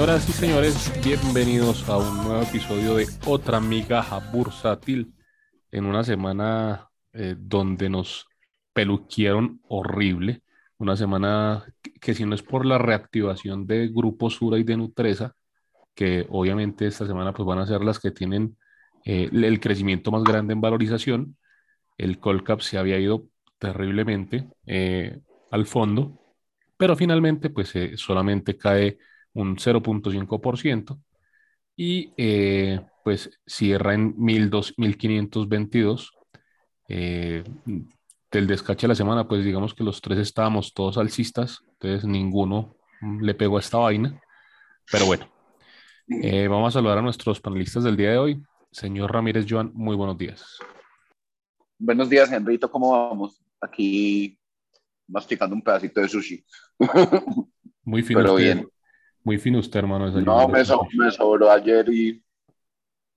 Señoras 0.00 0.28
y 0.30 0.32
señores, 0.32 0.92
bienvenidos 1.04 1.86
a 1.86 1.98
un 1.98 2.24
nuevo 2.24 2.40
episodio 2.40 2.94
de 2.94 3.06
Otra 3.26 3.60
Migaja 3.60 4.18
Bursátil 4.32 5.12
en 5.70 5.84
una 5.84 6.02
semana 6.04 6.88
eh, 7.12 7.34
donde 7.38 7.90
nos 7.90 8.26
peluquieron 8.72 9.60
horrible. 9.68 10.42
Una 10.78 10.96
semana 10.96 11.66
que, 11.82 11.92
que, 11.92 12.14
si 12.14 12.24
no 12.24 12.34
es 12.34 12.42
por 12.42 12.64
la 12.64 12.78
reactivación 12.78 13.66
de 13.66 13.88
Grupo 13.88 14.30
Sura 14.30 14.56
y 14.56 14.64
de 14.64 14.78
Nutresa, 14.78 15.34
que 15.94 16.26
obviamente 16.30 16.86
esta 16.86 17.06
semana 17.06 17.34
pues 17.34 17.46
van 17.46 17.58
a 17.58 17.66
ser 17.66 17.82
las 17.82 17.98
que 17.98 18.10
tienen 18.10 18.56
eh, 19.04 19.28
el 19.30 19.60
crecimiento 19.60 20.10
más 20.10 20.24
grande 20.24 20.54
en 20.54 20.62
valorización, 20.62 21.36
el 21.98 22.18
Colcap 22.18 22.62
se 22.62 22.78
había 22.78 22.98
ido 22.98 23.26
terriblemente 23.58 24.48
eh, 24.64 25.20
al 25.50 25.66
fondo, 25.66 26.18
pero 26.78 26.96
finalmente 26.96 27.50
pues 27.50 27.76
eh, 27.76 27.98
solamente 27.98 28.56
cae 28.56 28.96
un 29.34 29.56
0.5% 29.56 30.98
y 31.76 32.12
pues 33.04 33.30
cierra 33.46 33.94
en 33.94 34.14
1522. 34.16 36.12
del 36.88 38.46
descache 38.46 38.82
de 38.82 38.88
la 38.88 38.94
semana, 38.94 39.26
pues 39.26 39.44
digamos 39.44 39.74
que 39.74 39.82
los 39.84 40.00
tres 40.00 40.18
estábamos 40.18 40.72
todos 40.72 40.98
alcistas, 40.98 41.62
entonces 41.72 42.04
ninguno 42.04 42.76
le 43.20 43.34
pegó 43.34 43.56
a 43.56 43.60
esta 43.60 43.78
vaina, 43.78 44.20
pero 44.90 45.06
bueno, 45.06 45.26
vamos 46.48 46.68
a 46.68 46.78
saludar 46.78 46.98
a 46.98 47.02
nuestros 47.02 47.40
panelistas 47.40 47.84
del 47.84 47.96
día 47.96 48.10
de 48.10 48.18
hoy. 48.18 48.42
Señor 48.72 49.12
Ramírez 49.12 49.46
Joan, 49.48 49.72
muy 49.74 49.96
buenos 49.96 50.16
días. 50.16 50.58
Buenos 51.78 52.08
días, 52.08 52.30
Enrito, 52.30 52.70
¿cómo 52.70 52.92
vamos? 52.92 53.42
Aquí 53.60 54.38
masticando 55.08 55.56
un 55.56 55.62
pedacito 55.62 56.00
de 56.00 56.08
sushi. 56.08 56.44
Muy 57.82 58.02
fino 58.02 58.20
Pero 58.20 58.34
usted. 58.34 58.44
bien. 58.44 58.68
Muy 59.30 59.38
fino 59.38 59.60
usted, 59.60 59.78
hermano. 59.78 60.10
No, 60.10 60.48
me, 60.48 60.64
so, 60.64 60.84
me, 60.92 61.08
sobró 61.12 61.52
ayer 61.52 61.88
y, 61.88 62.20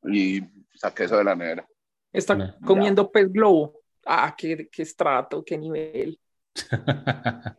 y 0.04 0.42
saqué 0.76 1.06
eso 1.06 1.18
de 1.18 1.24
la 1.24 1.36
nevera. 1.36 1.68
Está 2.12 2.36
No. 2.36 2.54
comiendo 2.64 3.12
pez 3.12 3.32
globo. 3.32 3.80
Ah, 4.06 4.36
qué, 4.38 4.70
qué 4.72 4.84
estrato, 4.84 5.44
qué 5.44 5.58
nivel. 5.58 6.20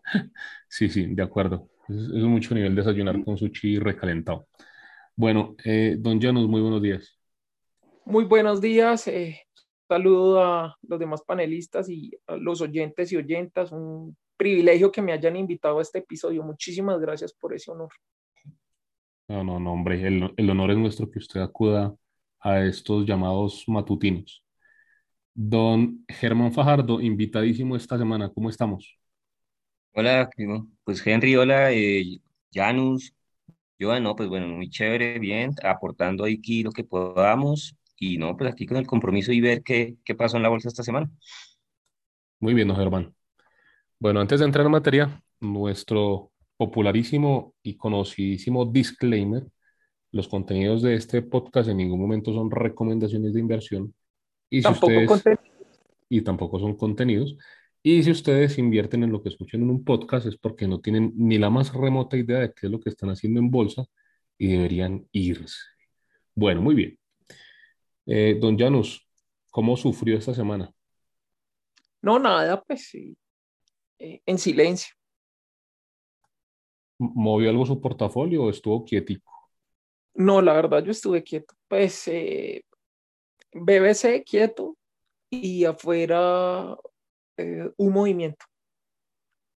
sí, 0.68 0.88
sí, 0.88 1.06
de 1.16 1.20
acuerdo. 1.24 1.68
Es, 1.88 1.96
es 1.96 2.22
mucho 2.22 2.54
nivel 2.54 2.76
desayunar 2.76 3.24
con 3.24 3.36
sushi 3.36 3.80
recalentado. 3.80 4.46
Bueno, 5.16 5.56
eh, 5.64 5.96
don 5.98 6.22
Janus, 6.22 6.48
muy 6.48 6.60
buenos 6.60 6.80
días. 6.80 7.18
Muy 8.04 8.22
buenos 8.24 8.60
días. 8.60 9.08
Eh, 9.08 9.40
saludo 9.88 10.40
a 10.44 10.76
los 10.82 11.00
demás 11.00 11.22
panelistas 11.22 11.88
y 11.88 12.12
a 12.28 12.36
los 12.36 12.60
oyentes 12.60 13.10
y 13.10 13.16
oyentas. 13.16 13.72
Un 13.72 14.16
privilegio 14.36 14.92
que 14.92 15.02
me 15.02 15.12
hayan 15.12 15.34
invitado 15.34 15.80
a 15.80 15.82
este 15.82 15.98
episodio. 15.98 16.44
Muchísimas 16.44 17.00
gracias 17.00 17.32
por 17.32 17.52
ese 17.52 17.72
honor. 17.72 17.90
No, 19.28 19.42
no, 19.44 19.58
no, 19.58 19.72
hombre, 19.72 20.06
el, 20.06 20.32
el 20.36 20.50
honor 20.50 20.70
es 20.72 20.76
nuestro 20.78 21.10
que 21.10 21.18
usted 21.18 21.40
acuda 21.40 21.94
a 22.40 22.60
estos 22.64 23.06
llamados 23.06 23.64
matutinos. 23.68 24.44
Don 25.34 26.04
Germán 26.08 26.52
Fajardo, 26.52 27.00
invitadísimo 27.00 27.76
esta 27.76 27.98
semana, 27.98 28.30
¿cómo 28.30 28.50
estamos? 28.50 28.98
Hola, 29.92 30.28
primo. 30.34 30.68
pues 30.84 31.06
Henry, 31.06 31.36
hola, 31.36 31.72
eh, 31.72 32.20
Janus, 32.52 33.14
Joan, 33.80 34.02
no, 34.04 34.16
pues 34.16 34.28
bueno, 34.28 34.48
muy 34.48 34.70
chévere, 34.70 35.18
bien, 35.20 35.52
aportando 35.64 36.24
aquí 36.24 36.62
lo 36.62 36.72
que 36.72 36.84
podamos 36.84 37.76
y 37.98 38.18
no, 38.18 38.36
pues 38.36 38.52
aquí 38.52 38.66
con 38.66 38.76
el 38.78 38.86
compromiso 38.86 39.32
y 39.32 39.40
ver 39.40 39.62
qué, 39.62 39.96
qué 40.04 40.14
pasó 40.16 40.36
en 40.38 40.44
la 40.44 40.48
bolsa 40.50 40.68
esta 40.68 40.82
semana. 40.84 41.10
Muy 42.40 42.54
bien, 42.54 42.68
don 42.68 42.76
Germán. 42.76 43.14
Bueno, 44.00 44.20
antes 44.20 44.40
de 44.40 44.46
entrar 44.46 44.66
en 44.66 44.72
materia, 44.72 45.22
nuestro 45.40 46.32
popularísimo 46.56 47.54
y 47.62 47.76
conocidísimo 47.76 48.64
disclaimer, 48.64 49.46
los 50.12 50.28
contenidos 50.28 50.82
de 50.82 50.94
este 50.94 51.22
podcast 51.22 51.68
en 51.68 51.78
ningún 51.78 52.00
momento 52.00 52.32
son 52.32 52.50
recomendaciones 52.50 53.34
de 53.34 53.40
inversión 53.40 53.94
y, 54.48 54.58
si 54.58 54.62
Tampoco 54.62 55.14
ustedes, 55.14 55.38
y 56.08 56.22
tampoco 56.22 56.60
son 56.60 56.76
contenidos. 56.76 57.36
Y 57.82 58.02
si 58.02 58.12
ustedes 58.12 58.56
invierten 58.58 59.02
en 59.02 59.12
lo 59.12 59.22
que 59.22 59.28
escuchan 59.28 59.62
en 59.62 59.70
un 59.70 59.84
podcast 59.84 60.26
es 60.26 60.36
porque 60.36 60.68
no 60.68 60.80
tienen 60.80 61.12
ni 61.16 61.38
la 61.38 61.50
más 61.50 61.74
remota 61.74 62.16
idea 62.16 62.38
de 62.38 62.52
qué 62.52 62.66
es 62.66 62.72
lo 62.72 62.80
que 62.80 62.90
están 62.90 63.10
haciendo 63.10 63.40
en 63.40 63.50
bolsa 63.50 63.84
y 64.38 64.48
deberían 64.48 65.06
irse. 65.12 65.58
Bueno, 66.34 66.62
muy 66.62 66.74
bien. 66.74 66.98
Eh, 68.06 68.38
don 68.40 68.58
Janus, 68.58 69.06
¿cómo 69.50 69.76
sufrió 69.76 70.16
esta 70.16 70.32
semana? 70.32 70.72
No, 72.00 72.18
nada, 72.18 72.62
pues 72.62 72.88
sí. 72.88 73.16
Eh, 73.98 74.22
en 74.26 74.38
silencio. 74.38 74.94
¿Movió 76.98 77.50
algo 77.50 77.66
su 77.66 77.80
portafolio 77.80 78.42
o 78.44 78.50
estuvo 78.50 78.84
quietico? 78.84 79.32
No, 80.14 80.40
la 80.42 80.52
verdad, 80.54 80.84
yo 80.84 80.92
estuve 80.92 81.22
quieto. 81.24 81.54
Pues 81.68 82.06
eh, 82.08 82.64
BBC 83.54 84.24
quieto 84.24 84.76
y 85.30 85.64
afuera 85.66 86.76
eh, 87.38 87.70
un 87.78 87.92
movimiento. 87.94 88.46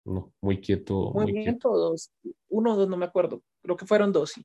No, 0.06 0.34
muy 0.42 0.60
quieto, 0.62 1.14
muy 1.14 1.38
quieto, 1.38 1.62
movimiento 1.62 1.70
o 1.72 1.78
dos. 1.78 2.12
Uno 2.50 2.74
o 2.74 2.78
dos, 2.78 2.88
no 2.90 2.98
me 2.98 3.06
acuerdo. 3.06 3.42
Creo 3.62 3.76
que 3.78 3.86
fueron 3.86 4.12
dos, 4.14 4.32
sí. 4.32 4.44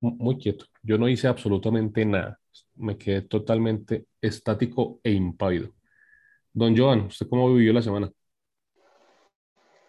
mu- 0.00 0.16
muy 0.18 0.38
quieto. 0.38 0.66
Yo 0.82 0.98
no 0.98 1.08
hice 1.08 1.28
absolutamente 1.28 2.04
nada. 2.04 2.40
Me 2.76 2.96
quedé 2.98 3.22
totalmente 3.22 4.06
estático 4.20 5.00
e 5.02 5.12
impávido. 5.12 5.72
Don 6.52 6.76
Joan, 6.76 7.06
¿usted 7.06 7.28
cómo 7.28 7.54
vivió 7.54 7.72
la 7.72 7.82
semana? 7.82 8.12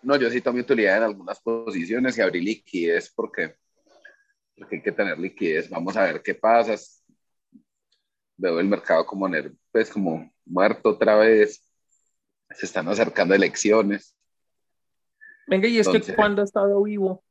No, 0.05 0.15
yo 0.17 0.29
sí 0.29 0.39
tomé 0.39 0.61
utilidad 0.61 0.97
en 0.97 1.03
algunas 1.03 1.39
posiciones 1.41 2.15
y 2.17 2.21
abrí 2.21 2.39
liquidez 2.39 3.11
porque, 3.15 3.55
porque 4.55 4.75
hay 4.75 4.81
que 4.83 4.91
tener 4.91 5.17
liquidez. 5.17 5.67
Vamos 5.69 5.97
a 5.97 6.03
ver 6.03 6.21
qué 6.21 6.35
pasa. 6.35 6.75
Veo 8.37 8.59
el 8.59 8.67
mercado 8.67 9.03
como, 9.03 9.27
pues, 9.71 9.89
como 9.89 10.31
muerto 10.45 10.89
otra 10.89 11.15
vez. 11.15 11.67
Se 12.51 12.67
están 12.67 12.87
acercando 12.87 13.33
elecciones. 13.33 14.15
Venga, 15.47 15.67
y 15.67 15.79
es 15.79 15.87
Entonces- 15.87 16.11
que 16.11 16.15
cuando 16.15 16.41
ha 16.43 16.45
estado 16.45 16.83
vivo, 16.83 17.23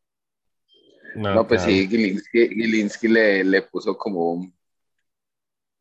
No, 1.15 1.47
pues 1.47 1.63
claro. 1.63 1.77
sí, 1.77 1.87
Gilinski, 1.89 2.49
Gilinski 2.49 3.07
le, 3.09 3.45
le 3.45 3.63
puso 3.63 3.97
como, 3.97 4.53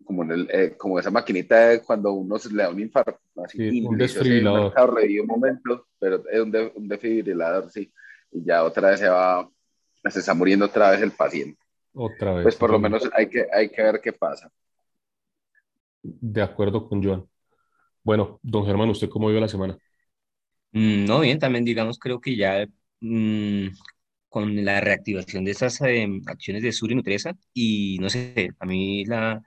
como, 0.03 0.23
en 0.23 0.31
el, 0.31 0.47
eh, 0.51 0.75
como 0.77 0.99
esa 0.99 1.11
maquinita 1.11 1.69
de 1.69 1.81
cuando 1.83 2.13
uno 2.13 2.37
se 2.39 2.49
le 2.53 2.63
da 2.63 2.69
un 2.69 2.79
infarto. 2.79 3.19
Así, 3.43 3.57
Sí, 3.59 3.81
un 3.81 3.97
desfibrilador. 3.97 4.73
Un 5.21 5.27
momento, 5.27 5.87
pero 5.99 6.23
es 6.29 6.39
un, 6.41 6.51
de- 6.51 6.71
un 6.75 6.87
desfibrilador, 6.87 7.69
sí. 7.71 7.91
Y 8.31 8.43
ya 8.45 8.63
otra 8.63 8.89
vez 8.91 8.99
se 8.99 9.09
va, 9.09 9.49
se 10.09 10.19
está 10.19 10.33
muriendo 10.33 10.65
otra 10.65 10.91
vez 10.91 11.01
el 11.01 11.11
paciente. 11.11 11.59
Otra 11.93 12.33
vez. 12.33 12.43
Pues 12.43 12.55
por 12.55 12.71
lo 12.71 12.79
menos 12.79 13.09
hay 13.13 13.29
que, 13.29 13.47
hay 13.53 13.69
que 13.69 13.81
ver 13.83 14.01
qué 14.01 14.13
pasa. 14.13 14.51
De 16.01 16.41
acuerdo 16.41 16.87
con 16.87 17.03
Joan. 17.03 17.25
Bueno, 18.03 18.39
don 18.43 18.65
Germán, 18.65 18.89
¿usted 18.89 19.09
cómo 19.09 19.27
vivió 19.27 19.41
la 19.41 19.47
semana? 19.49 19.77
Mm, 20.71 21.05
no, 21.05 21.19
bien, 21.19 21.39
también 21.39 21.65
digamos, 21.65 21.99
creo 21.99 22.19
que 22.19 22.35
ya 22.35 22.65
mm, 23.01 23.67
con 24.29 24.65
la 24.65 24.81
reactivación 24.81 25.45
de 25.45 25.51
esas 25.51 25.79
em, 25.81 26.21
acciones 26.27 26.63
de 26.63 26.71
Sur 26.71 26.91
y 26.91 26.95
Nutresa 26.95 27.35
y 27.53 27.97
no 27.99 28.09
sé, 28.09 28.49
a 28.59 28.65
mí 28.65 29.05
la, 29.05 29.43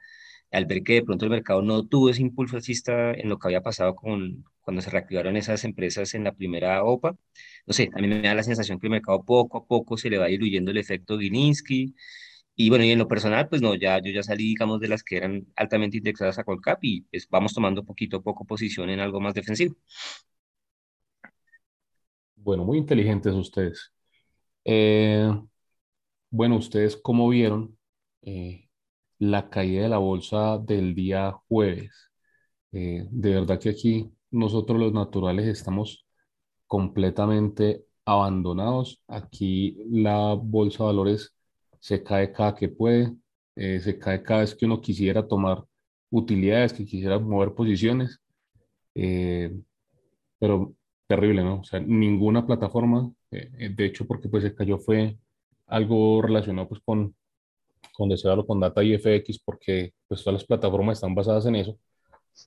al 0.53 0.67
ver 0.67 0.83
que 0.83 0.95
de 0.95 1.03
pronto 1.05 1.25
el 1.27 1.31
mercado 1.31 1.63
no 1.63 1.87
tuvo 1.87 2.11
ese 2.11 2.23
impulso 2.23 2.57
alcista 2.57 3.13
en 3.13 3.29
lo 3.29 3.39
que 3.39 3.49
había 3.49 3.63
pasado 3.63 3.95
con 3.97 4.45
cuando 4.61 4.83
se 4.83 4.91
reactivaron 4.91 5.37
esas 5.37 5.65
empresas 5.65 6.15
en 6.15 6.25
la 6.25 6.33
primera 6.35 6.83
OPA, 6.85 7.17
no 7.67 7.73
sé, 7.73 7.91
a 7.95 8.01
mí 8.01 8.09
me 8.09 8.21
da 8.23 8.35
la 8.35 8.43
sensación 8.43 8.79
que 8.81 8.87
el 8.89 8.91
mercado 8.93 9.25
poco 9.25 9.59
a 9.59 9.67
poco 9.67 9.97
se 9.97 10.11
le 10.11 10.19
va 10.19 10.27
diluyendo 10.27 10.71
el 10.73 10.79
efecto 10.79 11.19
Gilinski 11.19 11.95
y 12.57 12.71
bueno, 12.71 12.85
y 12.85 12.91
en 12.91 12.99
lo 12.99 13.09
personal, 13.09 13.49
pues 13.49 13.63
no, 13.63 13.75
ya 13.75 14.01
yo 14.03 14.11
ya 14.13 14.23
salí, 14.23 14.45
digamos, 14.45 14.81
de 14.81 14.89
las 14.89 15.03
que 15.05 15.19
eran 15.19 15.47
altamente 15.57 15.99
indexadas 15.99 16.39
a 16.39 16.45
Colcap 16.45 16.79
y 16.83 17.03
pues 17.03 17.29
vamos 17.31 17.55
tomando 17.55 17.85
poquito 17.85 18.19
a 18.19 18.23
poco 18.23 18.45
posición 18.47 18.91
en 18.91 19.01
algo 19.01 19.21
más 19.21 19.35
defensivo. 19.35 19.77
Bueno, 22.37 22.65
muy 22.65 22.79
inteligentes 22.79 23.35
ustedes. 23.35 23.93
Eh, 24.65 25.31
bueno, 26.31 26.57
¿ustedes 26.57 26.97
cómo 26.97 27.29
vieron 27.29 27.79
eh, 28.23 28.66
la 29.19 29.49
caída 29.51 29.83
de 29.85 29.89
la 29.91 29.99
bolsa 29.99 30.59
del 30.59 30.95
día 30.95 31.33
jueves? 31.49 32.11
Eh, 32.73 33.07
de 33.11 33.35
verdad 33.35 33.61
que 33.61 33.71
aquí 33.71 34.11
nosotros 34.31 34.79
los 34.79 34.93
naturales 34.93 35.47
estamos 35.47 36.07
completamente 36.67 37.87
abandonados. 38.05 39.03
Aquí 39.09 39.79
la 39.91 40.35
bolsa 40.35 40.85
de 40.85 40.87
valores 40.89 41.35
se 41.81 42.03
cae 42.03 42.33
cada 42.33 42.55
que 42.55 42.69
puede, 42.69 43.15
eh, 43.57 43.81
se 43.81 43.99
cae 43.99 44.23
cada 44.23 44.41
vez 44.41 44.55
que 44.55 44.67
uno 44.67 44.81
quisiera 44.81 45.27
tomar 45.27 45.65
utilidades, 46.11 46.73
que 46.73 46.85
quisiera 46.87 47.19
mover 47.19 47.55
posiciones. 47.55 48.21
Eh, 48.95 49.53
pero 50.39 50.75
terrible, 51.07 51.43
¿no? 51.45 51.61
O 51.61 51.65
sea, 51.65 51.81
ninguna 51.81 52.47
plataforma, 52.47 53.13
de 53.31 53.87
hecho, 53.87 54.07
porque 54.07 54.29
pues 54.29 54.43
se 54.45 54.55
cayó 54.55 54.79
fue 54.79 55.19
algo 55.67 56.23
relacionado 56.23 56.69
pues 56.69 56.81
con, 56.85 57.15
con 57.97 58.09
Deseado, 58.09 58.47
con 58.47 58.61
Data 58.61 58.83
y 58.85 58.95
FX, 58.99 59.41
porque 59.41 59.93
pues 60.09 60.23
todas 60.23 60.41
las 60.41 60.47
plataformas 60.47 60.99
están 60.99 61.15
basadas 61.15 61.47
en 61.47 61.57
eso. 61.57 61.79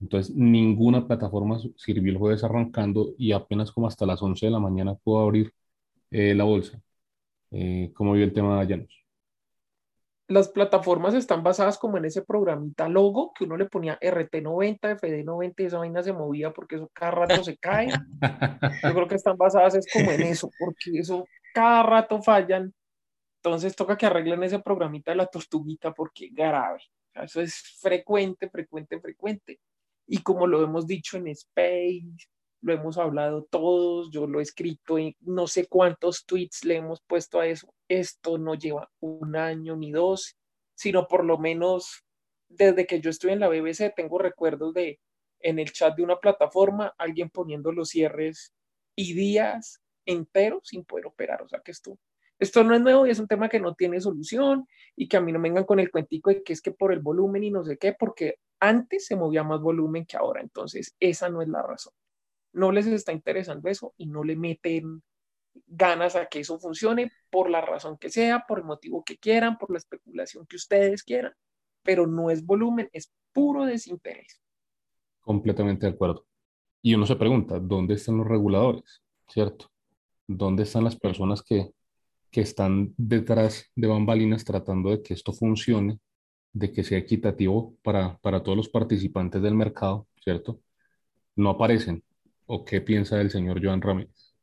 Entonces, 0.02 0.36
ninguna 0.36 1.08
plataforma 1.08 1.60
sirvió 1.78 2.12
el 2.12 2.20
jueves 2.20 2.44
arrancando 2.44 3.14
y 3.18 3.32
apenas 3.32 3.72
como 3.72 3.88
hasta 3.88 4.06
las 4.06 4.22
11 4.22 4.46
de 4.48 4.52
la 4.52 4.60
mañana 4.60 4.96
pudo 4.96 5.20
abrir 5.22 5.54
eh, 6.12 6.36
la 6.36 6.44
bolsa. 6.44 6.82
Eh, 7.52 7.92
¿cómo 7.96 8.14
vio 8.14 8.24
el 8.26 8.34
tema 8.34 8.60
de 8.62 8.68
Llanos? 8.68 9.00
las 10.30 10.48
plataformas 10.48 11.16
están 11.16 11.42
basadas 11.42 11.78
como 11.80 11.98
en 11.98 12.06
ese 12.06 12.22
programita 12.22 12.88
logo 12.88 13.34
que 13.34 13.46
uno 13.46 13.58
le 13.58 13.66
ponía 13.66 14.00
RT90, 14.00 14.80
FD90 14.80 15.54
y 15.58 15.66
esa 15.66 15.80
vaina 15.80 16.04
se 16.04 16.14
movía 16.14 16.52
porque 16.54 16.76
eso 16.76 16.90
cada 16.94 17.12
rato 17.12 17.44
se 17.44 17.58
cae. 17.58 17.88
Yo 18.84 18.94
creo 18.94 19.08
que 19.08 19.16
están 19.16 19.38
basadas 19.38 19.76
es 19.76 19.88
como 19.92 20.12
en 20.12 20.22
eso, 20.22 20.50
porque 20.60 21.00
eso 21.00 21.26
cada 21.54 21.82
rato 21.82 22.22
fallan. 22.22 22.72
Entonces 23.44 23.76
toca 23.76 23.98
que 23.98 24.06
arreglen 24.06 24.44
ese 24.44 24.60
programita 24.60 25.12
de 25.12 25.18
la 25.18 25.28
tortuguita 25.28 25.94
porque 25.94 26.30
grave. 26.32 26.82
eso 27.14 27.42
es 27.42 27.56
frecuente, 27.80 28.50
frecuente, 28.50 29.00
frecuente. 29.00 29.60
Y 30.08 30.22
como 30.22 30.48
lo 30.48 30.64
hemos 30.64 30.88
dicho 30.88 31.18
en 31.18 31.28
Space, 31.28 32.30
lo 32.62 32.74
hemos 32.74 32.98
hablado 32.98 33.46
todos, 33.50 34.10
yo 34.12 34.28
lo 34.28 34.40
he 34.40 34.44
escrito 34.44 34.98
en 34.98 35.16
no 35.22 35.48
sé 35.48 35.68
cuántos 35.68 36.26
tweets 36.26 36.66
le 36.66 36.78
hemos 36.78 37.02
puesto 37.02 37.40
a 37.40 37.48
eso. 37.48 37.74
Esto 37.88 38.38
no 38.38 38.56
lleva 38.56 38.90
un 39.00 39.36
año 39.36 39.76
ni 39.78 39.92
dos, 39.92 40.36
sino 40.76 41.08
por 41.08 41.24
lo 41.24 41.38
menos 41.38 42.04
desde 42.50 42.86
que 42.86 43.00
yo 43.00 43.10
estoy 43.10 43.32
en 43.32 43.40
la 43.40 43.48
BBC 43.48 43.94
tengo 43.96 44.18
recuerdos 44.18 44.74
de 44.74 45.00
en 45.42 45.60
el 45.60 45.72
chat 45.72 45.96
de 45.96 46.04
una 46.04 46.20
plataforma 46.20 46.94
alguien 46.98 47.30
poniendo 47.30 47.72
los 47.72 47.90
cierres 47.90 48.54
y 48.96 49.14
días 49.14 49.82
enteros 50.06 50.68
sin 50.68 50.84
poder 50.84 51.06
operar. 51.06 51.42
O 51.42 51.48
sea 51.48 51.62
que 51.62 51.72
esto, 51.72 51.98
esto 52.40 52.64
no 52.64 52.74
es 52.74 52.82
nuevo 52.82 53.06
y 53.06 53.12
es 53.12 53.20
un 53.20 53.28
tema 53.28 53.50
que 53.50 53.60
no 53.60 53.76
tiene 53.76 54.02
solución 54.02 54.66
y 54.96 55.08
que 55.08 55.18
a 55.18 55.22
mí 55.22 55.32
no 55.32 55.40
me 55.40 55.50
vengan 55.50 55.66
con 55.66 55.80
el 55.80 55.92
cuentico 55.92 56.30
de 56.30 56.42
que 56.42 56.54
es 56.54 56.62
que 56.62 56.72
por 56.72 56.94
el 56.94 57.00
volumen 57.00 57.44
y 57.44 57.52
no 57.52 57.64
sé 57.64 57.78
qué, 57.78 57.94
porque 57.94 58.36
antes 58.60 59.06
se 59.06 59.16
movía 59.16 59.44
más 59.44 59.62
volumen 59.62 60.06
que 60.06 60.18
ahora. 60.18 60.42
Entonces, 60.42 60.96
esa 61.00 61.30
no 61.30 61.42
es 61.42 61.50
la 61.50 61.62
razón 61.62 61.94
no 62.54 62.72
les 62.72 62.88
está 62.88 63.12
interesando 63.12 63.70
eso 63.70 63.94
y 63.98 64.08
no 64.08 64.24
le 64.24 64.36
meten 64.36 65.04
ganas 65.68 66.16
a 66.16 66.28
que 66.28 66.40
eso 66.40 66.60
funcione 66.60 67.12
por 67.30 67.50
la 67.50 67.62
razón 67.62 67.98
que 67.98 68.10
sea, 68.10 68.46
por 68.48 68.60
el 68.60 68.66
motivo 68.66 69.04
que 69.04 69.18
quieran, 69.18 69.58
por 69.58 69.72
la 69.72 69.78
especulación 69.78 70.46
que 70.48 70.56
ustedes 70.56 71.04
quieran, 71.04 71.34
pero 71.84 72.08
no 72.08 72.30
es 72.30 72.46
volumen, 72.46 72.90
es 72.94 73.12
puro 73.34 73.66
desinterés. 73.66 74.42
Completamente 75.22 75.86
de 75.86 75.94
acuerdo. 75.94 76.26
Y 76.82 76.96
uno 76.96 77.06
se 77.06 77.16
pregunta, 77.16 77.60
¿dónde 77.60 77.96
están 77.96 78.18
los 78.18 78.28
reguladores? 78.28 79.04
¿Cierto? 79.28 79.70
¿Dónde 80.26 80.64
están 80.64 80.84
las 80.84 80.96
personas 80.96 81.44
que, 81.44 81.72
que 82.32 82.42
están 82.42 82.94
detrás 82.98 83.66
de 83.76 83.88
bambalinas 83.88 84.46
tratando 84.46 84.92
de 84.92 85.02
que 85.02 85.14
esto 85.14 85.34
funcione, 85.34 86.00
de 86.54 86.72
que 86.72 86.84
sea 86.84 86.98
equitativo 86.98 87.76
para, 87.84 88.18
para 88.20 88.44
todos 88.44 88.58
los 88.58 88.70
participantes 88.70 89.42
del 89.42 89.56
mercado, 89.56 90.08
¿cierto? 90.24 90.62
No 91.36 91.52
aparecen, 91.52 92.04
¿O 92.52 92.66
qué 92.66 92.82
piensa 92.82 93.22
el 93.22 93.30
señor 93.30 93.64
Joan 93.64 93.80
Ramírez? 93.80 94.34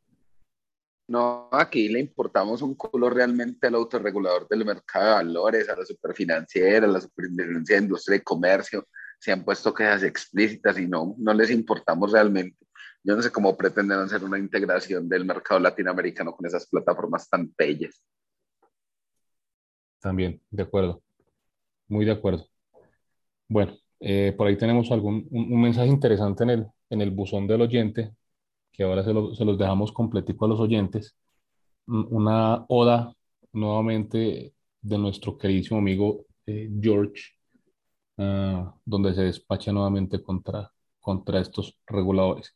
No, 1.09 1.49
aquí 1.51 1.89
le 1.89 1.99
importamos 1.99 2.63
un 2.63 2.77
culo 2.77 3.11
realmente 3.11 3.67
al 3.67 3.75
autorregulador 3.75 4.47
del 4.47 4.65
mercado 4.65 5.07
de 5.07 5.15
valores, 5.15 5.69
a 5.69 5.77
la 5.77 5.85
superfinanciera, 5.85 6.87
a 6.87 6.91
la 6.91 7.01
superintendencia 7.01 7.77
de 7.77 7.83
industria 7.83 8.17
y 8.19 8.21
comercio. 8.21 8.87
Se 9.19 9.33
han 9.33 9.45
puesto 9.45 9.75
quejas 9.75 10.05
explícitas 10.05 10.79
y 10.79 10.87
no, 10.87 11.17
no 11.19 11.35
les 11.35 11.51
importamos 11.51 12.13
realmente. 12.13 12.65
Yo 13.07 13.15
no 13.15 13.23
sé 13.23 13.31
cómo 13.31 13.57
pretenden 13.57 14.01
hacer 14.01 14.25
una 14.25 14.37
integración 14.37 15.09
del 15.09 15.25
mercado 15.25 15.61
latinoamericano 15.61 16.35
con 16.35 16.45
esas 16.45 16.67
plataformas 16.67 17.29
tan 17.29 17.55
bellas. 17.57 18.05
También, 20.01 20.43
de 20.51 20.65
acuerdo. 20.65 21.05
Muy 21.87 22.05
de 22.05 22.11
acuerdo. 22.11 22.49
Bueno, 23.47 23.75
eh, 24.01 24.35
por 24.37 24.49
ahí 24.49 24.59
tenemos 24.59 24.91
algún, 24.91 25.25
un, 25.31 25.63
mensaje 25.63 25.87
interesante 25.87 26.43
en 26.43 26.51
el, 26.51 26.67
en 26.91 27.01
el 27.01 27.13
buzón 27.13 27.47
del 27.47 27.63
oyente, 27.63 28.13
que 28.73 28.83
ahora 28.83 29.05
se, 29.05 29.13
se 29.37 29.45
los 29.45 29.57
dejamos 29.57 29.93
completico 29.93 30.45
a 30.45 30.49
los 30.49 30.59
oyentes. 30.59 31.17
Una 31.87 32.65
oda 32.69 33.15
nuevamente 33.53 34.53
de 34.81 34.99
nuestro 34.99 35.39
queridísimo 35.39 35.79
amigo 35.79 36.27
eh, 36.45 36.69
George, 36.81 37.23
ah, 38.19 38.75
donde 38.85 39.15
se 39.15 39.23
despacha 39.23 39.71
nuevamente 39.71 40.21
contra, 40.21 40.73
contra 40.99 41.39
estos 41.39 41.79
reguladores. 41.87 42.53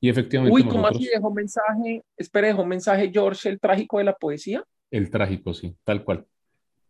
Y 0.00 0.08
efectivamente. 0.08 0.54
Uy, 0.54 0.66
¿cómo 0.66 0.86
así 0.86 1.06
dejó 1.06 1.30
mensaje? 1.32 2.02
Espera, 2.16 2.46
dejó 2.48 2.64
mensaje 2.64 3.10
George, 3.12 3.50
el 3.50 3.60
trágico 3.60 3.98
de 3.98 4.04
la 4.04 4.14
poesía. 4.14 4.64
El 4.90 5.10
trágico, 5.10 5.52
sí, 5.52 5.76
tal 5.84 6.02
cual. 6.04 6.26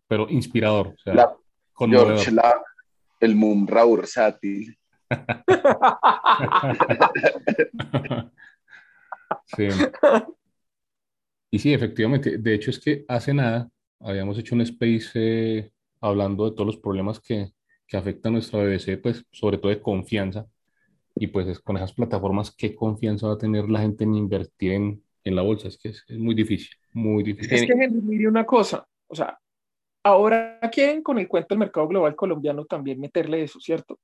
Pero 0.06 0.28
inspirador. 0.30 0.88
O 0.88 0.98
sea, 0.98 1.14
la, 1.14 1.36
George, 1.76 2.30
la, 2.30 2.62
el 3.20 3.34
Mumra 3.34 3.84
bursátil. 3.84 4.76
sí. 9.56 9.68
Y 11.50 11.58
sí, 11.58 11.74
efectivamente. 11.74 12.38
De 12.38 12.54
hecho, 12.54 12.70
es 12.70 12.78
que 12.78 13.04
hace 13.08 13.34
nada 13.34 13.68
habíamos 13.98 14.38
hecho 14.38 14.54
un 14.54 14.60
space 14.60 15.10
eh, 15.14 15.72
hablando 16.00 16.48
de 16.48 16.52
todos 16.52 16.66
los 16.66 16.78
problemas 16.78 17.18
que, 17.20 17.52
que 17.86 17.96
afectan 17.96 18.30
a 18.30 18.34
nuestra 18.34 18.62
BBC, 18.62 19.02
pues 19.02 19.24
sobre 19.32 19.58
todo 19.58 19.70
de 19.70 19.82
confianza. 19.82 20.46
Y 21.14 21.26
pues 21.28 21.46
es 21.48 21.60
con 21.60 21.76
esas 21.76 21.92
plataformas, 21.92 22.54
¿qué 22.54 22.74
confianza 22.74 23.26
va 23.26 23.34
a 23.34 23.38
tener 23.38 23.68
la 23.68 23.80
gente 23.80 24.04
en 24.04 24.14
invertir 24.14 24.72
en, 24.72 25.04
en 25.24 25.36
la 25.36 25.42
bolsa? 25.42 25.68
Es 25.68 25.78
que 25.78 25.90
es, 25.90 26.04
es, 26.08 26.18
muy 26.18 26.34
difícil, 26.34 26.70
muy 26.92 27.22
difícil. 27.22 27.52
Es 27.52 27.66
que, 27.66 27.72
Henry, 27.72 28.00
mire 28.00 28.28
una 28.28 28.46
cosa, 28.46 28.86
o 29.08 29.14
sea, 29.14 29.38
Ahora 30.02 30.58
quieren 30.72 31.02
con 31.02 31.18
el 31.18 31.28
cuento 31.28 31.48
del 31.50 31.58
mercado 31.58 31.86
global 31.86 32.16
colombiano 32.16 32.64
también 32.64 33.00
meterle 33.00 33.42
eso, 33.42 33.60
¿cierto? 33.60 33.98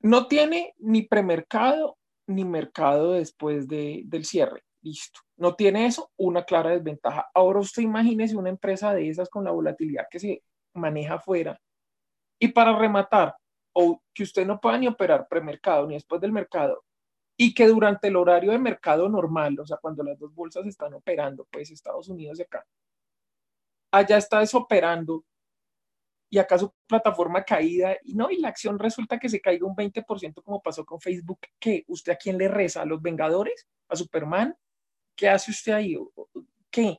No 0.00 0.26
tiene 0.26 0.74
ni 0.78 1.02
premercado 1.02 1.98
ni 2.26 2.44
mercado 2.44 3.12
después 3.12 3.68
de, 3.68 4.02
del 4.06 4.24
cierre. 4.24 4.62
Listo. 4.80 5.20
No 5.36 5.54
tiene 5.54 5.86
eso, 5.86 6.10
una 6.16 6.44
clara 6.44 6.70
desventaja. 6.70 7.28
Ahora 7.34 7.60
usted 7.60 7.82
imagínese 7.82 8.36
una 8.36 8.48
empresa 8.48 8.94
de 8.94 9.08
esas 9.08 9.28
con 9.28 9.44
la 9.44 9.50
volatilidad 9.50 10.06
que 10.10 10.18
se 10.18 10.42
maneja 10.74 11.14
afuera. 11.14 11.60
Y 12.40 12.48
para 12.48 12.76
rematar, 12.76 13.36
o 13.72 14.02
que 14.12 14.22
usted 14.22 14.46
no 14.46 14.60
pueda 14.60 14.78
ni 14.78 14.86
operar 14.86 15.28
premercado 15.28 15.86
ni 15.86 15.94
después 15.94 16.20
del 16.20 16.32
mercado, 16.32 16.84
y 17.36 17.54
que 17.54 17.66
durante 17.66 18.08
el 18.08 18.16
horario 18.16 18.52
de 18.52 18.58
mercado 18.58 19.08
normal, 19.08 19.58
o 19.58 19.66
sea, 19.66 19.78
cuando 19.78 20.02
las 20.02 20.18
dos 20.18 20.34
bolsas 20.34 20.66
están 20.66 20.94
operando, 20.94 21.46
pues 21.50 21.70
Estados 21.70 22.08
Unidos 22.08 22.38
y 22.38 22.42
acá, 22.42 22.64
allá 23.90 24.16
está 24.16 24.40
desoperando 24.40 25.24
y 26.30 26.38
acá 26.38 26.58
su 26.58 26.72
plataforma 26.86 27.44
caída 27.44 27.96
y 28.02 28.14
no, 28.14 28.30
y 28.30 28.38
la 28.38 28.48
acción 28.48 28.78
resulta 28.78 29.18
que 29.18 29.28
se 29.28 29.40
caiga 29.40 29.66
un 29.66 29.76
20% 29.76 30.42
como 30.42 30.62
pasó 30.62 30.84
con 30.84 31.00
Facebook, 31.00 31.40
¿qué? 31.58 31.84
¿Usted 31.88 32.12
a 32.12 32.16
quién 32.16 32.38
le 32.38 32.48
reza? 32.48 32.82
¿A 32.82 32.86
los 32.86 33.02
Vengadores? 33.02 33.68
¿A 33.88 33.96
Superman? 33.96 34.56
¿Qué 35.14 35.28
hace 35.28 35.50
usted 35.50 35.72
ahí? 35.72 35.94
¿Qué? 36.70 36.96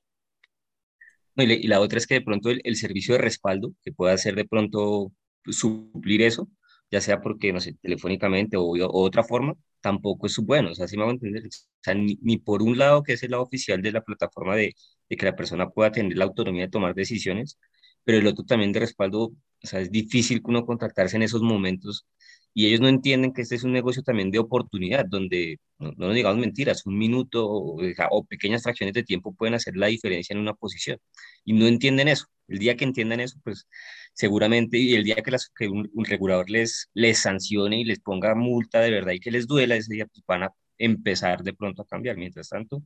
y, 1.36 1.68
la, 1.68 1.80
otra 1.80 1.98
es 1.98 2.06
que 2.06 2.13
de 2.15 2.22
pronto 2.22 2.51
el, 2.51 2.75
servicio 2.75 3.15
de 3.15 3.22
respaldo 3.22 3.74
que 3.82 3.92
pueda 3.92 4.13
hacer 4.13 4.36
de 4.36 4.46
pronto 4.46 5.12
suplir 5.46 6.22
eso, 6.22 6.48
ya 6.94 7.02
sea 7.02 7.22
porque, 7.22 7.52
no 7.52 7.60
sé, 7.60 7.74
telefónicamente 7.82 8.56
o, 8.58 8.68
otra 8.92 9.24
forma, 9.24 9.56
tampoco 9.82 10.28
es 10.28 10.38
bueno. 10.38 10.72
O 10.72 10.76
sea, 10.76 10.88
si 10.88 10.96
me 10.96 11.04
hago 11.04 11.12
entender, 11.12 11.44
o 11.48 11.50
sea, 11.82 11.96
ni, 11.96 12.20
ni, 12.22 12.38
por 12.38 12.62
un 12.62 12.78
lado, 12.78 13.02
que 13.04 13.14
es 13.14 13.24
el 13.24 13.32
lado 13.32 13.44
oficial 13.44 13.82
de 13.82 13.92
la 13.92 14.02
plataforma 14.02 14.56
de, 14.56 14.76
de 15.10 15.18
que 15.18 15.26
la 15.26 15.36
persona 15.36 15.70
pueda 15.70 15.92
tener 15.92 16.16
la 16.18 16.26
autonomía 16.26 16.64
de 16.66 16.70
tomar 16.70 16.94
decisiones, 16.94 17.58
pero 18.04 18.20
el 18.20 18.28
otro 18.28 18.46
también 18.46 18.72
de 18.72 18.82
respaldo, 18.82 19.24
o 19.24 19.68
sea, 19.68 19.80
es 19.80 19.92
difícil 19.92 20.40
que 20.40 20.52
uno 20.52 20.66
contactarse 20.66 21.16
en 21.16 21.24
esos 21.24 21.42
momentos 21.42 22.06
y 22.54 22.68
ellos 22.68 22.82
no 22.82 22.88
entienden 22.88 23.34
que 23.34 23.42
este 23.42 23.56
es 23.56 23.64
un 23.64 23.74
negocio 23.74 24.04
también 24.04 24.32
de 24.32 24.40
oportunidad, 24.40 25.06
donde, 25.06 25.60
no, 25.80 25.92
no 25.98 26.08
nos 26.08 26.16
digamos 26.16 26.40
mentiras, 26.40 26.86
un 26.86 26.98
minuto 26.98 27.48
o, 27.48 27.82
o, 28.12 28.26
pequeñas 28.26 28.64
fracciones 28.64 28.94
de 28.94 29.04
tiempo 29.04 29.34
pueden 29.34 29.56
hacer 29.56 29.76
la 29.76 29.88
diferencia 29.88 30.34
en 30.34 30.40
una 30.40 30.54
posición 30.54 31.00
y 31.46 31.54
no 31.54 31.68
entienden 31.68 32.08
eso. 32.08 32.28
El 32.48 32.60
día 32.60 32.76
que 32.76 32.84
entiendan 32.86 33.20
eso, 33.22 33.40
pues 33.44 33.68
seguramente, 34.14 34.78
y 34.78 34.94
el 34.96 35.04
día 35.04 35.16
que, 35.16 35.32
las, 35.32 35.50
que 35.50 35.68
un, 35.68 35.90
un, 35.94 36.06
regulador 36.06 36.50
les, 36.50 36.90
les 36.94 37.20
sancione 37.20 37.80
y 37.80 37.86
les 37.86 38.00
ponga 38.00 38.36
multa 38.36 38.82
de 38.82 38.92
verdad 38.92 39.14
y 39.14 39.20
que 39.20 39.32
les 39.32 39.48
duela, 39.48 39.76
ese 39.76 39.94
día 39.94 40.06
pues 40.06 40.24
van 40.28 40.44
a 40.44 40.50
empezar 40.78 41.44
de 41.44 41.54
pronto 41.54 41.82
a 41.82 41.88
cambiar. 41.88 42.18
Mientras 42.18 42.50
tanto, 42.50 42.84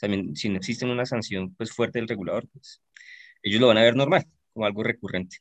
también 0.00 0.34
si 0.36 0.48
no 0.48 0.56
existe 0.58 0.86
una 0.86 1.06
sanción 1.06 1.54
pues 1.56 1.72
fuerte 1.72 1.98
del 1.98 2.08
regulador, 2.08 2.48
pues 2.52 2.82
ellos 3.42 3.60
lo 3.60 3.68
van 3.68 3.78
a 3.78 3.82
ver 3.82 3.96
normal, 3.96 4.24
como 4.52 4.66
algo 4.66 4.82
recurrente. 4.82 5.38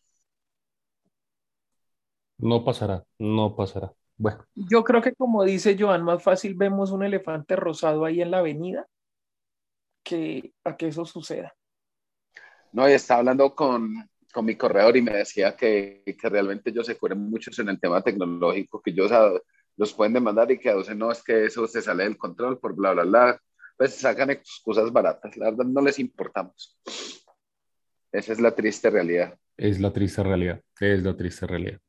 No 2.43 2.65
pasará, 2.65 3.05
no 3.19 3.55
pasará. 3.55 3.93
Bueno. 4.17 4.45
Yo 4.53 4.83
creo 4.83 5.01
que 5.01 5.13
como 5.13 5.45
dice 5.45 5.77
Joan, 5.79 6.03
más 6.03 6.21
fácil 6.21 6.55
vemos 6.55 6.91
un 6.91 7.01
elefante 7.01 7.55
rosado 7.55 8.03
ahí 8.03 8.21
en 8.21 8.31
la 8.31 8.39
avenida 8.39 8.85
que 10.03 10.53
a 10.65 10.75
que 10.75 10.87
eso 10.87 11.05
suceda. 11.05 11.55
No, 12.73 12.89
y 12.89 12.91
estaba 12.91 13.19
hablando 13.19 13.55
con, 13.55 13.93
con 14.33 14.43
mi 14.43 14.57
corredor 14.57 14.97
y 14.97 15.01
me 15.01 15.13
decía 15.13 15.55
que, 15.55 16.03
que, 16.19 16.29
realmente 16.29 16.71
ellos 16.71 16.85
se 16.85 16.97
cubren 16.97 17.19
muchos 17.19 17.57
en 17.59 17.69
el 17.69 17.79
tema 17.79 18.01
tecnológico, 18.01 18.81
que 18.81 18.91
ellos 18.91 19.09
los 19.77 19.93
pueden 19.93 20.11
demandar 20.11 20.51
y 20.51 20.59
que 20.59 20.69
a 20.69 20.75
veces 20.75 20.97
no 20.97 21.13
es 21.13 21.23
que 21.23 21.45
eso 21.45 21.65
se 21.65 21.81
sale 21.81 22.03
del 22.03 22.17
control 22.17 22.59
por 22.59 22.75
bla, 22.75 22.91
bla, 22.91 23.03
bla, 23.03 23.41
pues 23.77 23.95
sacan 23.95 24.31
excusas 24.31 24.91
baratas. 24.91 25.37
La 25.37 25.49
verdad 25.49 25.65
no 25.65 25.79
les 25.79 25.97
importamos. 25.97 26.77
Esa 28.11 28.33
es 28.33 28.41
la 28.41 28.53
triste 28.53 28.89
realidad. 28.89 29.33
Es 29.55 29.79
la 29.79 29.93
triste 29.93 30.21
realidad. 30.23 30.61
Es 30.81 31.03
la 31.03 31.15
triste 31.15 31.47
realidad. 31.47 31.79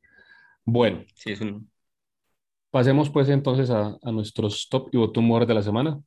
Bueno. 0.65 1.03
Sí, 1.13 1.31
es 1.31 1.41
un... 1.41 1.69
Pasemos 2.71 3.09
pues 3.09 3.29
entonces 3.29 3.69
a, 3.69 3.97
a 4.01 4.11
nuestros 4.11 4.67
top 4.69 4.89
y 4.91 4.97
bottom 4.97 5.25
movers 5.25 5.47
de 5.47 5.53
la 5.53 5.61
semana. 5.61 6.01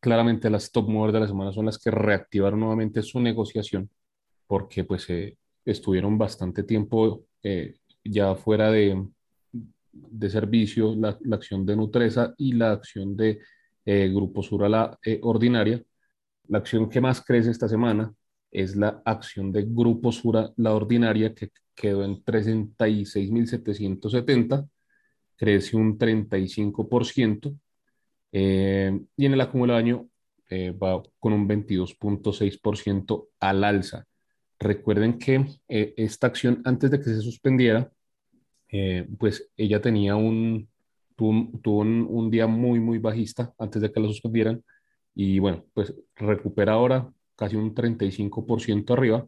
Claramente 0.00 0.50
las 0.50 0.70
top 0.70 0.88
movers 0.88 1.12
de 1.14 1.20
la 1.20 1.26
semana 1.26 1.52
son 1.52 1.66
las 1.66 1.78
que 1.78 1.90
reactivaron 1.90 2.60
nuevamente 2.60 3.02
su 3.02 3.20
negociación 3.20 3.90
porque 4.46 4.84
pues 4.84 5.06
estuvieron 5.64 6.18
bastante 6.18 6.62
tiempo 6.62 7.24
ya 8.04 8.34
fuera 8.34 8.70
de, 8.70 9.06
de 9.92 10.30
servicio, 10.30 10.94
la, 10.94 11.18
la, 11.22 11.36
acción 11.36 11.64
de 11.66 11.76
Nutresa 11.76 12.34
y 12.36 12.52
la 12.52 12.72
acción 12.72 13.16
de 13.16 13.40
Grupo 13.84 14.42
Sura, 14.42 14.68
la 14.68 14.98
ordinaria. 15.22 15.82
La 16.48 16.58
acción 16.58 16.88
que 16.90 17.00
más 17.00 17.24
crece 17.24 17.50
esta 17.50 17.68
semana 17.68 18.12
es 18.54 18.76
la 18.76 19.02
acción 19.04 19.52
de 19.52 19.66
Grupo 19.68 20.12
Sura, 20.12 20.52
la 20.56 20.72
ordinaria, 20.74 21.34
que 21.34 21.50
quedó 21.74 22.04
en 22.04 22.24
36.770, 22.24 24.68
crece 25.36 25.76
un 25.76 25.98
35%, 25.98 27.58
eh, 28.32 29.00
y 29.16 29.26
en 29.26 29.32
el 29.32 29.40
acumulado 29.40 29.78
año 29.78 30.08
eh, 30.48 30.70
va 30.70 31.02
con 31.18 31.32
un 31.32 31.48
22.6% 31.48 33.28
al 33.40 33.64
alza. 33.64 34.06
Recuerden 34.58 35.18
que 35.18 35.44
eh, 35.68 35.94
esta 35.96 36.28
acción, 36.28 36.62
antes 36.64 36.92
de 36.92 36.98
que 36.98 37.04
se 37.04 37.20
suspendiera, 37.20 37.90
pues 39.18 39.50
ella 39.56 39.80
tenía 39.80 40.16
un, 40.16 40.68
tuvo, 41.14 41.80
un, 41.80 42.06
un, 42.10 42.28
día 42.28 42.48
muy, 42.48 42.80
muy 42.80 42.98
bajista 42.98 43.54
antes 43.56 43.80
de 43.80 43.92
que 43.92 44.00
la 44.00 44.08
suspendieran, 44.08 44.64
y 45.14 45.38
bueno, 45.38 45.64
pues 45.72 45.94
recupera 46.16 46.72
ahora 46.72 47.13
casi 47.36 47.56
un 47.56 47.74
35% 47.74 48.92
arriba 48.94 49.26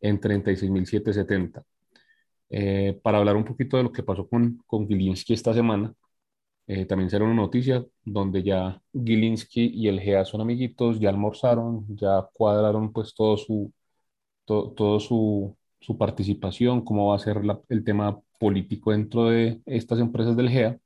en 0.00 0.20
36.770. 0.20 1.64
Eh, 2.50 3.00
para 3.02 3.18
hablar 3.18 3.36
un 3.36 3.44
poquito 3.44 3.76
de 3.76 3.84
lo 3.84 3.92
que 3.92 4.02
pasó 4.02 4.28
con, 4.28 4.62
con 4.66 4.86
Gilinski 4.88 5.34
esta 5.34 5.54
semana, 5.54 5.94
eh, 6.66 6.86
también 6.86 7.10
será 7.10 7.24
una 7.24 7.34
noticia 7.34 7.84
donde 8.04 8.42
ya 8.42 8.80
Gilinski 8.92 9.70
y 9.74 9.88
el 9.88 10.00
GEA 10.00 10.24
son 10.24 10.40
amiguitos, 10.40 10.98
ya 11.00 11.10
almorzaron, 11.10 11.86
ya 11.96 12.26
cuadraron 12.32 12.92
pues 12.92 13.14
todo 13.14 13.36
su, 13.36 13.72
todo 14.44 15.00
su, 15.00 15.56
su, 15.80 15.98
participación, 15.98 16.84
cómo 16.84 17.08
va 17.08 17.16
a 17.16 17.18
ser 17.18 17.40
el 17.68 17.84
tema 17.84 18.20
político 18.38 18.92
dentro 18.92 19.26
de 19.30 19.60
estas 19.66 20.00
empresas 20.00 20.36
del 20.36 20.50
GEA. 20.50 20.78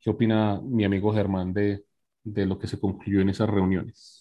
¿Qué 0.00 0.10
opina 0.10 0.60
mi 0.62 0.84
amigo 0.84 1.12
Germán 1.12 1.52
de, 1.52 1.84
de 2.24 2.46
lo 2.46 2.58
que 2.58 2.66
se 2.68 2.78
concluyó 2.80 3.20
en 3.20 3.30
esas 3.30 3.48
reuniones? 3.50 4.15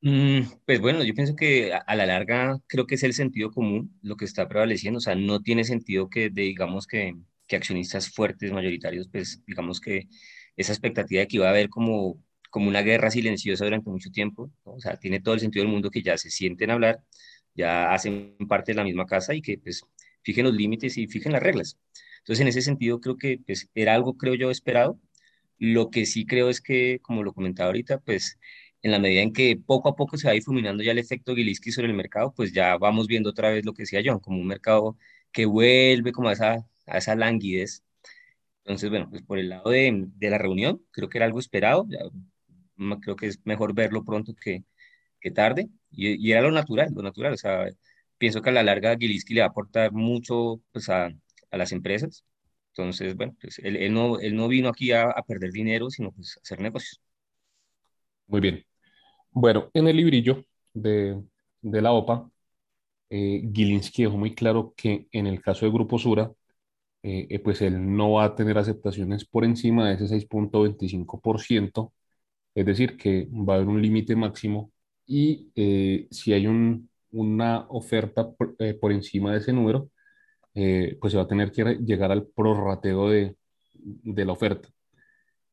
Mm, 0.00 0.42
pues 0.64 0.80
bueno, 0.80 1.02
yo 1.02 1.12
pienso 1.14 1.34
que 1.34 1.72
a, 1.74 1.96
la 1.96 2.06
larga 2.06 2.56
creo 2.68 2.86
que 2.86 2.94
es 2.94 3.02
el 3.02 3.14
sentido 3.14 3.50
común 3.50 3.98
lo 4.02 4.16
que 4.16 4.24
está 4.24 4.48
prevaleciendo, 4.48 4.98
o 4.98 5.00
sea, 5.00 5.16
no 5.16 5.40
tiene 5.40 5.64
sentido 5.64 6.08
que 6.08 6.30
digamos 6.30 6.86
que, 6.86 7.14
que 7.48 7.56
accionistas 7.56 8.08
fuertes, 8.10 8.52
mayoritarios, 8.52 9.08
pues 9.10 9.42
digamos 9.46 9.80
que 9.80 10.06
esa 10.56 10.72
expectativa 10.72 11.20
de 11.20 11.26
que 11.28 11.36
iba 11.38 11.46
a 11.46 11.50
haber 11.50 11.68
como, 11.68 12.22
como 12.50 12.68
una 12.68 12.82
guerra 12.82 13.10
silenciosa 13.10 13.64
durante 13.64 13.90
mucho 13.90 14.10
tiempo, 14.10 14.52
o 14.62 14.78
sea, 14.80 14.96
tiene 14.96 15.20
todo 15.20 15.34
el 15.34 15.40
sentido 15.40 15.64
del 15.64 15.72
mundo 15.72 15.90
que 15.90 16.02
ya 16.02 16.16
se 16.16 16.30
sienten 16.30 16.70
a 16.70 16.74
hablar, 16.74 17.02
ya 17.54 17.92
hacen 17.92 18.36
parte 18.48 18.72
de 18.72 18.76
la 18.76 18.84
misma 18.84 19.06
casa 19.06 19.34
y 19.34 19.42
que 19.42 19.58
pues 19.58 19.82
fijen 20.22 20.44
los 20.44 20.54
límites 20.54 20.96
y 20.96 21.08
fijen 21.08 21.32
las 21.32 21.42
reglas. 21.42 21.76
Entonces, 22.18 22.40
en 22.42 22.48
ese 22.48 22.62
sentido, 22.62 23.00
creo 23.00 23.16
que 23.16 23.38
pues, 23.46 23.68
era 23.74 23.94
algo, 23.94 24.16
creo 24.16 24.34
yo, 24.34 24.50
esperado. 24.50 25.00
Lo 25.58 25.90
que 25.90 26.06
sí 26.06 26.26
creo 26.26 26.50
es 26.50 26.60
que, 26.60 27.00
como 27.02 27.22
lo 27.22 27.32
comentaba 27.32 27.68
ahorita, 27.68 27.98
pues 28.00 28.38
en 28.82 28.90
la 28.92 28.98
medida 28.98 29.22
en 29.22 29.32
que 29.32 29.56
poco 29.56 29.88
a 29.88 29.96
poco 29.96 30.16
se 30.16 30.28
va 30.28 30.34
difuminando 30.34 30.82
ya 30.82 30.92
el 30.92 30.98
efecto 30.98 31.34
Gilinski 31.34 31.72
sobre 31.72 31.88
el 31.88 31.94
mercado, 31.94 32.32
pues 32.34 32.52
ya 32.52 32.76
vamos 32.78 33.06
viendo 33.08 33.30
otra 33.30 33.50
vez 33.50 33.64
lo 33.64 33.72
que 33.74 33.82
decía 33.82 34.02
John, 34.04 34.20
como 34.20 34.38
un 34.40 34.46
mercado 34.46 34.96
que 35.32 35.46
vuelve 35.46 36.12
como 36.12 36.28
a 36.28 36.32
esa, 36.32 36.66
a 36.86 36.98
esa 36.98 37.14
languidez. 37.16 37.82
Entonces, 38.64 38.90
bueno, 38.90 39.08
pues 39.10 39.22
por 39.22 39.38
el 39.38 39.48
lado 39.50 39.70
de, 39.70 40.04
de 40.16 40.30
la 40.30 40.38
reunión, 40.38 40.82
creo 40.92 41.08
que 41.08 41.18
era 41.18 41.26
algo 41.26 41.40
esperado, 41.40 41.86
ya, 41.88 41.98
creo 43.00 43.16
que 43.16 43.26
es 43.26 43.40
mejor 43.44 43.74
verlo 43.74 44.04
pronto 44.04 44.34
que, 44.34 44.64
que 45.20 45.30
tarde, 45.30 45.68
y, 45.90 46.14
y, 46.28 46.32
era 46.32 46.42
lo 46.42 46.50
natural, 46.52 46.90
lo 46.94 47.02
natural, 47.02 47.34
o 47.34 47.36
sea, 47.36 47.66
pienso 48.18 48.42
que 48.42 48.50
a 48.50 48.52
la 48.52 48.62
larga 48.62 48.96
Gilinski 48.98 49.34
le 49.34 49.40
va 49.42 49.46
a 49.48 49.50
aportar 49.50 49.92
mucho 49.92 50.60
pues, 50.72 50.88
a, 50.90 51.06
a 51.50 51.56
las 51.56 51.72
empresas, 51.72 52.24
entonces, 52.72 53.16
bueno, 53.16 53.36
pues 53.40 53.58
él, 53.60 53.76
él, 53.76 53.92
no, 53.94 54.20
él 54.20 54.36
no 54.36 54.48
vino 54.48 54.68
aquí 54.68 54.92
a, 54.92 55.04
a 55.10 55.22
perder 55.24 55.52
dinero, 55.52 55.90
sino 55.90 56.12
pues 56.12 56.36
a 56.38 56.40
hacer 56.42 56.60
negocios. 56.60 57.00
Muy 58.26 58.40
bien. 58.40 58.67
Bueno, 59.40 59.70
en 59.72 59.86
el 59.86 59.96
librillo 59.96 60.44
de, 60.74 61.22
de 61.62 61.80
la 61.82 61.92
OPA, 61.92 62.28
eh, 63.10 63.42
Gilinski 63.54 64.04
dejó 64.04 64.16
muy 64.18 64.34
claro 64.34 64.74
que 64.76 65.08
en 65.12 65.26
el 65.28 65.42
caso 65.42 65.66
de 65.66 65.72
Grupo 65.72 65.98
Sura, 65.98 66.32
eh, 67.02 67.26
eh, 67.30 67.38
pues 67.40 67.62
él 67.62 67.96
no 67.96 68.12
va 68.12 68.24
a 68.24 68.34
tener 68.36 68.58
aceptaciones 68.58 69.24
por 69.26 69.44
encima 69.44 69.88
de 69.88 69.94
ese 69.96 70.08
6.25%, 70.08 71.92
es 72.54 72.66
decir, 72.66 72.96
que 72.98 73.28
va 73.32 73.54
a 73.54 73.56
haber 73.58 73.68
un 73.68 73.82
límite 73.82 74.16
máximo 74.16 74.72
y 75.06 75.50
eh, 75.56 76.08
si 76.10 76.32
hay 76.34 76.46
un, 76.48 76.90
una 77.12 77.66
oferta 77.70 78.30
por, 78.32 78.56
por, 78.80 78.92
encima 78.92 79.32
de 79.32 79.38
ese 79.40 79.52
número, 79.54 79.90
pues 80.54 81.12
se 81.12 81.18
va 81.18 81.24
a 81.24 81.28
tener 81.28 81.52
que 81.52 81.64
llegar 81.84 82.12
al 82.12 82.26
prorrateo 82.28 83.10
de, 83.10 83.36
de 83.74 84.24
la 84.24 84.32
oferta. 84.32 84.68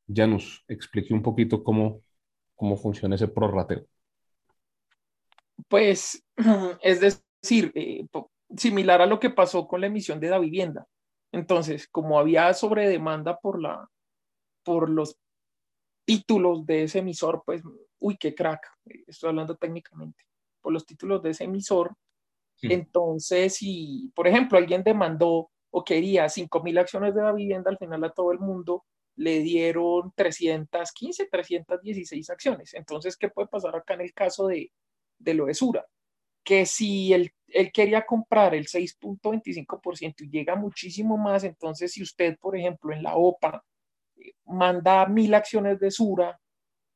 Ya 0.08 0.28
nos 0.28 0.64
explique 0.68 1.14
un 1.14 1.22
poquito 1.24 1.64
cómo, 1.64 2.02
cómo 2.56 2.78
funciona 2.78 3.16
ese 3.16 3.28
prorrateo. 3.28 3.86
Pues 5.68 6.24
es 6.82 7.02
decir, 7.02 7.72
eh, 7.76 8.08
similar 8.56 9.02
a 9.02 9.06
lo 9.06 9.20
que 9.20 9.30
pasó 9.30 9.68
con 9.68 9.82
la 9.82 9.88
emisión 9.88 10.20
de 10.20 10.30
la 10.30 10.40
vivienda. 10.40 10.88
Entonces, 11.32 11.88
como 11.88 12.20
había 12.20 12.54
sobredemanda 12.54 13.38
por, 13.40 13.62
la, 13.62 13.90
por 14.64 14.90
los 14.90 15.18
títulos 16.06 16.66
de 16.66 16.84
ese 16.84 17.00
emisor, 17.00 17.44
pues, 17.46 17.62
uy, 18.00 18.18
qué 18.18 18.34
crack, 18.34 18.66
estoy 19.08 19.30
hablando 19.30 19.56
técnicamente, 19.58 20.24
por 20.62 20.72
los 20.72 20.86
títulos 20.86 21.22
de 21.22 21.32
ese 21.32 21.44
emisor. 21.44 21.94
Sí. 22.56 22.68
Entonces, 22.72 23.56
si, 23.56 24.12
por 24.16 24.28
ejemplo, 24.28 24.58
alguien 24.58 24.84
demandó 24.84 25.50
o 25.72 25.84
quería 25.84 26.30
5 26.30 26.64
mil 26.64 26.78
acciones 26.78 27.14
de 27.14 27.22
la 27.22 27.34
vivienda, 27.34 27.70
al 27.70 27.78
final 27.78 28.04
a 28.06 28.14
todo 28.14 28.32
el 28.32 28.40
mundo 28.40 28.86
le 29.16 29.40
dieron 29.40 30.12
315, 30.16 31.28
316 31.28 32.30
acciones. 32.30 32.74
Entonces, 32.74 33.18
¿qué 33.18 33.30
puede 33.30 33.48
pasar 33.48 33.76
acá 33.76 33.94
en 33.94 34.02
el 34.02 34.14
caso 34.14 34.48
de, 34.48 34.72
de 35.20 35.34
lo 35.34 35.46
de 35.46 35.54
Sura? 35.54 35.86
Que 36.44 36.66
si 36.66 37.14
él, 37.14 37.32
él 37.48 37.72
quería 37.72 38.06
comprar 38.06 38.54
el 38.56 38.68
6.25% 38.68 40.16
y 40.20 40.30
llega 40.30 40.56
muchísimo 40.56 41.18
más, 41.18 41.44
entonces 41.44 41.94
si 41.94 42.04
usted, 42.04 42.38
por 42.40 42.58
ejemplo, 42.58 42.94
en 42.94 43.04
la 43.04 43.16
OPA 43.16 43.64
manda 44.46 45.06
mil 45.08 45.34
acciones 45.34 45.80
de 45.80 45.92
Sura, 45.92 46.40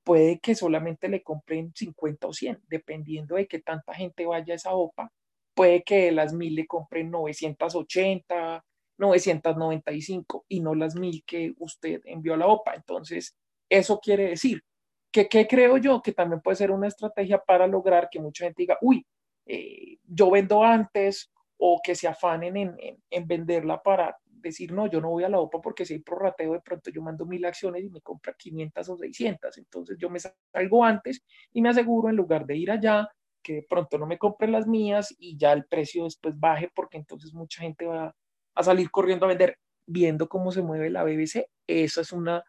puede 0.03 0.39
que 0.39 0.55
solamente 0.55 1.07
le 1.07 1.23
compren 1.23 1.71
50 1.75 2.27
o 2.27 2.33
100, 2.33 2.63
dependiendo 2.67 3.35
de 3.35 3.47
que 3.47 3.59
tanta 3.59 3.93
gente 3.93 4.25
vaya 4.25 4.53
a 4.53 4.55
esa 4.55 4.73
OPA. 4.73 5.11
Puede 5.53 5.83
que 5.83 6.05
de 6.05 6.11
las 6.11 6.33
mil 6.33 6.55
le 6.55 6.65
compren 6.67 7.11
980, 7.11 8.63
995 8.99 10.45
y 10.47 10.59
no 10.59 10.75
las 10.75 10.95
mil 10.95 11.23
que 11.25 11.53
usted 11.57 12.01
envió 12.05 12.35
a 12.35 12.37
la 12.37 12.47
OPA. 12.47 12.75
Entonces, 12.75 13.35
eso 13.69 13.99
quiere 13.99 14.29
decir 14.29 14.63
que, 15.11 15.27
¿qué 15.27 15.47
creo 15.47 15.77
yo? 15.77 16.01
Que 16.01 16.11
también 16.11 16.41
puede 16.41 16.57
ser 16.57 16.71
una 16.71 16.87
estrategia 16.87 17.39
para 17.39 17.65
lograr 17.65 18.09
que 18.11 18.19
mucha 18.19 18.45
gente 18.45 18.63
diga, 18.63 18.77
uy, 18.81 19.05
eh, 19.45 19.97
yo 20.03 20.29
vendo 20.29 20.63
antes 20.63 21.31
o 21.57 21.79
que 21.83 21.95
se 21.95 22.07
afanen 22.07 22.55
en, 22.57 22.75
en, 22.79 23.03
en, 23.09 23.27
venderla 23.27 23.81
para 23.81 24.15
decir, 24.25 24.71
no, 24.71 24.87
yo 24.87 25.01
no 25.01 25.09
voy 25.09 25.23
a 25.23 25.29
la 25.29 25.39
OPA 25.39 25.59
porque 25.61 25.85
si 25.85 25.95
hay 25.95 25.99
prorrateo, 25.99 26.53
de 26.53 26.61
pronto 26.61 26.89
yo 26.91 27.01
mando 27.01 27.25
mil 27.25 27.43
acciones 27.45 27.83
y 27.83 27.89
me 27.89 28.01
compra 28.01 28.33
500 28.37 28.89
o 28.89 28.97
600. 28.97 29.57
Entonces 29.57 29.97
yo 29.99 30.09
me 30.09 30.19
salgo 30.19 30.83
antes 30.85 31.23
y 31.51 31.61
me 31.61 31.69
aseguro 31.69 32.09
en 32.09 32.15
lugar 32.15 32.45
de 32.45 32.57
ir 32.57 32.71
allá, 32.71 33.09
que 33.41 33.55
de 33.55 33.65
pronto 33.69 33.97
no 33.97 34.05
me 34.05 34.17
compren 34.17 34.51
las 34.51 34.67
mías 34.67 35.15
y 35.17 35.37
ya 35.37 35.53
el 35.53 35.65
precio 35.65 36.03
después 36.03 36.37
baje 36.39 36.69
porque 36.73 36.97
entonces 36.97 37.33
mucha 37.33 37.61
gente 37.61 37.85
va 37.85 38.15
a 38.59 38.63
salir 38.63 38.91
corriendo 38.91 39.25
a 39.25 39.29
vender 39.29 39.57
viendo 39.87 40.27
cómo 40.27 40.51
se 40.51 40.61
mueve 40.61 40.89
la 40.89 41.05
BBC. 41.05 41.47
Eso 41.65 42.01
es 42.01 42.11
una 42.11 42.43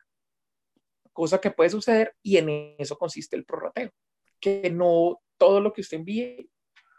cosa 1.13 1.41
que 1.41 1.53
puede 1.53 1.71
suceder 1.71 2.17
y 2.21 2.37
en 2.37 2.75
eso 2.79 2.99
consiste 2.99 3.37
el 3.37 3.45
prorrateo. 3.45 3.93
Que 4.41 4.71
no 4.71 5.21
todo 5.39 5.61
lo 5.61 5.73
que 5.73 5.83
usted 5.83 5.99
envíe 5.99 6.51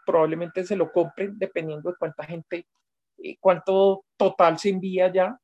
probablemente 0.06 0.64
se 0.64 0.76
lo 0.76 0.90
compren 0.90 1.38
dependiendo 1.38 1.90
de 1.90 1.96
cuánta 1.96 2.24
gente, 2.24 2.66
eh, 3.18 3.36
cuánto 3.38 4.06
total 4.16 4.58
se 4.58 4.70
envía 4.70 5.12
ya 5.12 5.38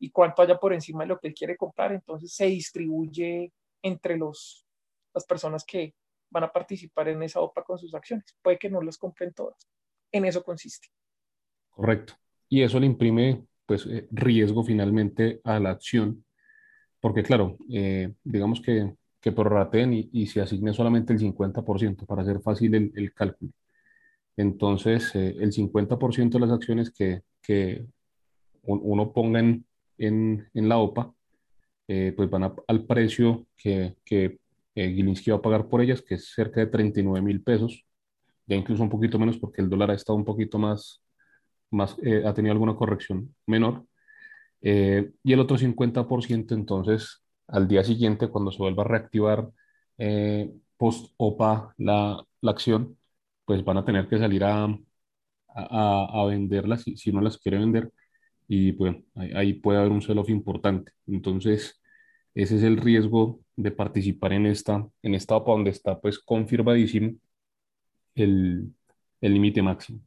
y 0.00 0.10
cuánto 0.10 0.42
haya 0.42 0.58
por 0.58 0.72
encima 0.72 1.04
de 1.04 1.08
lo 1.08 1.18
que 1.20 1.28
él 1.28 1.34
quiere 1.34 1.56
comprar. 1.56 1.92
Entonces 1.92 2.34
se 2.34 2.46
distribuye 2.46 3.52
entre 3.82 4.16
los, 4.16 4.66
las 5.14 5.24
personas 5.24 5.64
que 5.64 5.94
van 6.28 6.42
a 6.42 6.52
participar 6.52 7.08
en 7.08 7.22
esa 7.22 7.40
OPA 7.40 7.62
con 7.62 7.78
sus 7.78 7.94
acciones. 7.94 8.36
Puede 8.42 8.58
que 8.58 8.68
no 8.68 8.82
las 8.82 8.98
compren 8.98 9.32
todas. 9.32 9.68
En 10.10 10.24
eso 10.24 10.42
consiste. 10.42 10.88
Correcto 11.70 12.14
y 12.52 12.60
eso 12.60 12.78
le 12.78 12.84
imprime 12.84 13.46
pues 13.64 13.86
eh, 13.86 14.06
riesgo 14.10 14.62
finalmente 14.62 15.40
a 15.42 15.58
la 15.58 15.70
acción, 15.70 16.22
porque 17.00 17.22
claro, 17.22 17.56
eh, 17.70 18.12
digamos 18.22 18.60
que, 18.60 18.92
que 19.22 19.32
prorraten 19.32 19.94
y, 19.94 20.10
y, 20.12 20.26
se 20.26 20.42
asigne 20.42 20.74
solamente 20.74 21.14
el 21.14 21.18
50% 21.18 22.04
para 22.04 22.20
hacer 22.20 22.42
fácil 22.42 22.74
el, 22.74 22.92
el 22.94 23.14
cálculo. 23.14 23.52
Entonces, 24.36 25.14
eh, 25.14 25.34
el 25.40 25.50
50% 25.50 26.30
de 26.32 26.40
las 26.40 26.50
acciones 26.50 26.90
que, 26.90 27.22
que 27.40 27.86
uno 28.64 29.12
ponga 29.14 29.40
en, 29.40 29.64
en, 29.96 30.46
en 30.52 30.68
la 30.68 30.76
OPA, 30.76 31.10
eh, 31.88 32.12
pues 32.14 32.28
van 32.28 32.44
a, 32.44 32.54
al 32.68 32.84
precio 32.84 33.46
que, 33.56 33.96
que 34.04 34.38
Gilinski 34.74 35.30
va 35.30 35.38
a 35.38 35.42
pagar 35.42 35.68
por 35.68 35.80
ellas, 35.80 36.02
que 36.02 36.16
es 36.16 36.34
cerca 36.34 36.60
de 36.60 36.66
39 36.66 37.22
mil 37.22 37.42
pesos 37.42 37.86
ya 38.46 38.56
incluso 38.56 38.82
un 38.82 38.90
poquito 38.90 39.18
menos 39.18 39.38
porque 39.38 39.62
el 39.62 39.70
dólar 39.70 39.90
ha 39.90 39.94
estado 39.94 40.16
un 40.16 40.24
poquito 40.24 40.58
más, 40.58 41.00
más 41.72 41.96
eh, 42.02 42.22
ha 42.26 42.34
tenido 42.34 42.52
alguna 42.52 42.76
corrección 42.76 43.34
menor. 43.46 43.86
Eh, 44.62 45.12
y 45.24 45.32
el 45.32 45.40
otro 45.40 45.58
50% 45.58 46.54
entonces 46.54 47.24
al 47.48 47.68
día 47.68 47.84
siguiente, 47.84 48.28
cuando 48.28 48.52
se 48.52 48.58
vuelva 48.58 48.84
a 48.84 48.86
reactivar 48.86 49.48
post-OPA 50.76 51.74
la, 51.78 52.24
la, 52.40 52.50
acción, 52.50 52.98
pues 53.44 53.64
van 53.64 53.78
a 53.78 53.84
tener 53.84 54.08
que 54.08 54.18
salir 54.18 54.44
a, 54.44 54.64
a, 55.48 56.22
a 56.22 56.26
venderlas 56.26 56.82
si, 56.82 56.96
si, 56.96 57.12
no 57.12 57.20
las 57.20 57.38
quiere 57.38 57.58
vender 57.58 57.92
y 58.48 58.72
pues 58.72 58.96
ahí, 59.14 59.32
ahí 59.34 59.52
puede 59.54 59.78
haber 59.78 59.92
un 59.92 60.02
sell-off 60.02 60.28
importante. 60.30 60.92
Entonces, 61.06 61.80
ese 62.34 62.56
es 62.56 62.62
el 62.62 62.78
riesgo 62.78 63.40
de 63.56 63.70
participar 63.70 64.32
en 64.32 64.46
esta, 64.46 64.86
en 65.02 65.14
esta 65.14 65.36
OPA 65.36 65.52
donde 65.52 65.70
está 65.70 66.00
pues 66.00 66.18
confirmadísimo 66.18 67.12
el 68.14 68.74
límite 69.20 69.62
máximo. 69.62 70.00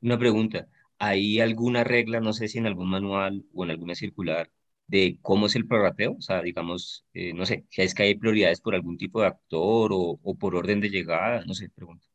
Una 0.00 0.18
pregunta, 0.18 0.68
¿hay 0.98 1.40
alguna 1.40 1.84
regla, 1.84 2.20
no 2.20 2.32
sé 2.32 2.48
si 2.48 2.58
en 2.58 2.66
algún 2.66 2.90
manual 2.90 3.44
o 3.54 3.64
en 3.64 3.70
alguna 3.70 3.94
circular, 3.94 4.50
de 4.86 5.18
cómo 5.22 5.46
es 5.46 5.56
el 5.56 5.66
prorrateo? 5.66 6.16
O 6.18 6.20
sea, 6.20 6.42
digamos, 6.42 7.04
eh, 7.14 7.32
no 7.34 7.46
sé, 7.46 7.66
si 7.70 7.82
es 7.82 7.94
que 7.94 8.04
hay 8.04 8.14
prioridades 8.14 8.60
por 8.60 8.74
algún 8.74 8.96
tipo 8.96 9.20
de 9.20 9.28
actor 9.28 9.92
o, 9.92 10.18
o 10.22 10.34
por 10.34 10.54
orden 10.54 10.80
de 10.80 10.90
llegada, 10.90 11.44
no 11.44 11.54
sé, 11.54 11.68
pregunta. 11.70 12.06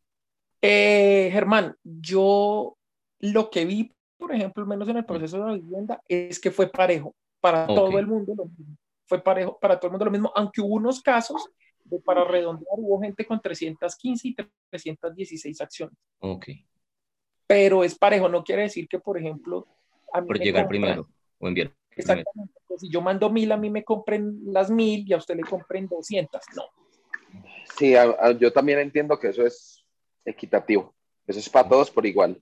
Eh, 0.62 1.30
Germán, 1.32 1.76
yo 1.84 2.78
lo 3.20 3.50
que 3.50 3.66
vi, 3.66 3.92
por 4.18 4.34
ejemplo, 4.34 4.66
menos 4.66 4.88
en 4.88 4.98
el 4.98 5.06
proceso 5.06 5.38
de 5.38 5.46
la 5.46 5.54
vivienda, 5.54 6.02
es 6.08 6.40
que 6.40 6.52
fue 6.52 6.70
parejo 6.70 7.16
para 7.40 7.64
okay. 7.64 7.76
todo 7.76 8.00
el 8.00 8.08
mundo 8.08 8.34
lo 8.36 8.46
mismo. 8.46 8.78
Fue 9.06 9.22
parejo 9.22 9.60
para 9.60 9.78
todo 9.78 9.88
el 9.88 9.92
mundo 9.92 10.06
lo 10.06 10.12
mismo, 10.12 10.32
aunque 10.36 10.62
hubo 10.62 10.76
unos 10.76 11.02
casos 11.02 11.50
de, 11.84 12.00
para 12.00 12.24
redondear, 12.24 12.76
hubo 12.78 13.02
gente 13.02 13.26
con 13.26 13.42
315 13.42 14.28
y 14.28 14.36
316 14.70 15.62
acciones. 15.62 15.98
Ok. 16.20 16.48
Pero 17.54 17.84
es 17.84 17.96
parejo, 17.96 18.30
no 18.30 18.44
quiere 18.44 18.64
decir 18.64 18.88
que, 18.88 19.00
por 19.00 19.18
ejemplo, 19.18 19.68
a 20.12 20.22
mí 20.22 20.28
por 20.28 20.40
llegar 20.40 20.64
compran, 20.64 20.82
primero 20.82 21.10
o 21.40 21.48
enviar. 21.48 21.72
Exactamente. 21.96 22.54
Pues 22.68 22.82
si 22.82 22.90
yo 22.90 23.02
mando 23.02 23.30
mil, 23.30 23.52
a 23.52 23.58
mí 23.58 23.70
me 23.70 23.84
compren 23.84 24.40
las 24.46 24.70
mil 24.70 25.08
y 25.08 25.14
a 25.14 25.18
usted 25.18 25.36
le 25.36 25.44
compren 25.44 25.88
200. 25.88 26.42
No. 26.56 26.64
Sí, 27.78 27.96
a, 27.96 28.04
a, 28.04 28.32
yo 28.32 28.52
también 28.52 28.80
entiendo 28.80 29.20
que 29.20 29.30
eso 29.30 29.46
es 29.46 29.84
equitativo. 30.26 30.94
Eso 31.28 31.40
es 31.40 31.50
para 31.50 31.70
todos 31.70 31.92
por 31.92 32.06
igual. 32.06 32.42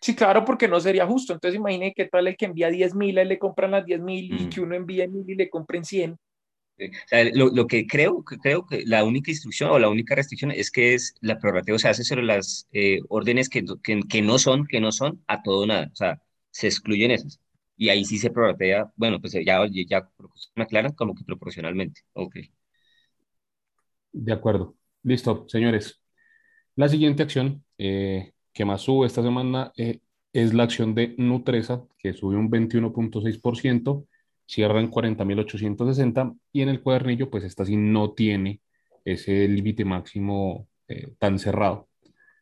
Sí, 0.00 0.14
claro, 0.14 0.44
porque 0.44 0.68
no 0.68 0.80
sería 0.80 1.06
justo. 1.06 1.32
Entonces 1.32 1.58
imagine 1.58 1.94
que 1.94 2.06
tal 2.06 2.26
el 2.26 2.36
que 2.36 2.44
envía 2.44 2.68
10 2.68 2.94
mil, 2.94 3.16
él 3.16 3.28
le 3.28 3.38
compran 3.38 3.70
las 3.70 3.86
10 3.86 4.00
mil 4.00 4.32
mm. 4.32 4.36
y 4.42 4.48
que 4.50 4.60
uno 4.60 4.74
envíe 4.74 5.08
mil 5.08 5.28
y 5.28 5.34
le 5.34 5.48
compren 5.48 5.84
100. 5.84 6.18
O 6.76 7.08
sea, 7.08 7.24
lo, 7.34 7.50
lo, 7.50 7.66
que 7.66 7.86
creo, 7.86 8.24
que 8.24 8.36
creo 8.38 8.66
que 8.66 8.82
la 8.84 9.04
única 9.04 9.30
instrucción 9.30 9.70
o 9.70 9.78
la 9.78 9.88
única 9.88 10.14
restricción 10.16 10.50
es 10.50 10.70
que 10.70 10.94
es 10.94 11.14
la 11.20 11.38
prorrateo 11.38 11.78
se 11.78 11.88
hace 11.88 12.02
sobre 12.04 12.24
las 12.24 12.68
eh, 12.72 13.00
órdenes 13.08 13.48
que, 13.48 13.64
que, 13.82 14.00
que, 14.08 14.22
no 14.22 14.38
son, 14.38 14.66
que 14.66 14.80
no 14.80 14.90
son 14.90 15.22
a 15.28 15.42
todo 15.42 15.66
nada. 15.66 15.88
O 15.92 15.96
sea, 15.96 16.20
se 16.50 16.66
excluyen 16.66 17.12
esas. 17.12 17.40
Y 17.76 17.88
ahí 17.88 18.04
sí 18.04 18.18
se 18.18 18.30
prorratea, 18.30 18.92
bueno, 18.96 19.20
pues 19.20 19.32
ya, 19.34 19.66
ya 19.88 20.08
me 20.54 20.64
aclaran 20.64 20.92
como 20.92 21.14
que 21.14 21.24
proporcionalmente. 21.24 22.02
Ok. 22.12 22.36
De 24.12 24.32
acuerdo. 24.32 24.76
Listo, 25.02 25.44
señores. 25.48 26.00
La 26.76 26.88
siguiente 26.88 27.22
acción 27.22 27.64
eh, 27.78 28.32
que 28.52 28.64
más 28.64 28.82
sube 28.82 29.06
esta 29.06 29.22
semana 29.22 29.72
eh, 29.76 30.00
es 30.32 30.54
la 30.54 30.64
acción 30.64 30.94
de 30.94 31.14
Nutresa, 31.18 31.84
que 31.98 32.14
sube 32.14 32.36
un 32.36 32.50
21.6%, 32.50 34.06
cierra 34.46 34.80
en 34.80 34.90
40.860 34.90 36.36
y 36.52 36.62
en 36.62 36.68
el 36.68 36.82
cuadernillo, 36.82 37.30
pues 37.30 37.44
esta 37.44 37.64
sí 37.64 37.76
no 37.76 38.12
tiene 38.12 38.60
ese 39.04 39.48
límite 39.48 39.84
máximo 39.84 40.68
eh, 40.88 41.14
tan 41.18 41.38
cerrado. 41.38 41.88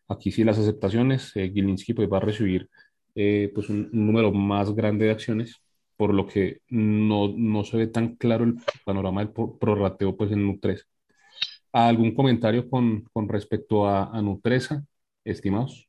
Aquí 0.08 0.30
sí 0.32 0.44
las 0.44 0.58
aceptaciones, 0.58 1.32
eh, 1.36 1.50
Gilinski 1.52 1.94
pues 1.94 2.08
va 2.10 2.18
a 2.18 2.20
recibir 2.20 2.68
eh, 3.14 3.50
pues 3.54 3.68
un, 3.68 3.90
un, 3.92 4.06
número 4.06 4.32
más 4.32 4.74
grande 4.74 5.06
de 5.06 5.12
acciones, 5.12 5.62
por 5.96 6.14
lo 6.14 6.26
que 6.26 6.60
no, 6.68 7.28
no 7.36 7.64
se 7.64 7.76
ve 7.76 7.86
tan 7.86 8.16
claro 8.16 8.44
el 8.44 8.56
panorama 8.84 9.24
del 9.24 9.32
prorrateo 9.60 10.16
pues 10.16 10.32
en 10.32 10.46
Nutresa. 10.46 10.84
¿Algún 11.72 12.14
comentario 12.14 12.68
con, 12.68 13.02
con 13.12 13.28
respecto 13.28 13.86
a, 13.86 14.16
a 14.16 14.22
Nutresa, 14.22 14.84
estimados? 15.24 15.88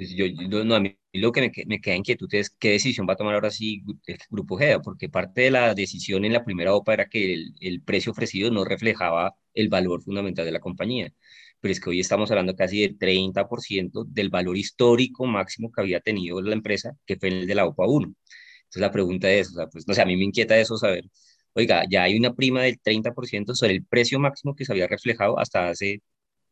Pues 0.00 0.12
yo, 0.16 0.24
yo, 0.24 0.64
no, 0.64 0.74
a 0.76 0.80
mí 0.80 0.96
lo 1.12 1.30
que 1.30 1.42
me, 1.42 1.52
me, 1.66 1.78
queda 1.78 1.94
inquietud 1.94 2.26
es 2.32 2.48
qué 2.48 2.70
decisión 2.70 3.06
va 3.06 3.12
a 3.12 3.16
tomar 3.16 3.34
ahora 3.34 3.50
sí 3.50 3.82
el 4.06 4.18
Grupo 4.30 4.56
GEA, 4.56 4.80
porque 4.80 5.10
parte 5.10 5.42
de 5.42 5.50
la 5.50 5.74
decisión 5.74 6.24
en 6.24 6.32
la 6.32 6.42
primera 6.42 6.74
OPA 6.74 6.94
era 6.94 7.08
que 7.10 7.34
el, 7.34 7.54
el, 7.60 7.82
precio 7.82 8.12
ofrecido 8.12 8.50
no 8.50 8.64
reflejaba 8.64 9.36
el 9.52 9.68
valor 9.68 10.02
fundamental 10.02 10.46
de 10.46 10.52
la 10.52 10.60
compañía. 10.60 11.12
Pero 11.60 11.72
es 11.72 11.80
que 11.80 11.90
hoy 11.90 12.00
estamos 12.00 12.30
hablando 12.30 12.56
casi 12.56 12.80
del 12.80 12.96
30% 12.96 14.04
del 14.04 14.30
valor 14.30 14.56
histórico 14.56 15.26
máximo 15.26 15.70
que 15.70 15.82
había 15.82 16.00
tenido 16.00 16.40
la 16.40 16.54
empresa, 16.54 16.96
que 17.04 17.16
fue 17.16 17.28
el 17.28 17.46
de 17.46 17.54
la 17.54 17.66
OPA 17.66 17.86
1. 17.86 18.06
Entonces 18.06 18.80
la 18.80 18.90
pregunta 18.92 19.30
es, 19.30 19.50
o 19.50 19.52
sea, 19.52 19.66
pues 19.66 19.86
no 19.86 19.92
sé, 19.92 20.00
a 20.00 20.06
mí 20.06 20.16
me 20.16 20.24
inquieta 20.24 20.58
eso 20.58 20.78
saber, 20.78 21.04
oiga, 21.52 21.84
ya 21.90 22.04
hay 22.04 22.16
una 22.16 22.32
prima 22.34 22.62
del 22.62 22.80
30% 22.80 23.54
sobre 23.54 23.74
el 23.74 23.84
precio 23.84 24.18
máximo 24.18 24.54
que 24.56 24.64
se 24.64 24.72
había 24.72 24.86
reflejado 24.86 25.38
hasta 25.38 25.68
hace, 25.68 26.02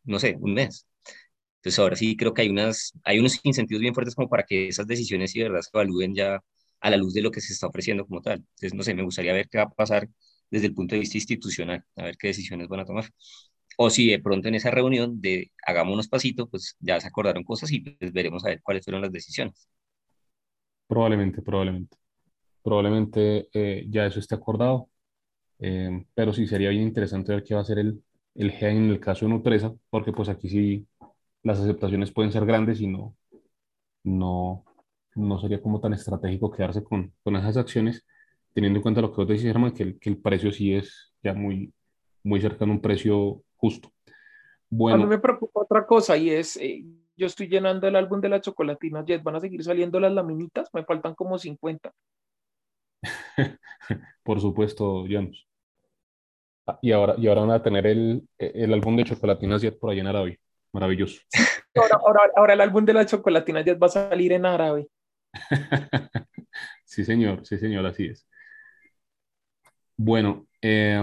no 0.05 0.19
sé, 0.19 0.37
un 0.41 0.55
mes. 0.55 0.87
Entonces 1.59 1.79
ahora 1.79 1.97
sí 1.97 2.17
creo 2.17 2.35
que 2.35 2.43
hay, 2.43 2.49
unas, 2.51 2.93
hay 3.05 3.19
unos 3.19 3.41
incentivos 3.45 3.81
bien 3.83 3.95
fuertes 3.95 4.15
como 4.15 4.29
para 4.29 4.45
que 4.45 4.69
esas 4.69 4.87
decisiones 4.87 5.35
y 5.37 5.43
verdad 5.43 5.61
se 5.63 5.71
evalúen 5.75 6.15
ya 6.15 6.41
a 6.81 6.91
la 6.91 6.97
luz 6.97 7.15
de 7.15 7.23
lo 7.23 7.31
que 7.31 7.41
se 7.41 7.53
está 7.53 7.67
ofreciendo 7.67 8.07
como 8.07 8.23
tal. 8.23 8.37
Entonces, 8.39 8.75
no 8.75 8.83
sé, 8.85 8.95
me 8.95 9.03
gustaría 9.03 9.33
ver 9.33 9.49
qué 9.49 9.59
va 9.59 9.65
a 9.65 9.71
pasar 9.71 10.09
desde 10.51 10.67
el 10.69 10.75
punto 10.75 10.95
de 10.95 11.01
vista 11.01 11.19
institucional, 11.19 11.85
a 11.97 12.05
ver 12.05 12.17
qué 12.17 12.29
decisiones 12.29 12.69
van 12.69 12.81
a 12.81 12.85
tomar. 12.85 13.07
O 13.79 13.91
si 13.91 14.09
de 14.11 14.21
pronto 14.21 14.49
en 14.49 14.55
esa 14.57 14.71
reunión 14.71 15.21
de 15.21 15.53
hagamos 15.67 15.95
unos 15.95 16.09
pasitos, 16.09 16.49
pues 16.51 16.77
ya 16.81 17.01
se 17.01 17.09
acordaron 17.09 17.45
cosas 17.45 17.71
y 17.73 17.81
pues 17.81 18.13
veremos 18.13 18.45
a 18.45 18.49
ver 18.49 18.63
cuáles 18.63 18.85
fueron 18.85 19.03
las 19.03 19.13
decisiones. 19.13 19.69
Probablemente, 20.87 21.43
probablemente. 21.43 21.97
Probablemente 22.63 23.49
eh, 23.53 23.87
ya 23.91 24.07
eso 24.07 24.21
esté 24.21 24.35
acordado, 24.37 24.91
eh, 25.61 26.05
pero 26.15 26.33
sí 26.33 26.47
sería 26.47 26.71
bien 26.71 26.83
interesante 26.85 27.33
ver 27.33 27.45
qué 27.45 27.55
va 27.55 27.61
a 27.61 27.65
hacer 27.65 27.79
el, 27.81 28.03
el 28.35 28.53
GEA 28.53 28.71
en 28.73 28.91
el 28.91 29.01
caso 29.01 29.27
de 29.27 29.33
Nutresa, 29.33 29.75
porque 29.91 30.13
pues 30.13 30.29
aquí 30.29 30.49
sí 30.51 30.87
las 31.43 31.61
aceptaciones 31.61 32.13
pueden 32.13 32.33
ser 32.33 32.45
grandes 32.47 32.81
y 32.81 32.87
no, 32.87 33.17
no, 34.05 34.65
no 35.15 35.39
sería 35.39 35.61
como 35.61 35.81
tan 35.81 35.93
estratégico 35.93 36.51
quedarse 36.51 36.83
con, 36.83 37.13
con 37.23 37.37
esas 37.37 37.57
acciones, 37.57 38.07
teniendo 38.55 38.79
en 38.79 38.83
cuenta 38.83 39.01
lo 39.01 39.11
que 39.11 39.17
vos 39.17 39.29
decís, 39.29 39.45
Germán, 39.45 39.73
que 39.73 39.83
el, 39.83 39.99
que 39.99 40.11
el 40.11 40.19
precio 40.19 40.53
sí 40.53 40.75
es 40.75 41.13
ya 41.23 41.35
muy, 41.35 41.73
muy 42.23 42.41
cercano 42.41 42.73
a 42.73 42.75
un 42.77 42.81
precio 42.81 43.43
justo. 43.57 43.91
Bueno. 44.71 45.03
A 45.03 45.05
mí 45.05 45.07
me 45.07 45.19
preocupa 45.19 45.61
otra 45.63 45.87
cosa 45.87 46.17
y 46.17 46.31
es, 46.31 46.57
eh, 46.57 46.85
yo 47.17 47.27
estoy 47.27 47.49
llenando 47.49 47.89
el 47.89 47.97
álbum 47.97 48.21
de 48.21 48.29
las 48.29 48.43
chocolatinas 48.43 49.05
Jet, 49.07 49.23
van 49.23 49.37
a 49.37 49.41
seguir 49.41 49.63
saliendo 49.65 49.99
las 49.99 50.13
laminitas, 50.13 50.69
me 50.73 50.85
faltan 50.85 51.15
como 51.15 51.39
50. 51.39 51.93
Por 54.23 54.41
supuesto, 54.41 55.05
Janus. 55.09 55.47
Ah, 56.67 56.79
y 56.83 56.93
ahora, 56.93 57.15
y 57.17 57.27
ahora 57.27 57.41
van 57.43 57.51
a 57.53 57.63
tener 57.63 57.87
el, 57.87 58.29
el 58.37 58.75
álbum 58.75 58.97
de 58.97 59.05
chocolatinas 59.05 59.63
Jet 59.63 59.79
por 59.79 59.91
ahí 59.91 60.01
en 60.01 60.07
Arabia. 60.07 60.39
Maravilloso. 60.79 61.21
Ahora, 61.75 61.99
ahora, 62.07 62.21
ahora, 62.37 62.55
el 62.55 62.61
álbum 62.61 62.85
de 62.85 62.93
las 62.93 63.07
chocolatinas 63.07 63.65
ya 63.65 63.75
va 63.75 63.89
a 63.89 63.91
salir 63.91 64.33
en 64.33 64.47
árabe. 64.47 64.87
sí, 66.85 67.05
señor, 67.05 67.45
sí, 67.45 67.59
señor, 67.59 67.85
así 67.85 68.07
es. 68.07 68.29
Bueno, 69.97 70.47
eh, 70.63 71.03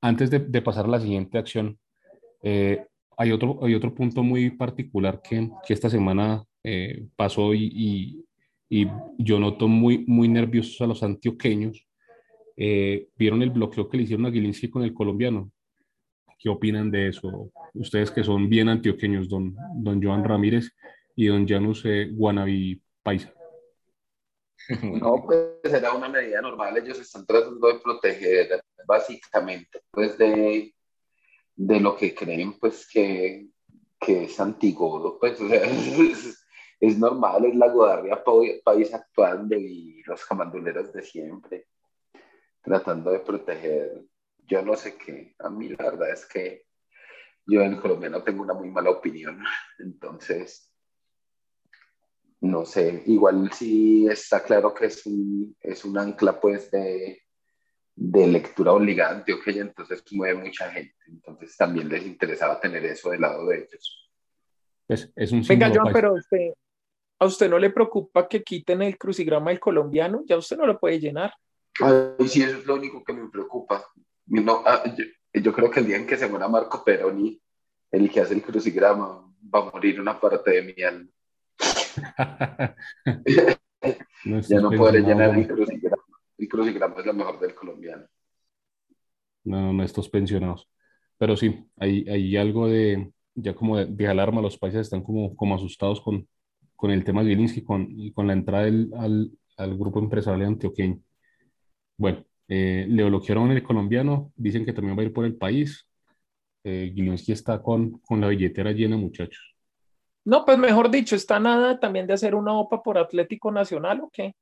antes 0.00 0.30
de, 0.30 0.38
de, 0.38 0.62
pasar 0.62 0.86
a 0.86 0.88
la 0.88 1.00
siguiente 1.00 1.36
acción, 1.36 1.78
eh, 2.42 2.86
hay, 3.18 3.32
otro, 3.32 3.58
hay 3.62 3.74
otro 3.74 3.94
punto 3.94 4.22
muy 4.22 4.48
particular 4.50 5.20
que, 5.20 5.50
que 5.66 5.74
esta 5.74 5.90
semana 5.90 6.42
eh, 6.64 7.06
pasó 7.16 7.52
y, 7.52 7.70
y, 7.74 8.24
y, 8.70 8.88
yo 9.18 9.38
noto 9.38 9.68
muy, 9.68 10.06
muy 10.06 10.26
nerviosos 10.28 10.80
a 10.80 10.86
los 10.86 11.02
antioqueños. 11.02 11.86
Eh, 12.56 13.08
¿Vieron 13.14 13.42
el 13.42 13.50
bloqueo 13.50 13.90
que 13.90 13.98
le 13.98 14.04
hicieron 14.04 14.24
a 14.24 14.32
Gilinski 14.32 14.70
con 14.70 14.84
el 14.84 14.94
colombiano? 14.94 15.52
¿Qué 16.38 16.48
opinan 16.48 16.90
de 16.90 17.08
eso? 17.08 17.50
Ustedes 17.74 18.10
que 18.10 18.22
son 18.22 18.48
bien 18.48 18.68
antioqueños, 18.68 19.28
don, 19.28 19.56
don 19.74 20.02
Joan 20.02 20.24
Ramírez 20.24 20.70
y 21.14 21.26
don 21.26 21.46
Janus 21.46 21.84
eh, 21.84 22.08
Guanabí 22.12 22.80
Paisa. 23.02 23.32
No, 24.82 25.22
pues 25.24 25.72
era 25.72 25.92
una 25.92 26.08
medida 26.08 26.40
normal. 26.40 26.76
Ellos 26.76 26.98
están 26.98 27.24
tratando 27.24 27.68
de 27.68 27.78
proteger 27.78 28.60
básicamente 28.86 29.80
pues 29.90 30.18
de, 30.18 30.74
de 31.54 31.80
lo 31.80 31.96
que 31.96 32.14
creen 32.14 32.58
pues 32.58 32.88
que, 32.88 33.48
que 34.00 34.24
es 34.24 34.40
antiguo. 34.40 35.18
Pues, 35.20 35.40
o 35.40 35.48
sea, 35.48 35.62
es, 35.64 36.46
es, 36.80 36.98
normal, 36.98 37.44
es 37.44 37.54
la 37.54 37.68
Godarria 37.68 38.22
País 38.64 38.92
actuando 38.92 39.56
y 39.56 40.02
los 40.04 40.24
camanduleros 40.24 40.92
de 40.92 41.02
siempre 41.02 41.66
tratando 42.62 43.12
de 43.12 43.20
proteger 43.20 44.02
yo 44.46 44.62
no 44.62 44.76
sé 44.76 44.96
qué. 44.96 45.34
A 45.38 45.50
mí 45.50 45.68
la 45.68 45.90
verdad 45.90 46.10
es 46.10 46.26
que 46.26 46.64
yo 47.46 47.62
en 47.62 47.76
Colombia 47.76 48.10
no 48.10 48.22
tengo 48.22 48.42
una 48.42 48.54
muy 48.54 48.70
mala 48.70 48.90
opinión. 48.90 49.42
Entonces, 49.78 50.72
no 52.40 52.64
sé, 52.64 53.02
igual 53.06 53.50
sí 53.52 54.06
está 54.08 54.42
claro 54.42 54.74
que 54.74 54.86
es 54.86 55.06
un, 55.06 55.56
es 55.60 55.84
un 55.84 55.98
ancla 55.98 56.40
pues 56.40 56.70
de, 56.70 57.22
de 57.94 58.26
lectura 58.26 58.72
obligante, 58.72 59.32
ok, 59.32 59.46
entonces 59.48 60.02
mueve 60.12 60.42
mucha 60.42 60.70
gente. 60.70 60.94
Entonces 61.06 61.56
también 61.56 61.88
les 61.88 62.04
interesaba 62.04 62.60
tener 62.60 62.84
eso 62.84 63.10
del 63.10 63.22
lado 63.22 63.46
de 63.46 63.58
ellos. 63.58 64.10
Pues 64.86 65.12
es 65.16 65.32
un 65.32 65.42
Venga, 65.42 65.68
Joan, 65.68 65.84
paisa. 65.84 65.92
pero 65.92 66.14
usted, 66.14 66.52
¿a 67.18 67.26
usted 67.26 67.48
no 67.48 67.58
le 67.58 67.70
preocupa 67.70 68.28
que 68.28 68.42
quiten 68.42 68.82
el 68.82 68.98
crucigrama 68.98 69.50
del 69.50 69.60
colombiano? 69.60 70.22
Ya 70.26 70.36
usted 70.36 70.56
no 70.56 70.66
lo 70.66 70.78
puede 70.78 71.00
llenar. 71.00 71.32
Ay, 71.80 72.28
sí, 72.28 72.42
eso 72.42 72.58
es 72.58 72.66
lo 72.66 72.74
único 72.74 73.02
que 73.02 73.12
me 73.12 73.28
preocupa. 73.28 73.84
No, 74.26 74.62
ah, 74.66 74.82
yo, 74.96 75.04
yo 75.40 75.52
creo 75.52 75.70
que 75.70 75.80
el 75.80 75.86
día 75.86 75.96
en 75.96 76.06
que 76.06 76.16
se 76.16 76.28
muera 76.28 76.48
Marco 76.48 76.82
Peroni, 76.84 77.40
el 77.90 78.10
que 78.10 78.20
hace 78.20 78.34
el 78.34 78.42
crucigrama, 78.42 79.32
va 79.54 79.60
a 79.60 79.70
morir 79.70 80.00
una 80.00 80.18
parte 80.20 80.50
de 80.50 80.62
mi 80.74 80.82
alma. 80.82 81.10
No 84.24 84.40
Ya 84.48 84.60
no 84.60 84.70
podré 84.70 85.00
llenar 85.00 85.38
el 85.38 85.46
crucigrama. 85.46 86.02
El 86.38 86.48
crucigrama 86.48 86.96
es 86.98 87.06
lo 87.06 87.14
mejor 87.14 87.38
del 87.40 87.54
colombiano. 87.54 88.06
No, 89.44 89.72
no 89.72 89.82
estos 89.84 90.08
pensionados. 90.08 90.68
Pero 91.18 91.36
sí, 91.36 91.64
hay, 91.78 92.06
hay 92.08 92.36
algo 92.36 92.66
de, 92.68 93.12
ya 93.34 93.54
como 93.54 93.76
de, 93.76 93.86
de 93.86 94.08
alarma, 94.08 94.42
los 94.42 94.58
países 94.58 94.82
están 94.82 95.02
como, 95.02 95.34
como 95.36 95.54
asustados 95.54 96.00
con, 96.00 96.28
con 96.74 96.90
el 96.90 97.04
tema 97.04 97.22
Gilinski 97.22 97.62
con, 97.62 97.86
y 97.88 98.12
con 98.12 98.26
la 98.26 98.32
entrada 98.32 98.64
del- 98.64 98.92
al, 98.98 99.30
al 99.56 99.78
grupo 99.78 99.98
empresarial 100.00 100.48
antioqueño. 100.48 101.00
Bueno, 101.96 102.24
eh, 102.48 102.86
le 102.88 103.04
bloquearon 103.04 103.50
el 103.50 103.62
colombiano, 103.62 104.32
dicen 104.36 104.64
que 104.64 104.72
también 104.72 104.96
va 104.96 105.02
a 105.02 105.06
ir 105.06 105.12
por 105.12 105.24
el 105.24 105.36
país. 105.36 105.86
Eh, 106.64 106.92
Gilinski 106.94 107.32
está 107.32 107.62
con, 107.62 107.98
con 108.00 108.20
la 108.20 108.28
billetera 108.28 108.72
llena, 108.72 108.96
muchachos. 108.96 109.54
No, 110.24 110.44
pues 110.44 110.58
mejor 110.58 110.90
dicho, 110.90 111.14
está 111.14 111.38
nada 111.38 111.78
también 111.78 112.06
de 112.06 112.14
hacer 112.14 112.34
una 112.34 112.52
OPA 112.52 112.82
por 112.82 112.98
Atlético 112.98 113.52
Nacional 113.52 114.00
o 114.00 114.10
qué. 114.12 114.34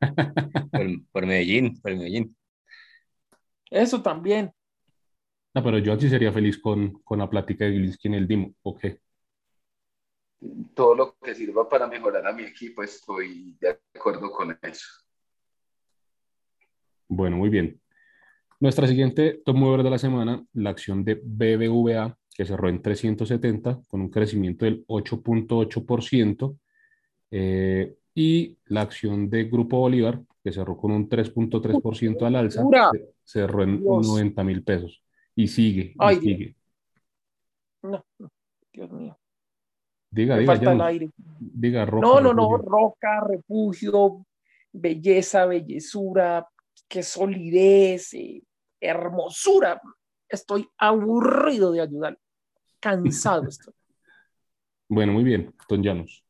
Por, 0.70 0.86
por 1.12 1.26
Medellín, 1.26 1.78
por 1.80 1.94
Medellín. 1.94 2.34
Eso 3.70 4.02
también. 4.02 4.50
No, 5.54 5.62
pero 5.62 5.78
yo 5.78 5.98
sí 5.98 6.08
sería 6.08 6.32
feliz 6.32 6.58
con, 6.58 6.92
con 7.02 7.18
la 7.18 7.28
plática 7.28 7.64
de 7.64 7.72
Gilinski 7.72 8.08
en 8.08 8.14
el 8.14 8.28
Dimo. 8.28 8.54
Ok. 8.62 8.86
Todo 10.74 10.94
lo 10.94 11.18
que 11.18 11.34
sirva 11.34 11.68
para 11.68 11.86
mejorar 11.86 12.26
a 12.26 12.32
mi 12.32 12.44
equipo, 12.44 12.82
estoy 12.82 13.56
de 13.60 13.78
acuerdo 13.94 14.30
con 14.30 14.58
eso. 14.62 14.86
Bueno, 17.10 17.36
muy 17.36 17.48
bien. 17.48 17.80
Nuestra 18.60 18.86
siguiente 18.86 19.42
top 19.44 19.56
mover 19.56 19.82
de 19.82 19.90
la 19.90 19.98
semana, 19.98 20.44
la 20.52 20.70
acción 20.70 21.04
de 21.04 21.20
BBVA, 21.20 22.16
que 22.32 22.44
cerró 22.44 22.68
en 22.68 22.80
370 22.80 23.80
con 23.88 24.00
un 24.00 24.10
crecimiento 24.10 24.64
del 24.64 24.86
8.8%, 24.86 26.56
eh, 27.32 27.96
y 28.14 28.56
la 28.66 28.82
acción 28.82 29.28
de 29.28 29.44
Grupo 29.44 29.78
Bolívar, 29.78 30.20
que 30.42 30.52
cerró 30.52 30.76
con 30.76 30.92
un 30.92 31.08
3.3% 31.08 32.24
al 32.24 32.36
alza, 32.36 32.62
cerró 33.24 33.64
en 33.64 33.80
Dios. 33.80 34.06
90 34.06 34.44
mil 34.44 34.62
pesos. 34.62 35.02
Y 35.34 35.48
sigue, 35.48 35.94
Ay, 35.98 36.16
sigue. 36.20 36.54
No, 37.82 38.04
no, 38.18 38.30
Dios 38.72 38.92
mío. 38.92 39.18
Diga, 40.12 40.36
Me 40.36 40.42
diga, 40.42 40.54
falta 40.54 40.72
el 40.72 40.80
aire. 40.82 41.10
Diga, 41.40 41.86
Roca, 41.86 42.06
No, 42.06 42.20
no, 42.20 42.32
no, 42.32 42.56
roca, 42.56 43.20
refugio, 43.26 44.24
belleza, 44.72 45.46
bellezura, 45.46 46.46
qué 46.90 47.02
solidez, 47.04 48.12
eh, 48.14 48.42
hermosura. 48.80 49.80
Estoy 50.28 50.68
aburrido 50.76 51.72
de 51.72 51.80
ayudar. 51.80 52.18
Cansado 52.80 53.44
estoy. 53.48 53.72
Bueno, 54.88 55.12
muy 55.12 55.22
bien, 55.24 55.54
Don 55.68 55.82
Llanos. 55.82 56.24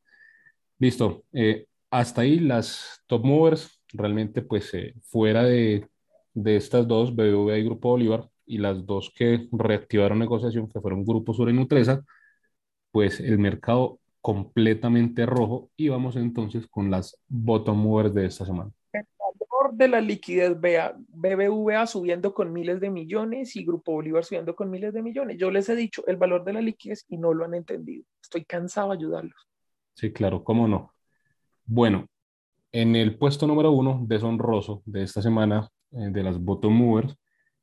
Listo. 0.79 1.25
eh, 1.33 1.67
hasta 1.91 2.21
ahí 2.21 2.39
las 2.39 3.03
top 3.07 3.25
movers. 3.25 3.83
Realmente, 3.93 4.43
pues, 4.43 4.73
eh, 4.75 4.95
fuera 5.03 5.43
de, 5.43 5.89
de 6.35 6.57
estas 6.57 6.87
dos, 6.87 7.17
BBVA 7.17 7.59
y 7.59 7.65
Grupo 7.65 7.89
Bolívar, 7.89 8.31
y 8.47 8.59
las 8.59 8.87
dos 8.87 9.11
que 9.17 9.49
reactivaron 9.51 10.19
negociación, 10.19 10.69
que 10.69 10.81
fueron 10.81 11.05
Grupo 11.05 11.33
Sur 11.33 11.49
y 11.51 11.55
Nutresa, 11.55 12.05
pues 12.93 13.19
el 13.19 13.39
mercado 13.39 13.99
completamente 14.21 15.25
rojo. 15.25 15.71
Y 15.77 15.89
vamos 15.89 16.17
entonces 16.17 16.67
con 16.69 16.91
las 16.91 17.17
bottom 17.29 17.79
movers 17.79 18.15
de 18.15 18.27
esta 18.27 18.45
semana. 18.45 18.71
De 19.81 19.89
la 19.89 20.01
liquidez 20.01 20.61
BA, 20.61 20.95
BBVA 21.09 21.87
subiendo 21.87 22.35
con 22.35 22.53
miles 22.53 22.81
de 22.81 22.91
millones 22.91 23.57
y 23.57 23.65
Grupo 23.65 23.93
Bolívar 23.93 24.25
subiendo 24.25 24.55
con 24.55 24.71
miles 24.71 24.93
de 24.93 25.03
millones. 25.03 25.39
Yo 25.39 25.51
les 25.51 25.69
he 25.69 25.75
dicho 25.75 26.07
el 26.07 26.17
valor 26.17 26.45
de 26.45 26.53
la 26.53 26.61
liquidez 26.61 27.05
y 27.09 27.17
no 27.17 27.33
lo 27.33 27.47
han 27.47 27.55
entendido. 27.55 28.05
Estoy 28.23 28.45
cansado 28.45 28.91
de 28.91 28.99
ayudarlos. 28.99 29.49
Sí, 29.95 30.13
claro, 30.13 30.45
cómo 30.45 30.69
no. 30.69 30.93
Bueno, 31.65 32.07
en 32.73 32.95
el 32.95 33.17
puesto 33.17 33.47
número 33.47 33.73
uno, 33.73 34.01
deshonroso 34.07 34.83
de 34.85 35.03
esta 35.03 35.23
semana, 35.23 35.69
eh, 35.93 36.11
de 36.11 36.23
las 36.23 36.39
bottom 36.39 36.75
movers, 36.75 37.17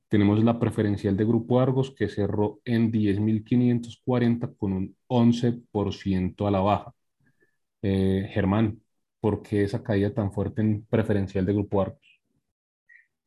tenemos 0.07 0.43
la 0.43 0.59
preferencial 0.59 1.15
de 1.15 1.25
Grupo 1.25 1.59
Argos 1.59 1.91
que 1.91 2.09
cerró 2.09 2.61
en 2.65 2.91
10.540 2.91 4.55
con 4.57 4.73
un 4.73 4.95
11% 5.07 6.47
a 6.47 6.51
la 6.51 6.59
baja. 6.61 6.93
Eh, 7.81 8.29
Germán, 8.33 8.81
¿por 9.19 9.41
qué 9.41 9.63
esa 9.63 9.83
caída 9.83 10.13
tan 10.13 10.31
fuerte 10.31 10.61
en 10.61 10.85
preferencial 10.85 11.45
de 11.45 11.53
Grupo 11.53 11.81
Argos? 11.81 12.06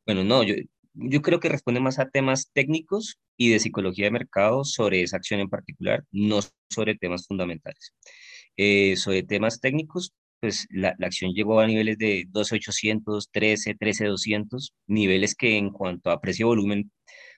Bueno, 0.05 0.23
no, 0.23 0.43
yo, 0.43 0.55
yo 0.93 1.21
creo 1.21 1.39
que 1.39 1.49
responde 1.49 1.79
más 1.79 1.99
a 1.99 2.09
temas 2.09 2.51
técnicos 2.53 3.19
y 3.37 3.49
de 3.49 3.59
psicología 3.59 4.05
de 4.05 4.11
mercado 4.11 4.63
sobre 4.63 5.03
esa 5.03 5.17
acción 5.17 5.39
en 5.39 5.49
particular, 5.49 6.03
no 6.11 6.39
sobre 6.69 6.95
temas 6.95 7.27
fundamentales. 7.27 7.93
Eh, 8.57 8.95
sobre 8.97 9.23
temas 9.23 9.59
técnicos, 9.61 10.13
pues 10.39 10.67
la, 10.71 10.95
la 10.97 11.07
acción 11.07 11.33
llegó 11.33 11.59
a 11.59 11.67
niveles 11.67 11.97
de 11.97 12.25
12.800, 12.31 13.29
13, 13.31 13.75
13.200, 13.77 14.73
niveles 14.87 15.35
que 15.35 15.57
en 15.57 15.69
cuanto 15.71 16.09
a 16.09 16.19
precio-volumen, 16.19 16.91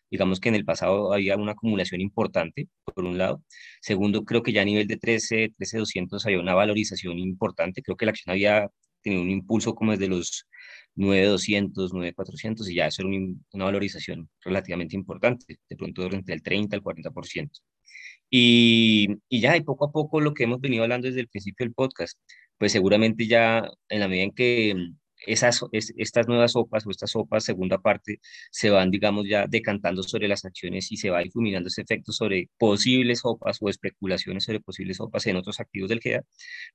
digamos 0.09 0.39
que 0.39 0.49
en 0.49 0.55
el 0.55 0.65
pasado 0.65 1.13
había 1.13 1.35
una 1.37 1.53
acumulación 1.53 2.01
importante, 2.01 2.69
por 2.85 3.05
un 3.05 3.17
lado. 3.17 3.43
Segundo, 3.81 4.25
creo 4.25 4.43
que 4.43 4.53
ya 4.53 4.61
a 4.61 4.65
nivel 4.65 4.87
de 4.87 4.97
13, 4.97 5.53
13.200 5.57 6.25
había 6.25 6.39
una 6.39 6.55
valorización 6.55 7.19
importante. 7.19 7.81
Creo 7.83 7.97
que 7.97 8.05
la 8.05 8.11
acción 8.11 8.31
había 8.31 8.69
tenido 9.01 9.21
un 9.21 9.29
impulso 9.31 9.75
como 9.75 9.91
desde 9.91 10.07
los 10.07 10.47
9.200, 10.95 11.93
9.400 11.93 12.69
y 12.69 12.75
ya 12.75 12.87
eso 12.87 13.01
era 13.03 13.09
un- 13.09 13.45
una 13.53 13.65
valorización 13.65 14.29
relativamente 14.43 14.95
importante, 14.95 15.59
de 15.69 15.75
pronto 15.77 16.03
entre 16.11 16.35
el 16.35 16.43
30 16.43 16.75
al 16.75 16.81
40%. 16.83 17.61
Y, 18.29 19.07
y 19.29 19.41
ya, 19.41 19.55
y 19.57 19.61
poco 19.61 19.85
a 19.85 19.91
poco 19.91 20.19
lo 20.21 20.33
que 20.33 20.43
hemos 20.45 20.59
venido 20.61 20.83
hablando 20.83 21.07
desde 21.07 21.21
el 21.21 21.27
principio 21.29 21.65
del 21.65 21.73
podcast, 21.73 22.17
pues 22.57 22.71
seguramente 22.71 23.27
ya 23.27 23.69
en 23.89 23.99
la 23.99 24.07
medida 24.07 24.23
en 24.25 24.31
que 24.31 24.75
esas, 25.25 25.61
es- 25.71 25.93
estas 25.97 26.27
nuevas 26.27 26.53
sopas 26.53 26.85
o 26.85 26.91
estas 26.91 27.11
sopas, 27.11 27.43
segunda 27.45 27.77
parte, 27.79 28.19
se 28.51 28.69
van, 28.69 28.91
digamos, 28.91 29.27
ya 29.27 29.47
decantando 29.47 30.03
sobre 30.03 30.27
las 30.27 30.45
acciones 30.45 30.91
y 30.91 30.97
se 30.97 31.09
va 31.11 31.21
difuminando 31.21 31.67
ese 31.69 31.81
efecto 31.83 32.11
sobre 32.11 32.49
posibles 32.57 33.19
sopas 33.19 33.57
o 33.61 33.69
especulaciones 33.69 34.43
sobre 34.45 34.59
posibles 34.59 34.97
sopas 34.97 35.25
en 35.27 35.37
otros 35.37 35.59
activos 35.59 35.89
del 35.89 36.01
GEA, 36.01 36.23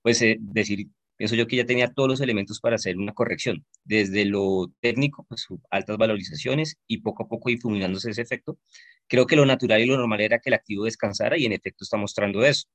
pues 0.02 0.22
eh, 0.22 0.36
decir, 0.40 0.86
pienso 1.18 1.34
yo 1.34 1.46
que 1.46 1.56
ya 1.56 1.66
tenía 1.66 1.92
todos 1.92 2.08
los 2.08 2.20
elementos 2.22 2.60
para 2.60 2.76
hacer 2.76 2.96
una 2.96 3.12
corrección, 3.12 3.66
desde 3.84 4.24
lo 4.24 4.72
técnico, 4.80 5.26
pues 5.28 5.46
altas 5.70 5.98
valorizaciones 5.98 6.78
y 6.86 7.02
poco 7.02 7.24
a 7.24 7.28
poco 7.28 7.50
difuminándose 7.50 8.10
ese 8.10 8.22
efecto. 8.22 8.58
Creo 9.08 9.26
que 9.26 9.36
lo 9.36 9.44
natural 9.44 9.80
y 9.82 9.86
lo 9.86 9.96
normal 9.96 10.20
era 10.20 10.38
que 10.38 10.48
el 10.50 10.54
activo 10.54 10.84
descansara 10.84 11.36
y 11.36 11.44
en 11.44 11.52
efecto 11.52 11.84
está 11.84 11.96
mostrando 11.96 12.44
eso. 12.44 12.68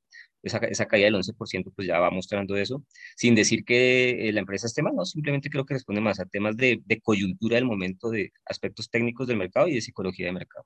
Esa, 0.43 0.57
esa 0.57 0.87
caída 0.87 1.05
del 1.05 1.15
11% 1.15 1.71
pues 1.73 1.87
ya 1.87 1.99
va 1.99 2.11
mostrando 2.11 2.57
eso, 2.57 2.83
sin 3.15 3.33
decir 3.33 3.63
que 3.63 4.27
eh, 4.27 4.33
la 4.33 4.41
empresa 4.41 4.67
esté 4.67 4.81
mal, 4.83 4.93
no, 4.93 5.05
simplemente 5.05 5.49
creo 5.49 5.65
que 5.65 5.73
responde 5.75 6.01
más 6.01 6.19
a 6.19 6.25
temas 6.25 6.57
de, 6.57 6.81
de 6.85 6.99
coyuntura 6.99 7.55
del 7.55 7.65
momento, 7.65 8.09
de 8.09 8.33
aspectos 8.45 8.89
técnicos 8.89 9.25
del 9.27 9.37
mercado 9.37 9.69
y 9.69 9.75
de 9.75 9.81
psicología 9.81 10.25
de 10.25 10.33
mercado. 10.33 10.65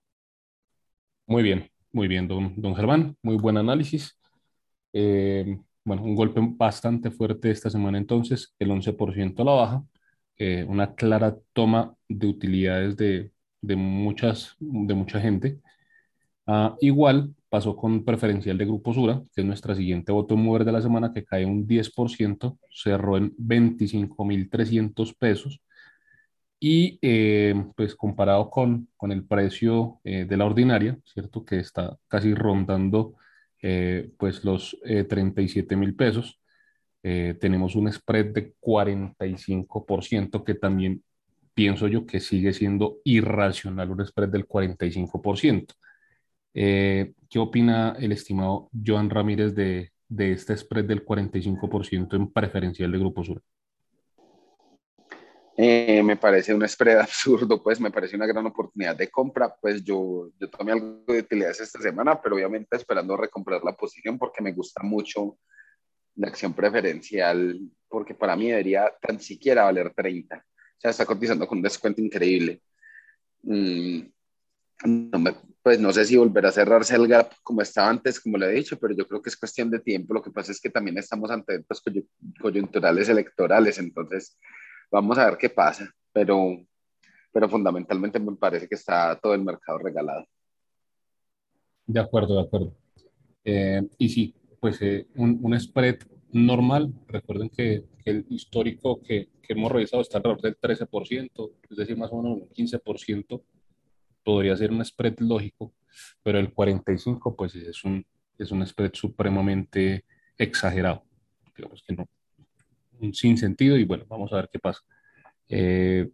Muy 1.28 1.44
bien, 1.44 1.70
muy 1.92 2.08
bien, 2.08 2.28
don, 2.28 2.60
don 2.60 2.76
Germán, 2.76 3.16
muy 3.22 3.38
buen 3.38 3.58
análisis. 3.58 4.18
Eh, 4.94 5.60
bueno, 5.88 6.04
un 6.04 6.16
golpe 6.16 6.42
bastante 6.44 7.12
fuerte 7.12 7.50
esta 7.50 7.70
semana 7.70 7.98
entonces, 7.98 8.54
el 8.60 8.72
11% 8.72 9.42
a 9.42 9.46
la 9.46 9.52
baja, 9.54 9.84
eh, 10.38 10.66
una 10.68 10.96
clara 10.96 11.38
toma 11.54 11.96
de 12.10 12.28
utilidades 12.28 12.98
de, 12.98 13.32
de, 13.62 13.76
muchas, 13.78 14.56
de 14.60 14.94
mucha 14.94 15.22
gente. 15.22 15.62
Ah, 16.46 16.76
igual 16.82 17.34
pasó 17.50 17.76
con 17.78 18.04
preferencial 18.06 18.58
de 18.58 18.66
Grupo 18.66 18.94
Sura, 18.94 19.22
que 19.34 19.42
es 19.42 19.48
nuestra 19.48 19.76
siguiente 19.76 20.12
bottom 20.12 20.44
mover 20.44 20.66
de 20.66 20.74
la 20.74 20.82
semana, 20.82 21.14
que 21.14 21.24
cae 21.26 21.46
un 21.46 21.66
10%, 21.68 22.58
cerró 22.70 23.18
en 23.18 23.34
25.300 23.38 25.16
pesos. 25.18 25.62
Y 26.60 27.00
eh, 27.02 27.54
pues 27.76 27.96
comparado 27.96 28.50
con, 28.50 28.90
con 28.98 29.12
el 29.12 29.26
precio 29.26 30.00
eh, 30.04 30.26
de 30.26 30.38
la 30.38 30.46
ordinaria, 30.46 30.98
¿cierto? 31.06 31.46
Que 31.46 31.60
está 31.60 31.98
casi 32.08 32.34
rondando 32.34 33.16
eh, 33.62 34.12
pues 34.18 34.44
los 34.44 34.78
37 34.84 35.76
mil 35.76 35.96
pesos. 35.96 36.40
Eh, 37.04 37.36
tenemos 37.40 37.76
un 37.76 37.92
spread 37.92 38.34
de 38.34 38.54
45% 38.60 40.44
que 40.44 40.56
también 40.56 41.04
pienso 41.54 41.88
yo 41.88 42.06
que 42.06 42.20
sigue 42.20 42.54
siendo 42.54 43.00
irracional 43.04 43.92
un 43.92 44.06
spread 44.06 44.30
del 44.30 44.48
45%. 44.48 45.74
Eh, 46.54 47.14
¿qué 47.30 47.40
opina 47.40 47.96
el 48.00 48.12
estimado 48.12 48.70
Joan 48.86 49.10
Ramírez 49.10 49.56
de, 49.56 49.92
de 50.10 50.32
este 50.34 50.58
spread 50.58 50.86
del 50.86 51.06
45% 51.06 52.16
en 52.16 52.32
preferencial 52.32 52.92
de 52.92 53.00
Grupo 53.00 53.24
Sur? 53.24 53.42
Eh, 55.60 56.04
me 56.04 56.18
parece 56.18 56.54
un 56.54 56.68
spread 56.68 57.00
absurdo, 57.02 57.64
pues 57.64 57.80
me 57.80 57.90
parece 57.90 58.16
una 58.16 58.28
gran 58.28 58.46
oportunidad 58.46 58.96
de 58.96 59.10
compra. 59.10 59.56
Pues 59.60 59.84
yo, 59.84 60.30
yo 60.40 60.50
tomé 60.50 60.74
algo 60.74 61.04
de 61.08 61.20
utilidades 61.20 61.60
esta 61.62 61.82
semana, 61.82 62.22
pero 62.22 62.36
obviamente 62.36 62.78
esperando 62.78 63.18
recomprar 63.18 63.64
la 63.64 63.76
posición 63.76 64.20
porque 64.20 64.44
me 64.44 64.54
gusta 64.54 64.84
mucho 64.84 65.40
la 66.16 66.28
acción 66.28 66.54
preferencial, 66.54 67.60
porque 67.90 68.14
para 68.14 68.36
mí 68.36 68.50
debería 68.50 68.92
tan 69.02 69.20
siquiera 69.20 69.64
valer 69.64 69.94
30. 69.96 70.38
O 70.38 70.80
sea, 70.80 70.92
está 70.92 71.06
cotizando 71.08 71.48
con 71.48 71.58
un 71.58 71.64
descuento 71.64 72.02
increíble. 72.02 72.62
Mm, 73.42 74.02
no 74.86 75.20
me, 75.20 75.36
pues 75.64 75.80
no 75.80 75.92
sé 75.92 76.06
si 76.06 76.18
volverá 76.18 76.50
a 76.50 76.52
cerrarse 76.52 76.96
el 76.96 77.08
gap 77.08 77.34
como 77.42 77.62
estaba 77.62 77.90
antes, 77.90 78.20
como 78.20 78.38
le 78.38 78.48
he 78.48 78.52
dicho, 78.52 78.78
pero 78.80 78.96
yo 78.96 79.08
creo 79.08 79.24
que 79.24 79.30
es 79.30 79.38
cuestión 79.38 79.72
de 79.72 79.80
tiempo. 79.80 80.14
Lo 80.14 80.22
que 80.22 80.30
pasa 80.30 80.52
es 80.52 80.62
que 80.62 80.70
también 80.70 81.00
estamos 81.00 81.32
ante 81.32 81.62
pues, 81.62 81.82
coyunturales 82.40 83.10
electorales, 83.10 83.80
entonces 83.80 84.38
vamos 84.92 85.18
a 85.18 85.26
ver 85.26 85.38
qué 85.38 85.50
pasa, 85.50 85.90
pero, 86.12 86.38
pero 87.32 87.50
fundamentalmente 87.50 88.20
me 88.20 88.36
parece 88.36 88.68
que 88.68 88.76
está 88.76 89.18
todo 89.20 89.34
el 89.34 89.44
mercado 89.44 89.80
regalado. 89.80 90.26
De 91.86 92.00
acuerdo, 92.00 92.36
de 92.36 92.42
acuerdo. 92.42 92.76
Eh, 93.44 93.82
y 93.98 94.10
sí, 94.10 94.36
pues 94.60 94.82
eh, 94.82 95.08
un, 95.16 95.40
un, 95.42 95.58
spread 95.60 96.00
normal, 96.32 96.94
recuerden 97.08 97.50
que, 97.50 97.86
que 98.04 98.10
el 98.10 98.26
histórico 98.30 99.02
que, 99.02 99.30
que, 99.42 99.54
hemos 99.54 99.72
revisado 99.72 100.02
está 100.02 100.18
alrededor 100.18 100.42
del 100.42 100.60
13%, 100.60 101.52
es 101.70 101.78
decir, 101.78 101.98
más 101.98 102.12
o 102.12 102.22
menos 102.22 102.42
un 102.42 102.50
15%, 102.50 103.42
podría 104.24 104.58
ser 104.58 104.72
un 104.72 104.84
spread 104.84 105.20
lógico, 105.20 105.74
pero 106.22 106.40
el 106.40 106.54
45% 106.54 107.36
pues 107.38 107.56
es 107.56 107.84
un, 107.86 108.06
es 108.38 108.52
un 108.52 108.66
spread 108.68 108.92
supremamente 108.94 110.04
exagerado. 110.38 111.04
Digamos 111.56 111.82
que 111.84 111.96
no, 111.96 112.08
un 113.00 113.14
sin 113.14 113.38
sentido 113.38 113.78
y 113.78 113.84
bueno, 113.84 114.06
vamos 114.08 114.32
a 114.34 114.38
ver 114.38 114.50
qué 114.52 114.60
pasa. 114.60 114.82
Eh, 115.50 116.10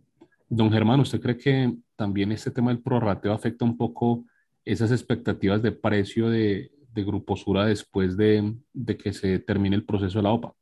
don 0.49 0.71
Germán, 0.71 0.99
¿usted 0.99 1.19
cree 1.19 1.37
que 1.37 1.73
también 1.95 2.31
este 2.31 2.51
tema 2.51 2.71
del 2.71 2.81
prorrateo 2.81 3.33
afecta 3.33 3.65
un 3.65 3.77
poco 3.77 4.25
esas 4.65 4.91
expectativas 4.91 5.61
de 5.61 5.71
precio 5.71 6.29
de, 6.29 6.71
de 6.93 7.03
Gruposura 7.03 7.65
después 7.65 8.15
de, 8.17 8.53
de, 8.73 8.97
que 8.97 9.13
se 9.13 9.39
termine 9.39 9.75
el 9.75 9.85
proceso 9.85 10.19
de 10.19 10.23
la 10.23 10.31
OPA? 10.31 10.53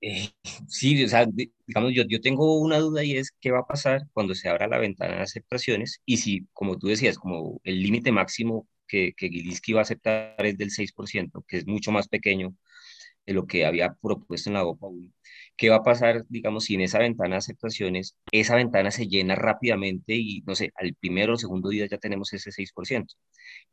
Eh, 0.00 0.28
sí, 0.68 1.02
o 1.04 1.08
sea, 1.08 1.26
digamos, 1.26 1.92
yo, 1.92 2.04
yo 2.08 2.20
tengo 2.20 2.60
una 2.60 2.78
duda 2.78 3.02
y 3.02 3.16
es 3.16 3.32
qué 3.40 3.50
va 3.50 3.60
a 3.60 3.66
pasar 3.66 4.02
cuando 4.12 4.34
se 4.34 4.48
abra 4.48 4.68
la 4.68 4.78
ventana 4.78 5.16
de 5.16 5.22
aceptaciones 5.22 6.00
y 6.04 6.18
si, 6.18 6.46
como 6.52 6.78
tú 6.78 6.86
decías, 6.86 7.18
como 7.18 7.60
el 7.64 7.82
límite 7.82 8.12
máximo 8.12 8.68
que, 8.86 9.12
que 9.16 9.28
Gilinski 9.28 9.72
va 9.72 9.80
a 9.80 9.82
aceptar 9.82 10.46
es 10.46 10.56
del 10.56 10.70
6%, 10.70 11.44
que 11.48 11.56
es 11.58 11.66
mucho 11.66 11.90
más 11.90 12.06
pequeño 12.08 12.54
de 13.28 13.34
lo 13.34 13.46
que 13.46 13.66
había 13.66 13.94
propuesto 14.00 14.48
en 14.48 14.54
la 14.54 14.64
OPA 14.64 14.86
1. 14.88 15.12
¿Qué 15.56 15.68
va 15.68 15.76
a 15.76 15.82
pasar, 15.82 16.24
digamos, 16.30 16.64
si 16.64 16.74
en 16.76 16.80
esa 16.82 16.98
ventana 16.98 17.34
de 17.34 17.38
aceptaciones, 17.38 18.16
esa 18.32 18.56
ventana 18.56 18.90
se 18.90 19.06
llena 19.06 19.34
rápidamente 19.34 20.14
y, 20.16 20.42
no 20.46 20.54
sé, 20.54 20.72
al 20.76 20.94
primero 20.94 21.34
o 21.34 21.36
segundo 21.36 21.68
día 21.68 21.86
ya 21.86 21.98
tenemos 21.98 22.32
ese 22.32 22.50
6%? 22.52 23.14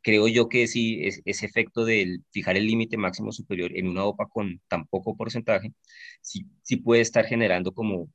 Creo 0.02 0.28
yo 0.28 0.48
que 0.50 0.66
sí, 0.66 1.00
es, 1.06 1.22
ese 1.24 1.46
efecto 1.46 1.86
de 1.86 2.18
fijar 2.32 2.56
el 2.58 2.66
límite 2.66 2.98
máximo 2.98 3.32
superior 3.32 3.72
en 3.74 3.88
una 3.88 4.04
OPA 4.04 4.26
con 4.28 4.60
tan 4.68 4.86
poco 4.88 5.16
porcentaje, 5.16 5.72
sí, 6.20 6.46
sí 6.62 6.76
puede 6.76 7.00
estar 7.02 7.24
generando 7.24 7.72
como, 7.72 8.02
o 8.02 8.10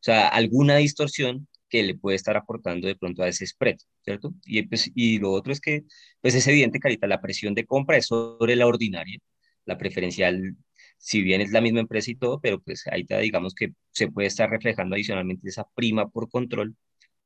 sea, 0.00 0.28
alguna 0.28 0.76
distorsión 0.76 1.48
que 1.68 1.82
le 1.82 1.96
puede 1.96 2.16
estar 2.16 2.36
aportando 2.36 2.86
de 2.86 2.94
pronto 2.96 3.22
a 3.24 3.28
ese 3.28 3.46
spread, 3.46 3.78
¿cierto? 4.04 4.32
Y, 4.46 4.62
pues, 4.62 4.90
y 4.94 5.18
lo 5.18 5.32
otro 5.32 5.52
es 5.52 5.60
que, 5.60 5.82
pues 6.20 6.34
es 6.36 6.46
evidente, 6.46 6.78
Carita, 6.78 7.08
la 7.08 7.20
presión 7.20 7.54
de 7.54 7.66
compra 7.66 7.96
es 7.96 8.06
sobre 8.06 8.54
la 8.54 8.66
ordinaria, 8.68 9.18
la 9.64 9.78
preferencial 9.78 10.56
si 11.04 11.22
bien 11.22 11.42
es 11.42 11.52
la 11.52 11.60
misma 11.60 11.80
empresa 11.80 12.10
y 12.10 12.16
todo, 12.16 12.40
pero 12.40 12.60
pues 12.60 12.86
ahí 12.90 13.06
digamos 13.20 13.54
que 13.54 13.74
se 13.92 14.08
puede 14.10 14.28
estar 14.28 14.48
reflejando 14.50 14.94
adicionalmente 14.94 15.48
esa 15.48 15.66
prima 15.74 16.08
por 16.08 16.30
control 16.30 16.76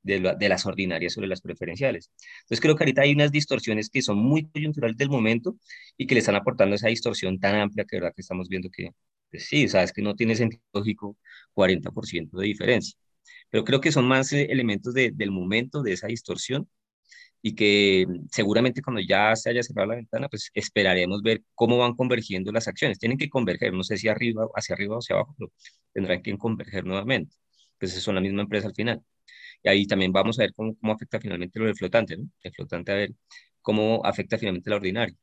de, 0.02 0.48
las 0.48 0.66
ordinarias 0.66 1.12
sobre 1.12 1.28
las 1.28 1.40
preferenciales. 1.40 2.10
Entonces 2.40 2.60
creo 2.60 2.74
que 2.76 2.84
ahorita 2.84 3.02
hay 3.02 3.12
unas 3.12 3.30
distorsiones 3.30 3.88
que 3.90 4.02
son 4.02 4.18
muy 4.18 4.48
coyunturales 4.50 4.96
del 4.96 5.10
momento 5.10 5.56
y 5.96 6.06
que 6.08 6.14
le 6.14 6.20
están 6.20 6.34
aportando 6.34 6.74
esa 6.74 6.88
distorsión 6.88 7.38
tan 7.38 7.54
amplia 7.56 7.84
que 7.84 7.96
verdad 7.98 8.12
que 8.16 8.22
estamos 8.22 8.48
viendo 8.48 8.68
que 8.70 8.90
pues 9.30 9.46
sí, 9.46 9.68
sabes 9.68 9.92
que 9.92 10.02
no 10.02 10.16
tiene 10.16 10.34
sentido 10.34 10.62
lógico 10.72 11.16
40% 11.54 12.38
de 12.38 12.46
diferencia. 12.46 12.98
Pero 13.50 13.64
creo 13.64 13.80
que 13.80 13.92
son 13.92 14.08
más 14.08 14.32
eh, 14.32 14.48
elementos 14.50 14.94
de, 14.94 15.12
del 15.12 15.30
momento 15.30 15.82
de 15.82 15.92
esa 15.92 16.08
distorsión 16.08 16.68
y 17.42 17.54
que 17.54 18.06
seguramente 18.30 18.82
cuando 18.82 19.00
ya 19.00 19.34
se 19.36 19.50
haya 19.50 19.62
cerrado 19.62 19.88
la 19.90 19.96
ventana, 19.96 20.28
pues 20.28 20.50
esperaremos 20.54 21.22
ver 21.22 21.42
cómo 21.54 21.78
van 21.78 21.94
convergiendo 21.94 22.52
las 22.52 22.68
acciones. 22.68 22.98
Tienen 22.98 23.18
que 23.18 23.28
converger, 23.28 23.72
no 23.72 23.84
sé 23.84 23.96
si 23.96 24.08
arriba, 24.08 24.46
hacia 24.54 24.74
arriba 24.74 24.96
o 24.96 24.98
hacia 24.98 25.16
abajo, 25.16 25.34
pero 25.38 25.52
tendrán 25.92 26.22
que 26.22 26.36
converger 26.38 26.84
nuevamente, 26.84 27.36
pues 27.78 27.92
son 28.02 28.16
la 28.16 28.20
misma 28.20 28.42
empresa 28.42 28.68
al 28.68 28.74
final. 28.74 29.02
Y 29.62 29.68
ahí 29.68 29.86
también 29.86 30.12
vamos 30.12 30.38
a 30.38 30.42
ver 30.42 30.52
cómo, 30.54 30.76
cómo 30.76 30.92
afecta 30.92 31.20
finalmente 31.20 31.58
lo 31.58 31.66
del 31.66 31.76
flotante, 31.76 32.16
¿no? 32.16 32.28
El 32.42 32.52
flotante, 32.52 32.92
a 32.92 32.94
ver 32.96 33.12
cómo 33.60 34.00
afecta 34.04 34.38
finalmente 34.38 34.70
la 34.70 34.76
ordinaria. 34.76 35.16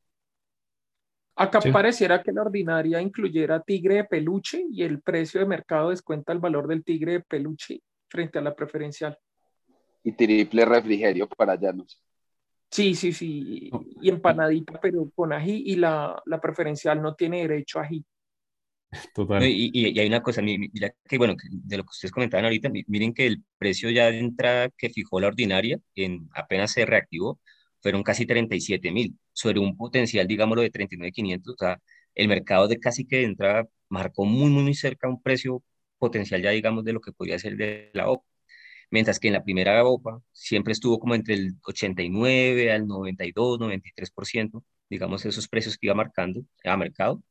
Acá 1.38 1.60
sí. 1.60 1.70
pareciera 1.70 2.24
que 2.24 2.32
la 2.32 2.44
ordinaria 2.44 3.02
incluyera 3.02 3.62
tigre 3.62 3.96
de 3.96 4.04
peluche 4.06 4.64
y 4.72 4.84
el 4.84 5.02
precio 5.02 5.42
de 5.42 5.46
mercado 5.46 5.90
descuenta 5.90 6.32
el 6.32 6.40
valor 6.40 6.68
del 6.68 6.84
tigre 6.84 7.14
de 7.14 7.20
peluche 7.22 7.82
frente 8.08 8.40
a 8.40 8.42
la 8.42 8.56
preferencial. 8.56 9.18
Y 10.04 10.14
triple 10.14 10.64
refrigerio 10.64 11.28
para 11.28 11.56
llanos. 11.56 12.02
Sí, 12.76 12.94
sí, 12.94 13.14
sí, 13.14 13.72
y 14.02 14.10
empanadita, 14.10 14.82
pero 14.82 15.10
con 15.16 15.32
ají, 15.32 15.64
y 15.66 15.78
la, 15.78 16.22
la 16.26 16.42
preferencial 16.42 17.02
no 17.02 17.16
tiene 17.16 17.44
derecho 17.48 17.80
a 17.80 17.84
ají. 17.84 18.04
Total. 19.16 19.42
Y, 19.44 19.72
y, 19.74 19.92
y, 19.92 20.00
hay 20.00 20.08
una 20.08 20.22
cosa, 20.22 20.42
mira 20.42 20.94
que 21.08 21.18
bueno, 21.18 21.36
de 21.50 21.78
lo 21.78 21.84
que 21.84 21.92
ustedes 21.92 22.12
comentaban 22.12 22.44
ahorita, 22.44 22.70
miren 22.88 23.14
que 23.14 23.28
el 23.28 23.46
precio 23.58 23.90
ya 23.92 24.12
de 24.12 24.20
entrada 24.20 24.70
que 24.78 24.90
fijó 24.90 25.22
la 25.22 25.28
ordinaria, 25.28 25.80
en, 25.96 26.30
apenas 26.34 26.74
se 26.74 26.86
reactivó, 26.86 27.40
fueron 27.82 28.04
casi 28.04 28.26
37 28.26 28.92
mil, 28.92 29.18
sobre 29.32 29.60
un 29.60 29.78
potencial, 29.78 30.28
digámoslo, 30.28 30.62
de 30.62 30.70
39,500, 30.70 31.54
o 31.54 31.58
sea, 31.58 31.82
el 32.14 32.28
mercado 32.28 32.68
de 32.68 32.78
casi 32.78 33.06
que 33.06 33.18
de 33.20 33.24
entrada 33.24 33.66
marcó 33.88 34.26
muy, 34.26 34.50
muy, 34.52 34.64
muy 34.64 34.74
cerca 34.74 35.08
un 35.08 35.22
precio 35.22 35.64
potencial 35.98 36.42
ya, 36.42 36.50
digamos, 36.50 36.84
de 36.84 36.92
lo 36.92 37.00
que 37.00 37.14
podría 37.14 37.40
ser 37.40 37.56
de 37.56 37.92
la 37.94 38.10
OPA 38.10 38.35
mientras 38.92 39.20
que 39.20 39.28
en 39.28 39.34
la 39.34 39.44
primera 39.44 39.84
OPA 39.86 40.22
siempre 40.32 40.74
estuvo 40.74 41.00
como 41.00 41.16
entre 41.16 41.36
el 41.36 41.56
89 41.64 42.72
al 42.72 42.88
92, 42.88 43.60
93%, 43.60 44.64
digamos, 44.90 45.26
esos 45.26 45.48
precios 45.48 45.78
que 45.78 45.88
iba 45.88 45.96
marcando 45.96 46.44
a 46.64 46.78
mercado, 46.78 47.24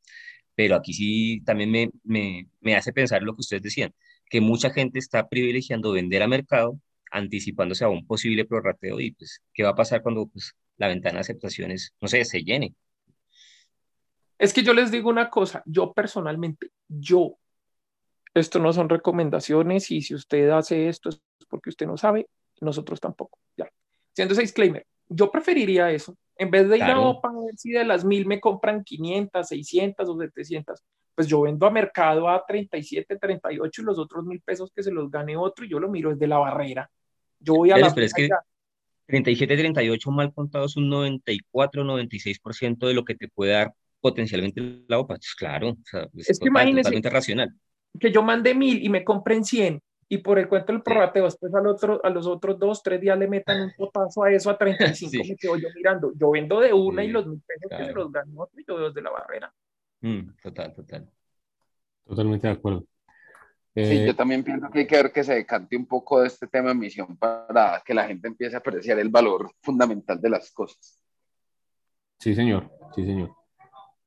pero 0.55 0.75
aquí 0.75 0.93
sí 0.93 1.41
también 1.45 1.71
me, 1.71 1.91
me, 2.03 2.47
me 2.61 2.75
hace 2.75 2.93
pensar 2.93 3.21
lo 3.23 3.35
que 3.35 3.41
ustedes 3.41 3.63
decían, 3.63 3.93
que 4.29 4.41
mucha 4.41 4.71
gente 4.71 4.99
está 4.99 5.27
privilegiando 5.27 5.91
vender 5.91 6.23
a 6.23 6.27
mercado, 6.27 6.79
anticipándose 7.11 7.85
a 7.85 7.89
un 7.89 8.05
posible 8.05 8.45
prorrateo 8.45 8.99
y 8.99 9.11
pues, 9.11 9.41
¿qué 9.53 9.63
va 9.63 9.69
a 9.69 9.75
pasar 9.75 10.01
cuando 10.01 10.27
pues, 10.27 10.53
la 10.77 10.87
ventana 10.87 11.15
de 11.15 11.21
aceptaciones, 11.21 11.93
no 12.01 12.07
sé, 12.07 12.25
se 12.25 12.43
llene? 12.43 12.75
Es 14.37 14.53
que 14.53 14.63
yo 14.63 14.73
les 14.73 14.91
digo 14.91 15.09
una 15.09 15.29
cosa, 15.29 15.63
yo 15.65 15.93
personalmente, 15.93 16.71
yo 16.87 17.37
esto 18.35 18.59
no 18.59 18.73
son 18.73 18.89
recomendaciones 18.89 19.89
y 19.91 20.01
si 20.01 20.13
usted 20.13 20.49
hace 20.49 20.89
esto 20.89 21.09
es 21.09 21.21
porque 21.49 21.69
usted 21.69 21.87
no 21.87 21.97
sabe, 21.97 22.27
nosotros 22.61 22.99
tampoco. 22.99 23.39
Ya. 23.57 23.69
Siendo 24.13 24.33
ese 24.33 24.41
disclaimer, 24.41 24.85
yo 25.07 25.31
preferiría 25.31 25.91
eso. 25.91 26.17
En 26.37 26.51
vez 26.51 26.67
de 26.67 26.77
ir 26.77 26.83
claro. 26.83 27.01
a 27.01 27.09
OPA 27.09 27.29
a 27.29 27.45
ver 27.45 27.57
si 27.57 27.71
de 27.71 27.85
las 27.85 28.03
mil 28.03 28.25
me 28.25 28.41
compran 28.41 28.83
500, 28.83 29.47
600 29.47 30.09
o 30.09 30.19
700, 30.19 30.83
pues 31.15 31.27
yo 31.27 31.41
vendo 31.41 31.65
a 31.65 31.71
mercado 31.71 32.27
a 32.27 32.43
37, 32.45 33.17
38 33.17 33.81
y 33.81 33.85
los 33.85 33.97
otros 33.97 34.25
mil 34.25 34.41
pesos 34.41 34.71
que 34.75 34.83
se 34.83 34.91
los 34.91 35.09
gane 35.09 35.37
otro 35.37 35.63
y 35.63 35.69
yo 35.69 35.79
lo 35.79 35.89
miro 35.89 36.09
desde 36.09 36.27
la 36.27 36.39
barrera. 36.39 36.89
Yo 37.39 37.55
voy 37.55 37.71
a 37.71 37.75
pero, 37.75 37.87
la... 37.87 37.93
Pero 37.93 38.05
es 38.05 38.13
que 38.13 38.29
37, 39.07 39.55
38 39.55 40.11
mal 40.11 40.33
contado 40.33 40.65
es 40.65 40.75
un 40.75 40.89
94, 40.89 41.83
96% 41.83 42.87
de 42.87 42.93
lo 42.93 43.05
que 43.05 43.15
te 43.15 43.29
puede 43.29 43.53
dar 43.53 43.73
potencialmente 44.01 44.83
la 44.87 44.99
OPA. 44.99 45.15
Pues 45.15 45.35
claro, 45.35 45.69
o 45.69 45.77
sea, 45.83 46.09
es, 46.15 46.31
es 46.31 46.39
total, 46.39 46.39
que 46.39 46.47
imagínese, 46.49 46.83
totalmente 46.83 47.09
racional 47.09 47.55
que 47.99 48.11
yo 48.11 48.23
mande 48.23 48.53
mil 48.53 48.83
y 48.83 48.89
me 48.89 49.03
compren 49.03 49.43
100 49.43 49.81
y 50.07 50.19
por 50.19 50.37
el 50.37 50.47
cuento 50.47 50.71
del 50.71 50.83
prorrateo 50.83 51.25
después 51.25 51.53
al 51.53 51.65
otro, 51.67 51.99
a 52.03 52.09
los 52.09 52.27
otros 52.27 52.59
dos, 52.59 52.83
tres 52.83 53.01
días 53.01 53.17
le 53.17 53.27
metan 53.27 53.61
un 53.61 53.73
potazo 53.75 54.23
a 54.23 54.31
eso 54.31 54.49
a 54.49 54.57
35, 54.57 55.09
sí. 55.09 55.29
me 55.29 55.35
quedo 55.35 55.57
yo 55.57 55.67
mirando. 55.75 56.11
Yo 56.15 56.31
vendo 56.31 56.59
de 56.59 56.71
una 56.73 57.01
sí, 57.01 57.07
y 57.07 57.11
los 57.11 57.25
mil 57.25 57.41
pesos 57.41 57.67
claro. 57.69 57.83
que 57.83 57.89
se 57.89 57.95
los 57.95 58.11
dan 58.11 58.31
otro 58.35 58.59
y 58.59 58.65
yo 58.67 58.75
veo 58.75 58.87
desde 58.89 59.01
la 59.01 59.09
barrera. 59.09 59.53
Mm, 60.01 60.35
total, 60.43 60.73
total. 60.73 61.09
Totalmente 62.05 62.47
de 62.47 62.53
acuerdo. 62.53 62.85
Eh, 63.73 63.85
sí, 63.85 64.05
yo 64.05 64.15
también 64.15 64.43
pienso 64.43 64.69
que 64.69 64.79
hay 64.79 64.87
que 64.87 64.95
ver 64.95 65.11
que 65.11 65.23
se 65.23 65.33
decante 65.33 65.75
un 65.75 65.85
poco 65.85 66.21
de 66.21 66.27
este 66.27 66.47
tema 66.47 66.67
de 66.67 66.73
emisión 66.73 67.17
para 67.17 67.81
que 67.83 67.93
la 67.93 68.07
gente 68.07 68.27
empiece 68.27 68.55
a 68.55 68.59
apreciar 68.59 68.99
el 68.99 69.09
valor 69.09 69.51
fundamental 69.61 70.21
de 70.21 70.29
las 70.29 70.51
cosas. 70.51 71.01
Sí, 72.19 72.33
señor, 72.35 72.71
sí, 72.93 73.03
señor. 73.05 73.35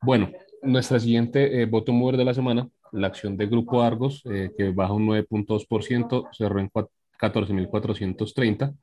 Bueno, 0.01 0.31
nuestra 0.62 0.98
siguiente 0.98 1.61
eh, 1.61 1.66
voto 1.66 1.92
mover 1.92 2.16
de 2.16 2.24
la 2.24 2.33
semana 2.33 2.68
la 2.92 3.09
acción 3.09 3.37
de 3.37 3.46
Grupo 3.46 3.83
Argos, 3.83 4.22
eh, 4.31 4.53
que 4.57 4.70
baja 4.70 4.92
un 4.92 5.09
9.2%, 5.09 6.29
cerró 6.33 6.61
en 6.61 6.70
14.430. 6.70 8.77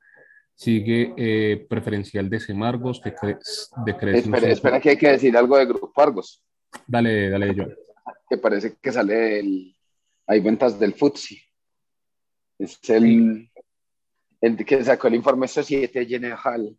Sigue 0.53 1.13
eh, 1.17 1.65
preferencial 1.67 2.29
de 2.29 2.39
Semargos, 2.39 3.01
que 3.01 3.13
cre 3.13 3.37
decrece. 3.85 4.19
Espera, 4.19 4.49
espera, 4.49 4.79
que 4.79 4.91
hay 4.91 4.97
que 4.97 5.11
decir 5.11 5.35
algo 5.35 5.57
de 5.57 5.65
Grupo 5.65 6.01
Argos. 6.01 6.41
Dale, 6.87 7.29
dale, 7.29 7.53
yo. 7.53 7.65
Que 8.29 8.37
parece 8.37 8.77
que 8.81 8.91
sale 8.91 9.39
el. 9.39 9.75
Hay 10.27 10.39
ventas 10.39 10.79
del 10.79 10.93
FTSE. 10.93 11.41
Es 12.57 12.79
el, 12.89 13.49
el 14.39 14.65
que 14.65 14.83
sacó 14.83 15.07
el 15.07 15.15
informe 15.15 15.47
Societe 15.47 16.05
General. 16.05 16.75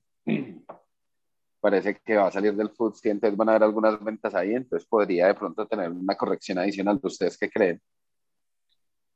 Parece 1.66 2.00
que 2.05 2.14
va 2.14 2.29
a 2.29 2.31
salir 2.31 2.55
del 2.55 2.70
food, 2.70 2.94
entonces 3.02 3.37
van 3.37 3.48
a 3.48 3.50
haber 3.50 3.64
algunas 3.64 4.00
ventas 4.00 4.33
ahí, 4.37 4.55
entonces 4.55 4.87
podría 4.88 5.26
de 5.26 5.35
pronto 5.35 5.66
tener 5.66 5.90
una 5.90 6.14
corrección 6.14 6.59
adicional. 6.59 7.00
¿De 7.00 7.09
ustedes 7.09 7.37
qué 7.37 7.50
creen? 7.50 7.83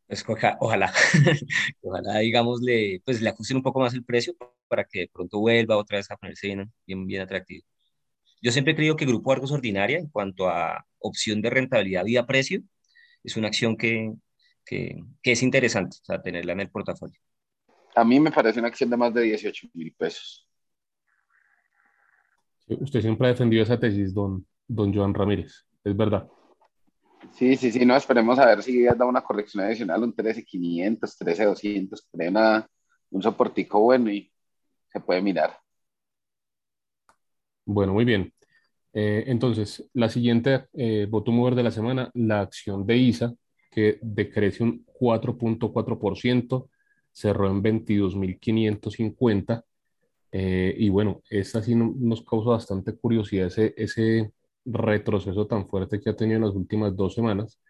Pues 0.09 0.25
ojalá, 0.59 0.93
ojalá, 1.81 2.19
digamos, 2.19 2.61
le, 2.61 3.01
pues 3.05 3.23
le 3.23 3.29
ajusten 3.31 3.59
un 3.59 3.63
poco 3.63 3.79
más 3.79 3.95
el 3.95 4.05
precio 4.05 4.35
para 4.67 4.83
que 4.83 5.03
de 5.03 5.11
pronto 5.13 5.39
vuelva 5.39 5.77
otra 5.77 5.99
vez 5.99 6.11
a 6.11 6.17
ponerse 6.17 6.49
bien, 6.49 6.73
bien, 6.85 7.07
bien 7.07 7.23
atractivo. 7.23 7.65
Yo 8.43 8.51
siempre 8.51 8.73
he 8.73 8.77
creído 8.77 8.97
que 8.97 9.07
Grupo 9.07 9.31
Argos 9.31 9.53
Ordinaria, 9.53 9.99
en 9.99 10.09
cuanto 10.09 10.49
a 10.49 10.85
opción 10.99 11.41
de 11.43 11.51
rentabilidad 11.51 12.03
vía 12.03 12.27
precio, 12.27 12.63
es 13.23 13.37
una 13.37 13.47
acción 13.47 13.77
que, 13.77 14.13
que, 14.65 14.99
que 15.23 15.31
es 15.31 15.43
interesante, 15.45 15.99
o 16.03 16.05
sea, 16.05 16.21
tenerla 16.21 16.55
en 16.55 16.61
el 16.63 16.71
portafolio. 16.71 17.21
A 17.95 18.05
mí 18.05 18.19
me 18.19 18.33
parece 18.33 18.59
una 18.59 18.67
acción 18.67 18.91
de 18.91 18.97
más 18.97 19.15
de 19.15 19.23
18 19.23 19.69
mil 19.73 19.95
pesos. 19.97 20.50
Usted 22.81 23.01
siempre 23.01 23.27
ha 23.27 23.31
defendido 23.31 23.63
esa 23.63 23.79
tesis, 23.79 24.15
don, 24.15 24.47
don 24.67 24.95
Joan 24.95 25.15
Ramírez, 25.15 25.67
es 25.85 25.97
verdad. 25.97 26.29
Sí, 27.33 27.57
sí, 27.57 27.71
sí, 27.71 27.85
no, 27.85 27.97
esperemos 27.97 28.39
a 28.39 28.47
ver 28.47 28.63
si 28.63 28.85
da 28.85 29.05
una 29.05 29.23
corrección 29.23 29.65
adicional, 29.65 30.03
un 30.03 30.15
13,500, 30.15 31.19
13,200, 31.19 32.09
una, 32.13 32.67
un 33.11 33.23
soportico 33.23 33.81
bueno 33.81 34.11
y 34.11 34.33
se 34.89 35.01
puede 35.01 35.23
mirar. 35.23 35.59
Bueno, 37.65 37.93
muy 37.93 38.05
bien. 38.05 38.33
Eh, 38.93 39.25
entonces, 39.27 39.89
la 39.95 40.09
siguiente 40.09 40.67
eh, 40.73 41.07
bottom 41.09 41.37
mover 41.37 41.55
de 41.55 41.63
la 41.63 41.71
semana, 41.71 42.11
la 42.15 42.41
acción 42.41 42.87
de 42.87 42.97
ISA, 42.97 43.33
que 43.71 43.99
decrece 44.03 44.65
un 44.65 44.85
4.4%, 44.99 46.69
cerró 47.13 47.49
en 47.49 47.63
22.550. 47.63 49.63
Eh, 50.33 50.75
y 50.79 50.89
bueno, 50.91 51.23
esta 51.31 51.63
sí 51.63 51.75
nos 51.75 52.23
causa 52.25 52.51
bastante 52.51 52.97
curiosidad 52.97 53.49
ese, 53.49 53.75
ese 53.77 54.33
retroceso 54.65 55.47
tan 55.47 55.69
fuerte 55.69 56.01
que 56.01 56.11
ha 56.11 56.17
tenido 56.17 56.37
en 56.39 56.45
las 56.47 56.55
últimas 56.55 56.97
dos 56.97 57.15
semanas. 57.15 57.61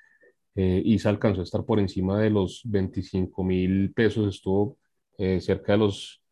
Eh, 0.56 0.82
ISA 0.84 1.10
alcanzó 1.10 1.40
a 1.42 1.44
estar 1.44 1.64
por 1.64 1.80
encima 1.80 2.18
de 2.20 2.30
los 2.30 2.62
25 2.64 3.44
mil 3.44 3.92
pesos, 3.94 4.34
estuvo 4.34 4.78
eh, 5.18 5.40
cerca 5.40 5.72
de 5.72 5.78
los, 5.78 6.22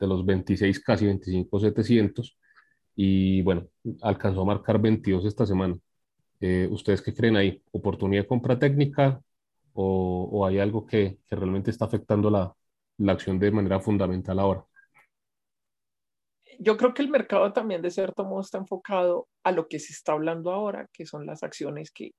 de 0.00 0.06
los 0.08 0.24
26, 0.26 0.80
casi 0.80 1.06
25,700 1.06 2.38
y 2.96 3.42
bueno, 3.42 3.68
alcanzó 4.02 4.42
a 4.42 4.46
marcar 4.46 4.80
22 4.80 5.24
esta 5.26 5.46
semana. 5.46 5.78
Eh, 6.40 6.68
¿Ustedes 6.70 7.02
qué 7.02 7.14
creen 7.14 7.36
ahí? 7.36 7.62
¿Oportunidad 7.72 8.24
de 8.24 8.28
compra 8.28 8.58
técnica 8.58 9.22
o, 9.74 10.28
o 10.32 10.46
hay 10.46 10.60
algo 10.60 10.86
que, 10.86 11.18
que, 11.28 11.36
realmente 11.36 11.72
está 11.72 11.86
afectando 11.86 12.30
la, 12.30 12.54
la 12.98 13.12
acción 13.14 13.38
de 13.40 13.52
manera 13.52 13.80
fundamental 13.80 14.40
ahora? 14.40 14.65
Yo 16.58 16.76
creo 16.76 16.94
que 16.94 17.02
el 17.02 17.08
mercado 17.08 17.52
también 17.52 17.82
de 17.82 17.90
cierto 17.90 18.24
modo 18.24 18.40
está 18.40 18.58
enfocado 18.58 19.28
a 19.44 19.52
lo 19.52 19.68
que 19.68 19.78
se 19.78 19.92
está 19.92 20.12
hablando 20.12 20.52
ahora, 20.52 20.88
que 20.92 21.06
son 21.06 21.26
las 21.26 21.42
acciones 21.42 21.90
que, 21.90 22.12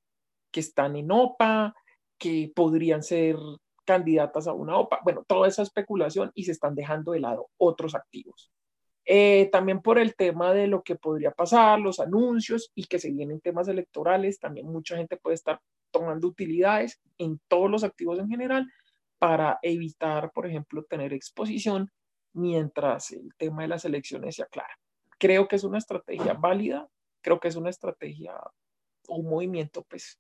que 0.51 0.59
están 0.59 0.95
en 0.95 1.11
OPA, 1.11 1.73
que 2.17 2.51
podrían 2.55 3.03
ser 3.03 3.37
candidatas 3.85 4.47
a 4.47 4.53
una 4.53 4.77
OPA, 4.77 4.99
bueno, 5.03 5.23
toda 5.25 5.47
esa 5.47 5.61
especulación 5.61 6.31
y 6.35 6.43
se 6.43 6.51
están 6.51 6.75
dejando 6.75 7.13
de 7.13 7.21
lado 7.21 7.49
otros 7.57 7.95
activos. 7.95 8.51
Eh, 9.05 9.47
también 9.53 9.81
por 9.81 9.97
el 9.97 10.15
tema 10.15 10.51
de 10.51 10.67
lo 10.67 10.83
que 10.83 10.95
podría 10.95 11.31
pasar, 11.31 11.79
los 11.79 12.01
anuncios 12.01 12.71
y 12.75 12.83
que 12.83 12.99
se 12.99 13.11
vienen 13.11 13.39
temas 13.39 13.69
electorales, 13.69 14.39
también 14.39 14.67
mucha 14.67 14.97
gente 14.97 15.15
puede 15.15 15.35
estar 15.35 15.61
tomando 15.91 16.27
utilidades 16.27 16.99
en 17.17 17.39
todos 17.47 17.71
los 17.71 17.85
activos 17.85 18.19
en 18.19 18.27
general 18.27 18.67
para 19.17 19.59
evitar, 19.61 20.31
por 20.31 20.45
ejemplo, 20.45 20.83
tener 20.83 21.13
exposición 21.13 21.89
mientras 22.33 23.11
el 23.11 23.33
tema 23.37 23.63
de 23.63 23.69
las 23.69 23.85
elecciones 23.85 24.35
se 24.35 24.43
aclara. 24.43 24.77
Creo 25.17 25.47
que 25.47 25.55
es 25.55 25.63
una 25.63 25.77
estrategia 25.77 26.33
válida, 26.33 26.87
creo 27.21 27.39
que 27.39 27.47
es 27.47 27.55
una 27.55 27.69
estrategia 27.69 28.35
o 29.07 29.15
un 29.15 29.29
movimiento 29.29 29.83
pues 29.83 30.19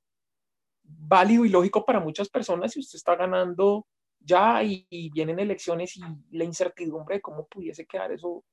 válido 0.83 1.45
y 1.45 1.49
lógico 1.49 1.85
para 1.85 1.99
muchas 1.99 2.29
personas 2.29 2.71
si 2.71 2.79
usted 2.79 2.97
está 2.97 3.15
ganando 3.15 3.85
ya 4.19 4.63
y, 4.63 4.87
y 4.89 5.09
vienen 5.09 5.39
elecciones 5.39 5.95
y 5.97 6.01
la 6.31 6.43
incertidumbre 6.43 7.15
de 7.15 7.21
cómo 7.21 7.45
pudiese 7.47 7.85
quedar 7.85 8.11
eso 8.11 8.43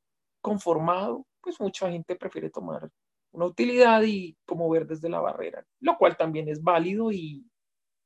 conformado, 0.40 1.26
pues 1.40 1.60
mucha 1.60 1.90
gente 1.90 2.16
prefiere 2.16 2.50
tomar 2.50 2.90
una 3.32 3.46
utilidad 3.46 4.02
y 4.02 4.36
como 4.44 4.68
ver 4.70 4.86
desde 4.86 5.08
la 5.08 5.20
barrera, 5.20 5.66
lo 5.80 5.96
cual 5.96 6.16
también 6.16 6.48
es 6.48 6.62
válido 6.62 7.10
y, 7.10 7.44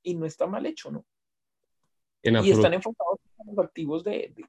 y 0.02 0.14
no 0.14 0.24
está 0.24 0.46
mal 0.46 0.64
hecho, 0.64 0.90
¿no? 0.90 1.04
y 2.22 2.50
están 2.50 2.74
enfocados 2.74 3.20
en 3.38 3.54
los 3.54 3.64
activos 3.64 4.04
de, 4.04 4.32
de, 4.34 4.44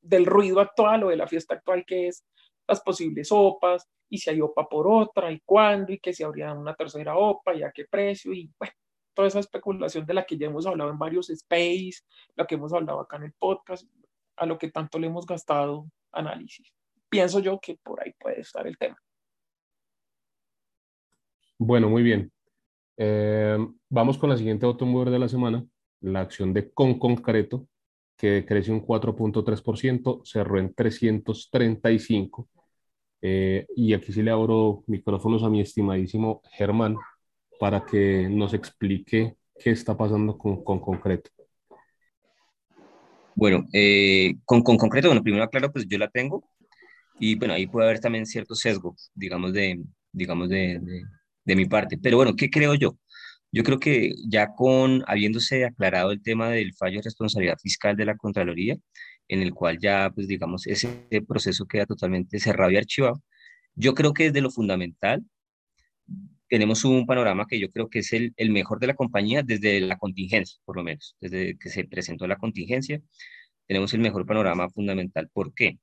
del 0.00 0.26
ruido 0.26 0.60
actual 0.60 1.04
o 1.04 1.08
de 1.08 1.16
la 1.16 1.26
fiesta 1.26 1.54
actual 1.54 1.84
que 1.86 2.08
es 2.08 2.24
las 2.66 2.80
posibles 2.80 3.28
OPAs 3.30 3.88
y 4.08 4.18
si 4.18 4.30
hay 4.30 4.40
OPA 4.40 4.68
por 4.68 4.88
otra 4.88 5.30
y 5.30 5.40
cuándo 5.44 5.92
y 5.92 5.98
que 5.98 6.12
si 6.12 6.22
habría 6.22 6.52
una 6.52 6.74
tercera 6.74 7.16
OPA 7.16 7.54
y 7.54 7.62
a 7.62 7.72
qué 7.72 7.84
precio 7.84 8.32
y 8.32 8.50
bueno, 8.58 8.74
toda 9.14 9.28
esa 9.28 9.40
especulación 9.40 10.06
de 10.06 10.14
la 10.14 10.24
que 10.24 10.36
ya 10.36 10.46
hemos 10.46 10.66
hablado 10.66 10.90
en 10.90 10.98
varios 10.98 11.30
space, 11.30 12.02
la 12.36 12.46
que 12.46 12.54
hemos 12.54 12.72
hablado 12.72 13.00
acá 13.00 13.16
en 13.16 13.24
el 13.24 13.32
podcast, 13.32 13.88
a 14.36 14.46
lo 14.46 14.58
que 14.58 14.70
tanto 14.70 14.98
le 14.98 15.08
hemos 15.08 15.26
gastado 15.26 15.86
análisis 16.12 16.72
pienso 17.10 17.40
yo 17.40 17.60
que 17.60 17.76
por 17.82 18.00
ahí 18.02 18.14
puede 18.18 18.40
estar 18.40 18.66
el 18.66 18.78
tema. 18.78 18.96
Bueno, 21.58 21.90
muy 21.90 22.02
bien. 22.02 22.32
Eh, 22.96 23.58
vamos 23.90 24.16
con 24.16 24.30
la 24.30 24.36
siguiente 24.36 24.64
automover 24.64 25.10
de 25.10 25.18
la 25.18 25.28
semana, 25.28 25.66
la 26.00 26.20
acción 26.20 26.54
de 26.54 26.70
Con 26.70 26.98
Concreto, 26.98 27.66
que 28.20 28.44
creció 28.46 28.74
un 28.74 28.84
4.3%, 28.84 30.20
cerró 30.24 30.58
en 30.58 30.74
335. 30.74 32.48
Eh, 33.22 33.66
y 33.76 33.94
aquí 33.94 34.12
sí 34.12 34.22
le 34.22 34.30
abro 34.30 34.84
micrófonos 34.86 35.42
a 35.42 35.48
mi 35.48 35.60
estimadísimo 35.60 36.42
Germán 36.52 36.96
para 37.58 37.84
que 37.84 38.28
nos 38.28 38.54
explique 38.54 39.36
qué 39.58 39.70
está 39.70 39.96
pasando 39.96 40.36
con, 40.36 40.62
con 40.64 40.80
concreto. 40.80 41.30
Bueno, 43.34 43.66
eh, 43.72 44.34
con, 44.44 44.62
con 44.62 44.76
concreto, 44.76 45.08
bueno, 45.08 45.22
primero 45.22 45.44
aclaro, 45.44 45.72
pues 45.72 45.86
yo 45.88 45.96
la 45.96 46.08
tengo, 46.08 46.44
y 47.18 47.36
bueno, 47.36 47.54
ahí 47.54 47.66
puede 47.66 47.86
haber 47.86 48.00
también 48.00 48.26
cierto 48.26 48.54
sesgo, 48.54 48.96
digamos, 49.14 49.52
de, 49.52 49.80
digamos 50.12 50.48
de, 50.48 50.80
de, 51.44 51.56
mi 51.56 51.66
parte. 51.66 51.98
Pero 51.98 52.16
bueno, 52.16 52.34
¿qué 52.36 52.50
creo 52.50 52.74
yo? 52.74 52.96
Yo 53.52 53.64
creo 53.64 53.78
que 53.80 54.12
ya 54.28 54.54
con 54.54 55.02
habiéndose 55.06 55.64
aclarado 55.64 56.12
el 56.12 56.22
tema 56.22 56.50
del 56.50 56.74
fallo 56.74 56.98
de 56.98 57.04
responsabilidad 57.04 57.58
fiscal 57.58 57.96
de 57.96 58.04
la 58.04 58.16
Contraloría, 58.16 58.76
en 59.28 59.42
el 59.42 59.52
cual 59.54 59.78
ya, 59.80 60.10
pues 60.14 60.28
digamos, 60.28 60.66
ese 60.66 61.06
proceso 61.26 61.66
queda 61.66 61.86
totalmente 61.86 62.38
cerrado 62.40 62.70
y 62.70 62.76
archivado, 62.76 63.22
yo 63.74 63.94
creo 63.94 64.12
que 64.14 64.24
desde 64.24 64.40
lo 64.40 64.50
fundamental 64.50 65.24
tenemos 66.48 66.84
un 66.84 67.06
panorama 67.06 67.46
que 67.48 67.60
yo 67.60 67.70
creo 67.70 67.88
que 67.88 68.00
es 68.00 68.12
el, 68.12 68.32
el 68.36 68.50
mejor 68.50 68.80
de 68.80 68.88
la 68.88 68.94
compañía 68.94 69.42
desde 69.42 69.80
la 69.80 69.98
contingencia, 69.98 70.58
por 70.64 70.76
lo 70.76 70.82
menos, 70.84 71.16
desde 71.20 71.56
que 71.58 71.70
se 71.70 71.84
presentó 71.84 72.26
la 72.26 72.36
contingencia, 72.36 73.00
tenemos 73.66 73.94
el 73.94 74.00
mejor 74.00 74.26
panorama 74.26 74.68
fundamental. 74.68 75.28
¿Por 75.32 75.54
qué? 75.54 75.78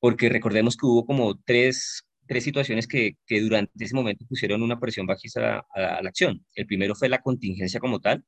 porque 0.00 0.28
recordemos 0.28 0.76
que 0.76 0.86
hubo 0.86 1.06
como 1.06 1.38
tres, 1.44 2.05
tres 2.26 2.44
situaciones 2.44 2.86
que, 2.86 3.16
que, 3.26 3.40
durante 3.40 3.84
ese 3.84 3.94
momento 3.94 4.24
pusieron 4.28 4.62
una 4.62 4.78
presión 4.80 5.06
bajista 5.06 5.64
a, 5.74 6.02
la 6.02 6.08
acción. 6.08 6.44
El 6.54 6.66
primero 6.66 6.94
fue 6.94 7.08
la 7.08 7.20
contingencia 7.20 7.80
como 7.80 8.00
tal, 8.00 8.24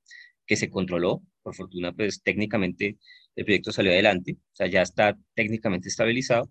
que 0.47 0.57
se 0.57 0.71
controló, 0.71 1.23
por 1.43 1.55
fortuna, 1.55 1.93
pues 1.93 2.23
técnicamente 2.23 2.99
el 3.37 3.45
proyecto 3.45 3.73
salió 3.73 3.93
adelante, 3.93 4.37
o 4.39 4.57
sea, 4.57 4.67
ya 4.67 4.83
está 4.83 5.17
técnicamente 5.35 5.89
estabilizado. 5.89 6.51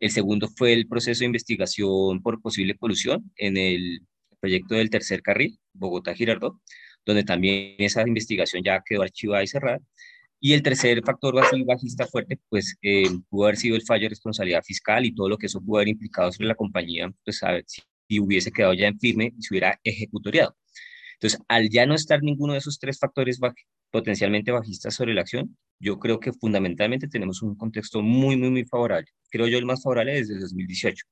El 0.00 0.10
segundo 0.10 0.48
fue 0.56 0.72
el 0.72 0.88
proceso 0.88 1.20
de 1.20 1.26
investigación 1.26 2.22
por 2.22 2.40
posible 2.40 2.76
colusión 2.76 3.32
en 3.36 3.56
el 3.56 4.00
proyecto 4.40 4.74
del 4.74 4.90
tercer 4.90 5.22
carril, 5.22 5.58
Bogotá-Girardot, 5.72 6.60
donde 7.04 7.24
también 7.24 7.76
esa 7.78 8.06
investigación 8.06 8.62
ya 8.62 8.82
quedó 8.86 9.02
archivada 9.02 9.42
y 9.42 9.46
cerrada. 9.46 9.80
Y 10.40 10.52
el 10.52 10.62
tercer 10.62 11.02
factor 11.04 11.34
bajista 11.66 12.06
fuerte, 12.06 12.38
pues 12.48 12.76
eh, 12.82 13.08
pudo 13.28 13.44
haber 13.44 13.56
sido 13.56 13.76
el 13.76 13.82
fallo 13.82 14.04
de 14.04 14.10
responsabilidad 14.10 14.62
fiscal 14.62 15.04
y 15.04 15.14
todo 15.14 15.28
lo 15.28 15.36
que 15.36 15.46
eso 15.46 15.60
pudo 15.60 15.78
haber 15.78 15.88
implicado 15.88 16.30
sobre 16.32 16.48
la 16.48 16.54
compañía, 16.54 17.12
pues 17.24 17.42
a 17.42 17.52
ver 17.52 17.64
si, 17.66 17.82
si 18.08 18.20
hubiese 18.20 18.52
quedado 18.52 18.74
ya 18.74 18.86
en 18.86 18.98
firme 18.98 19.32
y 19.36 19.42
se 19.42 19.54
hubiera 19.54 19.80
ejecutoriado. 19.82 20.56
Entonces, 21.14 21.40
al 21.48 21.68
ya 21.68 21.86
no 21.86 21.94
estar 21.94 22.22
ninguno 22.22 22.52
de 22.52 22.60
esos 22.60 22.78
tres 22.78 22.98
factores 22.98 23.40
baj 23.40 23.54
potencialmente 23.90 24.52
bajistas 24.52 24.94
sobre 24.94 25.14
la 25.14 25.22
acción, 25.22 25.56
yo 25.80 25.98
creo 25.98 26.20
que 26.20 26.32
fundamentalmente 26.32 27.08
tenemos 27.08 27.42
un 27.42 27.56
contexto 27.56 28.02
muy, 28.02 28.36
muy, 28.36 28.50
muy 28.50 28.64
favorable. 28.64 29.08
Creo 29.30 29.48
yo 29.48 29.58
el 29.58 29.66
más 29.66 29.82
favorable 29.82 30.14
desde 30.14 30.34
el 30.34 30.40
2018. 30.40 31.04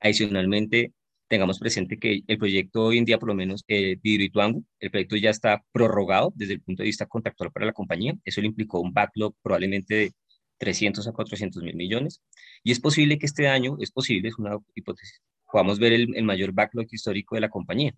Adicionalmente, 0.00 0.92
tengamos 1.28 1.58
presente 1.58 1.98
que 1.98 2.22
el 2.26 2.38
proyecto 2.38 2.84
hoy 2.84 2.98
en 2.98 3.04
día, 3.04 3.18
por 3.18 3.28
lo 3.28 3.34
menos 3.34 3.64
eh, 3.68 3.96
Vidroituango, 4.02 4.62
el 4.80 4.90
proyecto 4.90 5.16
ya 5.16 5.30
está 5.30 5.62
prorrogado 5.72 6.32
desde 6.34 6.54
el 6.54 6.62
punto 6.62 6.82
de 6.82 6.86
vista 6.88 7.06
contractual 7.06 7.52
para 7.52 7.66
la 7.66 7.72
compañía. 7.72 8.14
Eso 8.24 8.40
le 8.40 8.48
implicó 8.48 8.80
un 8.80 8.92
backlog 8.92 9.34
probablemente 9.42 9.94
de 9.94 10.12
300 10.58 11.06
a 11.06 11.12
400 11.12 11.62
mil 11.62 11.76
millones. 11.76 12.22
Y 12.64 12.72
es 12.72 12.80
posible 12.80 13.18
que 13.18 13.26
este 13.26 13.48
año, 13.48 13.76
es 13.80 13.92
posible, 13.92 14.28
es 14.28 14.38
una 14.38 14.58
hipótesis, 14.74 15.20
podamos 15.52 15.78
ver 15.78 15.92
el, 15.92 16.16
el 16.16 16.24
mayor 16.24 16.52
backlog 16.52 16.86
histórico 16.90 17.34
de 17.34 17.42
la 17.42 17.50
compañía. 17.50 17.94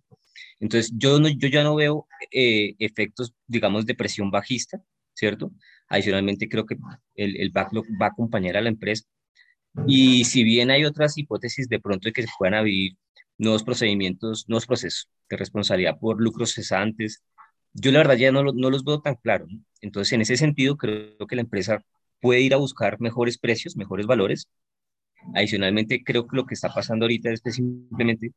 Entonces, 0.58 0.92
yo, 0.94 1.20
no, 1.20 1.28
yo 1.28 1.48
ya 1.48 1.62
no 1.62 1.74
veo 1.76 2.06
eh, 2.32 2.74
efectos, 2.78 3.32
digamos, 3.46 3.86
de 3.86 3.94
presión 3.94 4.30
bajista, 4.30 4.82
¿cierto? 5.14 5.52
Adicionalmente, 5.88 6.48
creo 6.48 6.66
que 6.66 6.76
el, 7.14 7.36
el 7.36 7.50
backlog 7.50 7.86
va 8.00 8.06
a 8.06 8.10
acompañar 8.10 8.56
a 8.56 8.60
la 8.60 8.68
empresa. 8.68 9.04
Y 9.86 10.24
si 10.24 10.42
bien 10.42 10.70
hay 10.70 10.84
otras 10.84 11.16
hipótesis 11.16 11.68
de 11.68 11.80
pronto 11.80 12.08
de 12.08 12.12
que 12.12 12.22
se 12.22 12.28
puedan 12.38 12.54
abrir 12.54 12.96
nuevos 13.40 13.64
procedimientos, 13.64 14.44
nuevos 14.48 14.66
procesos 14.66 15.08
de 15.28 15.36
responsabilidad 15.36 15.98
por 15.98 16.20
lucros 16.20 16.52
cesantes, 16.52 17.22
yo 17.72 17.92
la 17.92 18.00
verdad 18.00 18.16
ya 18.16 18.32
no, 18.32 18.42
no 18.42 18.70
los 18.70 18.84
veo 18.84 19.00
tan 19.00 19.16
claros. 19.16 19.48
Entonces, 19.80 20.12
en 20.12 20.20
ese 20.20 20.36
sentido, 20.36 20.76
creo 20.76 21.26
que 21.26 21.36
la 21.36 21.42
empresa 21.42 21.82
puede 22.20 22.40
ir 22.40 22.54
a 22.54 22.58
buscar 22.58 23.00
mejores 23.00 23.38
precios, 23.38 23.76
mejores 23.76 24.06
valores. 24.06 24.48
Adicionalmente, 25.34 26.02
creo 26.04 26.26
que 26.26 26.36
lo 26.36 26.46
que 26.46 26.54
está 26.54 26.72
pasando 26.72 27.04
ahorita 27.04 27.30
es 27.30 27.40
simplemente 27.44 28.32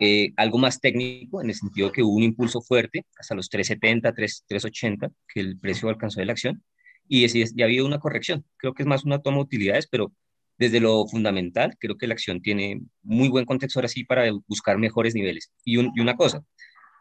eh, 0.00 0.32
algo 0.36 0.58
más 0.58 0.80
técnico, 0.80 1.42
en 1.42 1.50
el 1.50 1.54
sentido 1.54 1.92
que 1.92 2.02
hubo 2.02 2.14
un 2.16 2.22
impulso 2.22 2.60
fuerte 2.62 3.04
hasta 3.18 3.34
los 3.34 3.48
370, 3.50 4.14
3, 4.14 4.44
380, 4.48 5.10
que 5.28 5.40
el 5.40 5.58
precio 5.58 5.88
alcanzó 5.88 6.20
de 6.20 6.26
la 6.26 6.32
acción, 6.32 6.62
y 7.08 7.26
ya 7.26 7.64
ha 7.64 7.66
habido 7.66 7.86
una 7.86 7.98
corrección. 7.98 8.44
Creo 8.56 8.72
que 8.74 8.82
es 8.82 8.86
más 8.86 9.04
una 9.04 9.20
toma 9.20 9.38
de 9.38 9.42
utilidades, 9.42 9.86
pero 9.88 10.12
desde 10.60 10.78
lo 10.78 11.06
fundamental, 11.08 11.76
creo 11.80 11.96
que 11.96 12.06
la 12.06 12.14
acción 12.14 12.42
tiene 12.42 12.82
muy 13.02 13.28
buen 13.28 13.46
contexto 13.46 13.78
ahora 13.78 13.88
sí 13.88 14.04
para 14.04 14.30
buscar 14.46 14.78
mejores 14.78 15.14
niveles. 15.14 15.50
Y, 15.64 15.80
y 15.80 16.00
una 16.00 16.16
cosa, 16.16 16.44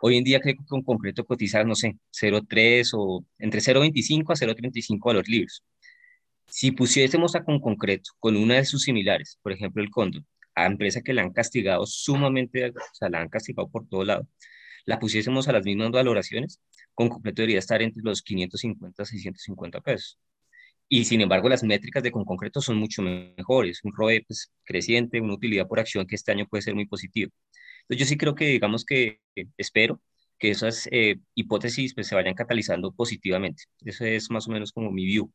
Hoy 0.01 0.16
en 0.16 0.24
día 0.24 0.39
creo 0.39 0.55
que 0.55 0.66
con 0.66 0.82
concreto 0.82 1.26
cotizar, 1.26 1.66
no 1.66 1.76
sé, 1.76 1.97
0,3 2.14 2.91
o 2.93 3.26
entre 3.38 3.60
0,25 3.60 4.32
a 4.32 4.36
0,35 4.36 4.99
valores 5.03 5.28
libres. 5.28 5.64
Si 6.47 6.72
pusiésemos 6.72 7.36
a 7.36 7.43
con 7.43 7.60
concreto 7.60 8.12
con 8.20 8.38
una 8.38 8.55
de 8.55 8.66
sus 8.66 8.84
similares, 8.84 9.38
por 9.41 9.51
ejemplo 9.51 9.84
el 9.84 9.89
Condor, 9.89 10.24
a 10.55 10.68
empresa 10.68 11.01
que 11.01 11.14
la 11.14 11.24
han 11.24 11.34
castigado 11.34 11.86
sumamente, 11.86 12.70
o 12.70 12.74
sea, 12.93 13.10
la 13.10 13.20
han 13.20 13.28
castigado 13.28 13.70
por 13.70 13.89
todo 13.89 14.05
lado, 14.05 14.26
la 14.86 14.99
pusiésemos 14.99 15.49
a 15.49 15.51
las 15.51 15.66
mismas 15.66 15.91
valoraciones, 15.91 16.62
con 16.93 17.10
concreto 17.10 17.41
debería 17.41 17.60
estar 17.60 17.82
entre 17.82 18.01
los 18.01 18.22
550 18.22 19.03
a 19.03 19.05
650 19.05 19.82
pesos. 19.82 20.18
Y 20.89 21.05
sin 21.05 21.21
embargo, 21.21 21.49
las 21.49 21.63
métricas 21.63 22.03
de 22.03 22.11
con 22.11 22.25
concreto 22.25 22.61
son 22.61 22.77
mucho 22.77 23.01
mejores, 23.01 23.81
un 23.83 23.93
ROE 23.95 24.23
pues, 24.27 24.51
creciente, 24.63 25.21
una 25.21 25.35
utilidad 25.35 25.67
por 25.67 25.79
acción 25.79 26.07
que 26.07 26.15
este 26.15 26.31
año 26.31 26.47
puede 26.47 26.63
ser 26.63 26.75
muy 26.75 26.87
positivo 26.87 27.31
yo 27.95 28.05
sí 28.05 28.17
creo 28.17 28.35
que, 28.35 28.45
digamos 28.45 28.85
que 28.85 29.19
espero 29.57 30.01
que 30.37 30.51
esas 30.51 30.87
eh, 30.91 31.19
hipótesis 31.35 31.93
pues, 31.93 32.07
se 32.07 32.15
vayan 32.15 32.33
catalizando 32.33 32.91
positivamente. 32.91 33.63
Eso 33.83 34.05
es 34.05 34.29
más 34.31 34.47
o 34.47 34.51
menos 34.51 34.71
como 34.71 34.91
mi 34.91 35.05
view. 35.05 35.31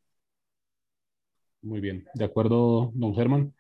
Muy 1.63 1.81
bien, 1.81 2.07
de 2.15 2.25
acuerdo, 2.25 2.93
don 2.95 3.15
Germán. 3.15 3.55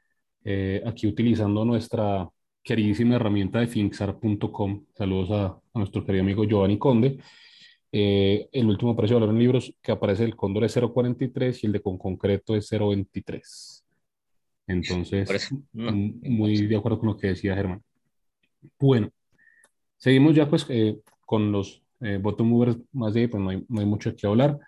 Eh, 0.44 0.82
aquí 0.86 1.06
utilizando 1.06 1.64
nuestra 1.64 2.28
queridísima 2.62 3.16
herramienta 3.16 3.60
de 3.60 3.66
finxar.com. 3.66 4.86
Saludos 4.94 5.30
a, 5.30 5.60
nuestro 5.78 6.04
querido 6.04 6.22
amigo 6.22 6.44
Giovanni 6.44 6.78
Conde. 6.78 7.18
Eh, 7.96 8.48
el 8.50 8.66
último 8.66 8.96
precio 8.96 9.14
de 9.14 9.20
valor 9.20 9.36
en 9.36 9.40
libros 9.40 9.72
que 9.80 9.92
aparece 9.92 10.24
el 10.24 10.34
cóndor 10.34 10.64
es 10.64 10.76
0.43 10.76 11.60
y 11.62 11.66
el 11.66 11.72
de 11.74 11.80
con 11.80 11.96
concreto 11.96 12.56
es 12.56 12.68
0.23. 12.72 13.84
Entonces, 14.66 15.54
muy 15.72 16.66
de 16.66 16.76
acuerdo 16.76 16.98
con 16.98 17.10
lo 17.10 17.16
que 17.16 17.28
decía 17.28 17.54
Germán. 17.54 17.84
Bueno, 18.80 19.10
seguimos 19.96 20.34
ya 20.34 20.50
pues 20.50 20.66
eh, 20.70 20.98
con 21.24 21.52
los 21.52 21.84
eh, 22.00 22.18
bottom 22.20 22.48
movers 22.48 22.78
más 22.90 23.14
de 23.14 23.28
pues 23.28 23.40
no 23.40 23.50
hay, 23.50 23.64
no 23.68 23.78
hay 23.78 23.86
mucho 23.86 24.16
que 24.16 24.26
hablar. 24.26 24.58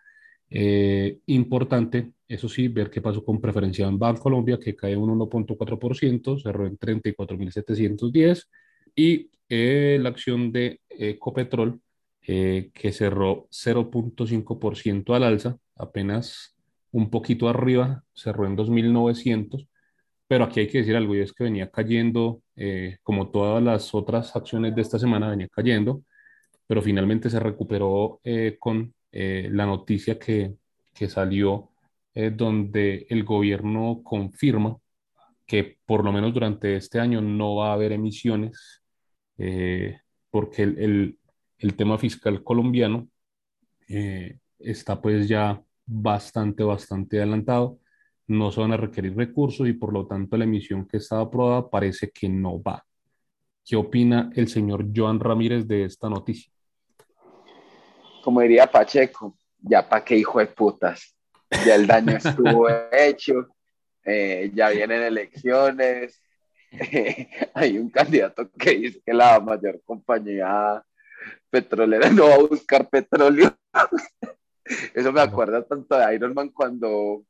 Eh, 0.49 1.19
importante, 1.27 2.13
eso 2.29 2.49
sí, 2.49 2.69
ver 2.69 2.91
qué 2.91 3.01
pasó 3.01 3.25
con 3.25 3.41
preferencia 3.41 3.89
en 3.89 3.99
Banco 3.99 4.23
Colombia, 4.23 4.57
que 4.57 4.77
cae 4.77 4.97
un 4.97 5.19
1.4%, 5.19 6.41
cerró 6.41 6.65
en 6.65 6.79
34.710, 6.79 8.47
y 8.95 9.31
la 9.49 10.09
acción 10.11 10.53
de 10.53 10.81
Ecopetrol, 10.89 11.81
que 12.27 12.93
cerró 12.93 13.47
0.5% 13.51 15.15
al 15.15 15.23
alza, 15.23 15.59
apenas 15.77 16.57
un 16.91 17.11
poquito 17.11 17.49
arriba, 17.49 18.05
cerró 18.15 18.47
en 18.47 18.57
2.900, 18.57 19.69
pero 20.27 20.45
aquí 20.45 20.61
hay 20.61 20.69
que 20.69 20.79
decir 20.79 20.97
algo, 20.97 21.15
y 21.15 21.21
es 21.21 21.33
que 21.33 21.45
venía 21.45 21.71
cayendo, 21.71 22.43
eh, 22.57 22.99
como 23.03 23.31
todas 23.31 23.63
las 23.63 23.95
otras 23.95 24.35
acciones 24.35 24.75
de 24.75 24.83
esta 24.83 24.99
semana, 24.99 25.31
venía 25.31 25.49
cayendo, 25.49 26.03
pero 26.67 26.83
finalmente 26.83 27.31
se 27.31 27.41
recuperó 27.41 28.21
eh, 28.25 28.57
con 28.59 28.95
eh, 29.13 29.49
la 29.53 29.67
noticia 29.67 30.19
que, 30.19 30.55
que 30.95 31.09
salió, 31.09 31.71
donde 32.33 33.07
el 33.11 33.25
gobierno 33.25 34.01
confirma 34.03 34.79
que 35.47 35.77
por 35.85 36.03
lo 36.03 36.13
menos 36.13 36.33
durante 36.33 36.75
este 36.77 36.99
año 36.99 37.21
no 37.21 37.57
va 37.57 37.71
a 37.71 37.73
haber 37.75 37.93
emisiones, 37.93 38.83
porque 40.31 40.63
el, 40.63 40.79
el, 40.79 41.19
el, 41.59 41.75
tema 41.75 41.99
fiscal 41.99 42.43
colombiano 42.43 43.09
está 44.59 45.01
pues 45.01 45.29
ya 45.29 45.63
bastante, 45.87 46.63
bastante 46.65 47.19
adelantado 47.19 47.79
no 48.29 48.51
se 48.51 48.61
van 48.61 48.73
a 48.73 48.77
requerir 48.77 49.17
recursos 49.17 49.69
y 49.69 49.73
por 49.73 49.93
lo 49.93 50.07
tanto 50.07 50.37
la 50.37 50.45
emisión 50.45 50.87
que 50.87 50.97
estaba 50.97 51.23
aprobada 51.23 51.69
parece 51.69 52.11
que 52.11 52.29
no 52.29 52.61
va. 52.61 52.85
¿Qué 53.65 53.77
opina 53.77 54.31
el 54.35 54.49
señor 54.49 54.87
Joan 54.95 55.21
Ramírez 55.21 55.67
de 55.67 55.85
esta 55.85 56.09
noticia? 56.09 56.53
Como 58.23 58.41
diría 58.41 58.67
Pacheco, 58.67 59.37
ya 59.61 59.89
para 59.89 60.05
qué 60.05 60.17
hijo 60.17 60.39
de 60.39 60.47
putas. 60.47 61.17
Ya 61.65 61.77
el 61.77 61.87
daño 61.87 62.17
estuvo 62.17 62.69
hecho, 62.93 63.49
eh, 64.05 64.51
ya 64.55 64.71
vienen 64.71 65.03
elecciones. 65.03 66.21
hay 67.55 67.79
un 67.79 67.91
candidato 67.91 68.51
que 68.51 68.71
dice 68.71 69.01
que 69.05 69.15
la 69.15 69.39
mayor 69.41 69.81
compañía 69.85 70.85
petrolera 71.51 72.11
no 72.11 72.29
va 72.29 72.35
a 72.35 72.39
buscar 72.39 72.89
petróleo. 72.89 73.57
Eso 74.95 75.13
me 75.13 75.21
acuerda 75.21 75.65
tanto 75.65 75.97
de 75.97 76.15
Iron 76.15 76.35
Man 76.35 76.51
cuando 76.51 77.25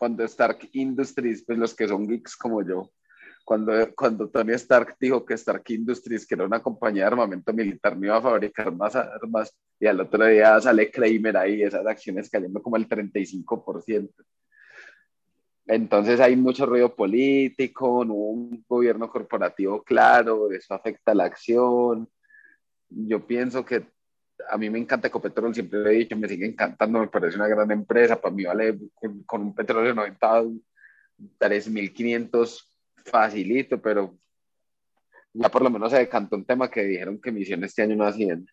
cuando 0.00 0.24
Stark 0.24 0.70
Industries, 0.72 1.44
pues 1.44 1.58
los 1.58 1.74
que 1.74 1.86
son 1.86 2.08
geeks 2.08 2.34
como 2.34 2.66
yo, 2.66 2.90
cuando, 3.44 3.72
cuando 3.94 4.30
Tony 4.30 4.54
Stark 4.54 4.96
dijo 4.98 5.26
que 5.26 5.34
Stark 5.34 5.64
Industries, 5.68 6.26
que 6.26 6.36
era 6.36 6.46
una 6.46 6.62
compañía 6.62 7.02
de 7.02 7.08
armamento 7.08 7.52
militar, 7.52 7.98
no 7.98 8.06
iba 8.06 8.16
a 8.16 8.22
fabricar 8.22 8.74
más 8.74 8.96
armas, 8.96 9.54
y 9.78 9.86
al 9.86 10.00
otro 10.00 10.24
día 10.24 10.58
sale 10.58 10.90
Kramer 10.90 11.36
ahí, 11.36 11.62
esas 11.62 11.86
acciones 11.86 12.30
cayendo 12.30 12.62
como 12.62 12.76
el 12.76 12.88
35%. 12.88 14.10
Entonces 15.66 16.18
hay 16.18 16.34
mucho 16.34 16.64
ruido 16.64 16.94
político, 16.96 18.02
no 18.02 18.14
un 18.14 18.64
gobierno 18.66 19.10
corporativo 19.10 19.82
claro, 19.82 20.50
eso 20.50 20.72
afecta 20.72 21.12
la 21.12 21.24
acción. 21.24 22.08
Yo 22.90 23.26
pienso 23.26 23.64
que 23.64 23.86
a 24.48 24.56
mí 24.58 24.70
me 24.70 24.78
encanta 24.78 25.08
Ecopetrol, 25.08 25.54
siempre 25.54 25.80
lo 25.80 25.88
he 25.90 25.94
dicho, 25.94 26.16
me 26.16 26.28
sigue 26.28 26.46
encantando, 26.46 27.00
me 27.00 27.08
parece 27.08 27.36
una 27.36 27.48
gran 27.48 27.70
empresa, 27.70 28.20
para 28.20 28.34
mí 28.34 28.44
vale 28.44 28.78
con, 29.26 29.42
un 29.42 29.54
petróleo 29.54 29.94
90, 29.94 30.42
3.500 31.38 32.66
facilito, 33.04 33.80
pero 33.80 34.18
ya 35.32 35.48
por 35.48 35.62
lo 35.62 35.70
menos 35.70 35.92
se 35.92 35.98
decantó 35.98 36.36
un 36.36 36.44
tema 36.44 36.70
que 36.70 36.82
dijeron 36.84 37.20
que 37.20 37.30
emisión 37.30 37.62
este 37.64 37.82
año 37.82 37.96
no 37.96 38.06
hacían, 38.06 38.46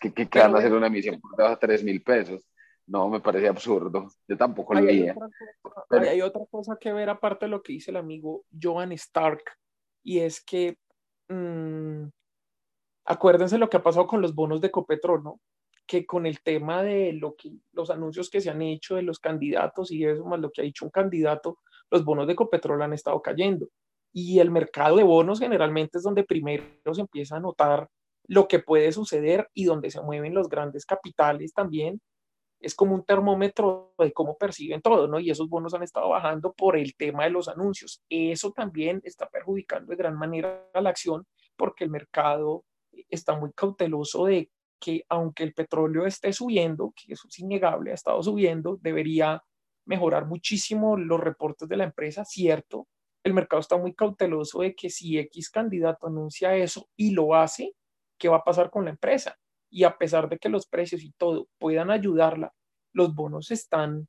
que, 0.00 0.12
que, 0.12 0.38
van 0.38 0.54
a 0.54 0.58
hacer 0.58 0.72
una 0.72 0.88
emisión 0.88 1.20
por 1.20 1.36
debajo 1.36 1.58
de 1.66 1.78
3.000 1.78 2.04
pesos. 2.04 2.48
No, 2.84 3.08
me 3.08 3.20
parece 3.20 3.46
absurdo. 3.46 4.10
Yo 4.26 4.36
tampoco 4.36 4.74
lo 4.74 4.82
veía. 4.82 5.14
Pero... 5.88 6.10
Hay 6.10 6.20
otra 6.20 6.42
cosa 6.50 6.76
que 6.80 6.92
ver 6.92 7.08
aparte 7.08 7.44
de 7.46 7.50
lo 7.50 7.62
que 7.62 7.74
dice 7.74 7.92
el 7.92 7.96
amigo 7.96 8.44
Johan 8.60 8.90
Stark, 8.92 9.44
y 10.02 10.18
es 10.18 10.42
que 10.42 10.76
mmm, 11.28 12.06
acuérdense 13.04 13.58
lo 13.58 13.68
que 13.68 13.76
ha 13.76 13.82
pasado 13.82 14.06
con 14.06 14.20
los 14.22 14.34
bonos 14.34 14.60
de 14.60 14.70
Copetrol, 14.70 15.22
¿no? 15.22 15.40
Que 15.86 16.06
con 16.06 16.26
el 16.26 16.42
tema 16.42 16.82
de 16.82 17.12
lo 17.12 17.34
que, 17.34 17.52
los 17.72 17.90
anuncios 17.90 18.30
que 18.30 18.40
se 18.40 18.50
han 18.50 18.62
hecho 18.62 18.94
de 18.96 19.02
los 19.02 19.18
candidatos 19.18 19.90
y 19.90 20.04
eso, 20.04 20.24
más 20.24 20.40
lo 20.40 20.50
que 20.50 20.60
ha 20.60 20.64
dicho 20.64 20.84
un 20.84 20.90
candidato, 20.90 21.58
los 21.90 22.04
bonos 22.04 22.26
de 22.26 22.36
Copetrol 22.36 22.82
han 22.82 22.92
estado 22.92 23.20
cayendo. 23.20 23.68
Y 24.12 24.38
el 24.38 24.50
mercado 24.50 24.96
de 24.96 25.04
bonos 25.04 25.40
generalmente 25.40 25.98
es 25.98 26.04
donde 26.04 26.24
primero 26.24 26.64
se 26.92 27.00
empieza 27.00 27.36
a 27.36 27.40
notar 27.40 27.88
lo 28.28 28.46
que 28.46 28.60
puede 28.60 28.92
suceder 28.92 29.48
y 29.54 29.64
donde 29.64 29.90
se 29.90 30.00
mueven 30.00 30.34
los 30.34 30.48
grandes 30.48 30.86
capitales 30.86 31.52
también. 31.52 32.00
Es 32.60 32.74
como 32.76 32.94
un 32.94 33.04
termómetro 33.04 33.92
de 33.98 34.12
cómo 34.12 34.36
perciben 34.36 34.80
todo, 34.80 35.08
¿no? 35.08 35.18
Y 35.18 35.30
esos 35.30 35.48
bonos 35.48 35.74
han 35.74 35.82
estado 35.82 36.10
bajando 36.10 36.52
por 36.52 36.76
el 36.76 36.94
tema 36.94 37.24
de 37.24 37.30
los 37.30 37.48
anuncios. 37.48 38.02
Eso 38.08 38.52
también 38.52 39.00
está 39.02 39.28
perjudicando 39.28 39.90
de 39.90 39.96
gran 39.96 40.16
manera 40.16 40.68
a 40.72 40.80
la 40.80 40.90
acción 40.90 41.26
porque 41.56 41.84
el 41.84 41.90
mercado 41.90 42.64
está 43.08 43.38
muy 43.38 43.52
cauteloso 43.52 44.26
de 44.26 44.50
que 44.80 45.04
aunque 45.08 45.44
el 45.44 45.54
petróleo 45.54 46.06
esté 46.06 46.32
subiendo, 46.32 46.92
que 46.96 47.12
eso 47.12 47.28
es 47.28 47.38
innegable, 47.38 47.92
ha 47.92 47.94
estado 47.94 48.22
subiendo, 48.22 48.78
debería 48.80 49.42
mejorar 49.86 50.26
muchísimo 50.26 50.96
los 50.96 51.20
reportes 51.20 51.68
de 51.68 51.76
la 51.76 51.84
empresa, 51.84 52.24
cierto. 52.24 52.88
El 53.24 53.34
mercado 53.34 53.60
está 53.60 53.76
muy 53.76 53.94
cauteloso 53.94 54.60
de 54.60 54.74
que 54.74 54.90
si 54.90 55.18
X 55.18 55.50
candidato 55.50 56.08
anuncia 56.08 56.56
eso 56.56 56.88
y 56.96 57.12
lo 57.12 57.34
hace, 57.34 57.74
¿qué 58.18 58.28
va 58.28 58.38
a 58.38 58.44
pasar 58.44 58.70
con 58.70 58.84
la 58.84 58.90
empresa? 58.90 59.36
Y 59.70 59.84
a 59.84 59.96
pesar 59.96 60.28
de 60.28 60.38
que 60.38 60.48
los 60.48 60.66
precios 60.66 61.02
y 61.02 61.12
todo 61.12 61.48
puedan 61.58 61.90
ayudarla, 61.90 62.52
los 62.92 63.14
bonos 63.14 63.50
están 63.50 64.08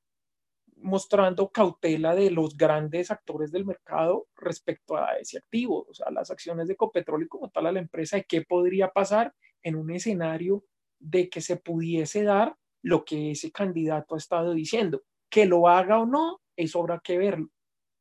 mostrando 0.83 1.49
cautela 1.49 2.13
de 2.13 2.29
los 2.29 2.55
grandes 2.55 3.09
actores 3.09 3.51
del 3.51 3.65
mercado 3.65 4.27
respecto 4.35 4.97
a 4.97 5.17
ese 5.17 5.37
activo, 5.37 5.87
o 5.89 5.93
sea, 5.93 6.11
las 6.11 6.29
acciones 6.29 6.67
de 6.67 6.75
Copetrol 6.75 7.23
y 7.23 7.27
como 7.27 7.49
tal 7.49 7.67
a 7.67 7.71
la 7.71 7.79
empresa, 7.79 8.17
de 8.17 8.25
qué 8.25 8.41
podría 8.41 8.89
pasar 8.89 9.33
en 9.63 9.75
un 9.75 9.91
escenario 9.91 10.63
de 10.99 11.29
que 11.29 11.41
se 11.41 11.57
pudiese 11.57 12.23
dar 12.23 12.55
lo 12.83 13.05
que 13.05 13.31
ese 13.31 13.51
candidato 13.51 14.15
ha 14.15 14.17
estado 14.17 14.53
diciendo. 14.53 15.01
Que 15.29 15.45
lo 15.45 15.67
haga 15.67 15.99
o 15.99 16.05
no, 16.05 16.41
eso 16.55 16.79
habrá 16.79 16.99
que 16.99 17.17
verlo. 17.17 17.49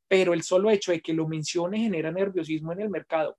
Pero 0.09 0.35
el 0.35 0.43
solo 0.43 0.71
hecho 0.71 0.93
de 0.93 1.01
que 1.01 1.15
lo 1.15 1.27
mencione 1.27 1.79
genera 1.79 2.11
nerviosismo 2.11 2.73
en 2.73 2.81
el 2.81 2.91
mercado. 2.91 3.39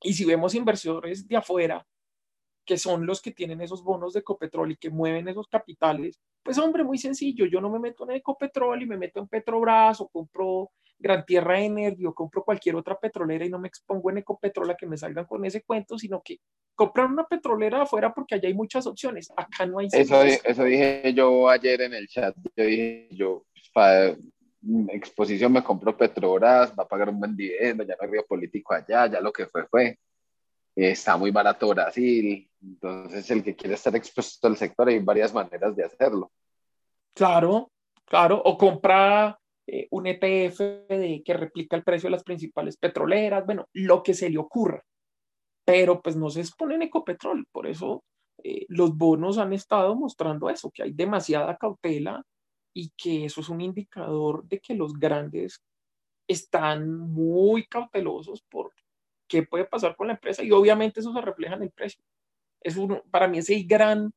Y 0.00 0.14
si 0.14 0.24
vemos 0.24 0.54
inversores 0.54 1.26
de 1.26 1.36
afuera, 1.36 1.86
que 2.66 2.76
son 2.76 3.06
los 3.06 3.22
que 3.22 3.30
tienen 3.30 3.60
esos 3.60 3.82
bonos 3.82 4.12
de 4.12 4.20
Ecopetrol 4.20 4.72
y 4.72 4.76
que 4.76 4.90
mueven 4.90 5.28
esos 5.28 5.46
capitales, 5.46 6.20
pues 6.42 6.58
hombre, 6.58 6.84
muy 6.84 6.98
sencillo, 6.98 7.46
yo 7.46 7.60
no 7.60 7.70
me 7.70 7.78
meto 7.78 8.04
en 8.04 8.16
Ecopetrol 8.16 8.82
y 8.82 8.86
me 8.86 8.98
meto 8.98 9.20
en 9.20 9.28
Petrobras 9.28 10.00
o 10.00 10.08
compro 10.08 10.70
Gran 10.98 11.24
Tierra 11.24 11.60
Energy 11.60 12.06
o 12.06 12.14
compro 12.14 12.44
cualquier 12.44 12.76
otra 12.76 12.98
petrolera 12.98 13.44
y 13.44 13.50
no 13.50 13.58
me 13.58 13.68
expongo 13.68 14.10
en 14.10 14.18
Ecopetrol 14.18 14.70
a 14.70 14.76
que 14.76 14.86
me 14.86 14.96
salgan 14.96 15.26
con 15.26 15.44
ese 15.44 15.62
cuento, 15.62 15.98
sino 15.98 16.22
que 16.22 16.40
comprar 16.74 17.06
una 17.06 17.24
petrolera 17.24 17.82
afuera 17.82 18.12
porque 18.12 18.34
allá 18.34 18.48
hay 18.48 18.54
muchas 18.54 18.86
opciones. 18.86 19.30
Acá 19.36 19.66
no 19.66 19.78
hay. 19.78 19.88
Eso, 19.92 20.22
eso 20.22 20.64
dije 20.64 21.12
yo 21.14 21.48
ayer 21.48 21.82
en 21.82 21.94
el 21.94 22.08
chat. 22.08 22.34
Yo 22.56 22.64
dije, 22.64 23.08
yo, 23.12 23.44
pues, 23.52 23.70
para 23.72 24.16
exposición 24.88 25.52
me 25.52 25.62
compro 25.62 25.96
Petrobras, 25.96 26.72
va 26.76 26.82
a 26.84 26.88
pagar 26.88 27.10
un 27.10 27.20
buen 27.20 27.36
dividendo, 27.36 27.84
ya 27.84 27.94
no 27.94 28.04
hay 28.04 28.10
río 28.10 28.26
político 28.26 28.74
allá, 28.74 29.06
ya 29.06 29.20
lo 29.20 29.32
que 29.32 29.46
fue, 29.46 29.66
fue. 29.66 29.98
Está 30.76 31.16
muy 31.16 31.30
barato 31.30 31.68
Brasil, 31.70 32.50
entonces 32.62 33.30
el 33.30 33.42
que 33.42 33.56
quiere 33.56 33.74
estar 33.76 33.96
expuesto 33.96 34.46
al 34.46 34.58
sector 34.58 34.88
hay 34.88 34.98
varias 34.98 35.32
maneras 35.32 35.74
de 35.74 35.84
hacerlo. 35.84 36.30
Claro, 37.14 37.72
claro, 38.04 38.42
o 38.44 38.58
comprar 38.58 39.38
eh, 39.66 39.88
un 39.90 40.06
ETF 40.06 40.60
de, 40.86 41.22
que 41.24 41.32
replica 41.32 41.76
el 41.76 41.82
precio 41.82 42.08
de 42.08 42.12
las 42.12 42.24
principales 42.24 42.76
petroleras, 42.76 43.46
bueno, 43.46 43.66
lo 43.72 44.02
que 44.02 44.12
se 44.12 44.28
le 44.28 44.36
ocurra. 44.36 44.84
Pero 45.64 46.02
pues 46.02 46.14
no 46.14 46.28
se 46.28 46.40
expone 46.40 46.74
en 46.74 46.82
Ecopetrol, 46.82 47.46
por 47.50 47.66
eso 47.66 48.04
eh, 48.44 48.66
los 48.68 48.94
bonos 48.94 49.38
han 49.38 49.54
estado 49.54 49.96
mostrando 49.96 50.50
eso, 50.50 50.70
que 50.70 50.82
hay 50.82 50.92
demasiada 50.92 51.56
cautela 51.56 52.22
y 52.74 52.90
que 52.90 53.24
eso 53.24 53.40
es 53.40 53.48
un 53.48 53.62
indicador 53.62 54.44
de 54.44 54.60
que 54.60 54.74
los 54.74 54.92
grandes 54.92 55.62
están 56.28 56.90
muy 56.90 57.66
cautelosos 57.66 58.42
por 58.42 58.74
qué 59.28 59.42
puede 59.42 59.64
pasar 59.64 59.96
con 59.96 60.08
la 60.08 60.14
empresa 60.14 60.42
y 60.42 60.50
obviamente 60.50 61.00
eso 61.00 61.12
se 61.12 61.20
refleja 61.20 61.54
en 61.54 61.62
el 61.62 61.70
precio. 61.70 62.02
Es 62.60 62.76
uno, 62.76 63.02
para 63.10 63.28
mí 63.28 63.38
es 63.38 63.50
el 63.50 63.66
gran 63.66 64.12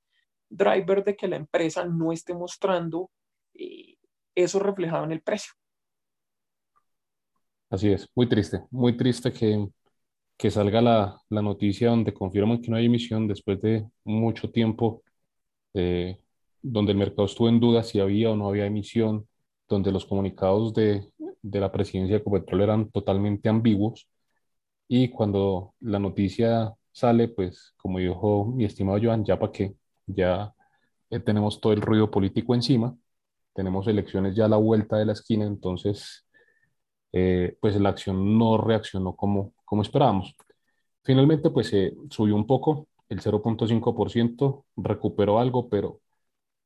driver 0.49 1.03
de 1.03 1.15
que 1.15 1.27
la 1.27 1.35
empresa 1.35 1.85
no 1.85 2.11
esté 2.11 2.33
mostrando 2.33 3.11
eh, 3.53 3.97
eso 4.35 4.59
reflejado 4.59 5.05
en 5.05 5.11
el 5.11 5.21
precio. 5.21 5.53
Así 7.69 7.91
es, 7.91 8.07
muy 8.15 8.27
triste, 8.27 8.61
muy 8.71 8.97
triste 8.97 9.31
que, 9.31 9.67
que 10.35 10.49
salga 10.49 10.81
la, 10.81 11.21
la, 11.29 11.41
noticia 11.41 11.89
donde 11.89 12.13
confirman 12.13 12.61
que 12.61 12.71
no 12.71 12.77
hay 12.77 12.85
emisión 12.85 13.27
después 13.27 13.61
de 13.61 13.87
mucho 14.03 14.49
tiempo, 14.49 15.03
eh, 15.75 16.19
donde 16.63 16.93
el 16.93 16.97
mercado 16.97 17.25
estuvo 17.25 17.47
en 17.47 17.59
duda 17.59 17.83
si 17.83 17.99
había 17.99 18.31
o 18.31 18.35
no 18.35 18.49
había 18.49 18.65
emisión, 18.65 19.27
donde 19.67 19.91
los 19.91 20.05
comunicados 20.05 20.73
de, 20.73 21.11
de 21.43 21.59
la 21.59 21.71
presidencia 21.71 22.15
de 22.15 22.21
Ecopetrol 22.21 22.61
eran 22.61 22.89
totalmente 22.89 23.49
ambiguos 23.49 24.07
y 24.89 25.09
cuando 25.09 25.75
la 25.81 25.99
noticia 25.99 26.73
sale, 26.91 27.29
pues 27.29 27.73
como 27.77 27.99
dijo 27.99 28.45
mi 28.45 28.65
estimado 28.65 28.99
Joan, 29.01 29.23
ya 29.25 29.39
para 29.39 29.53
qué, 29.53 29.75
ya 30.07 30.53
eh, 31.09 31.19
tenemos 31.21 31.61
todo 31.61 31.73
el 31.73 31.81
ruido 31.81 32.11
político 32.11 32.55
encima 32.55 32.97
tenemos 33.59 33.87
elecciones 33.87 34.35
ya 34.35 34.45
a 34.45 34.47
la 34.47 34.55
vuelta 34.55 34.97
de 34.97 35.05
la 35.05 35.11
esquina, 35.13 35.45
entonces, 35.45 36.25
eh, 37.11 37.57
pues 37.61 37.75
la 37.79 37.89
acción 37.89 38.37
no 38.37 38.57
reaccionó 38.57 39.15
como, 39.17 39.53
como 39.65 39.81
esperábamos. 39.81 40.33
Finalmente, 41.03 41.49
pues 41.49 41.67
se 41.67 41.93
subió 42.09 42.35
un 42.35 42.47
poco, 42.47 42.87
el 43.09 43.21
0.5%, 43.21 44.65
recuperó 44.77 45.39
algo, 45.39 45.67
pero, 45.69 45.99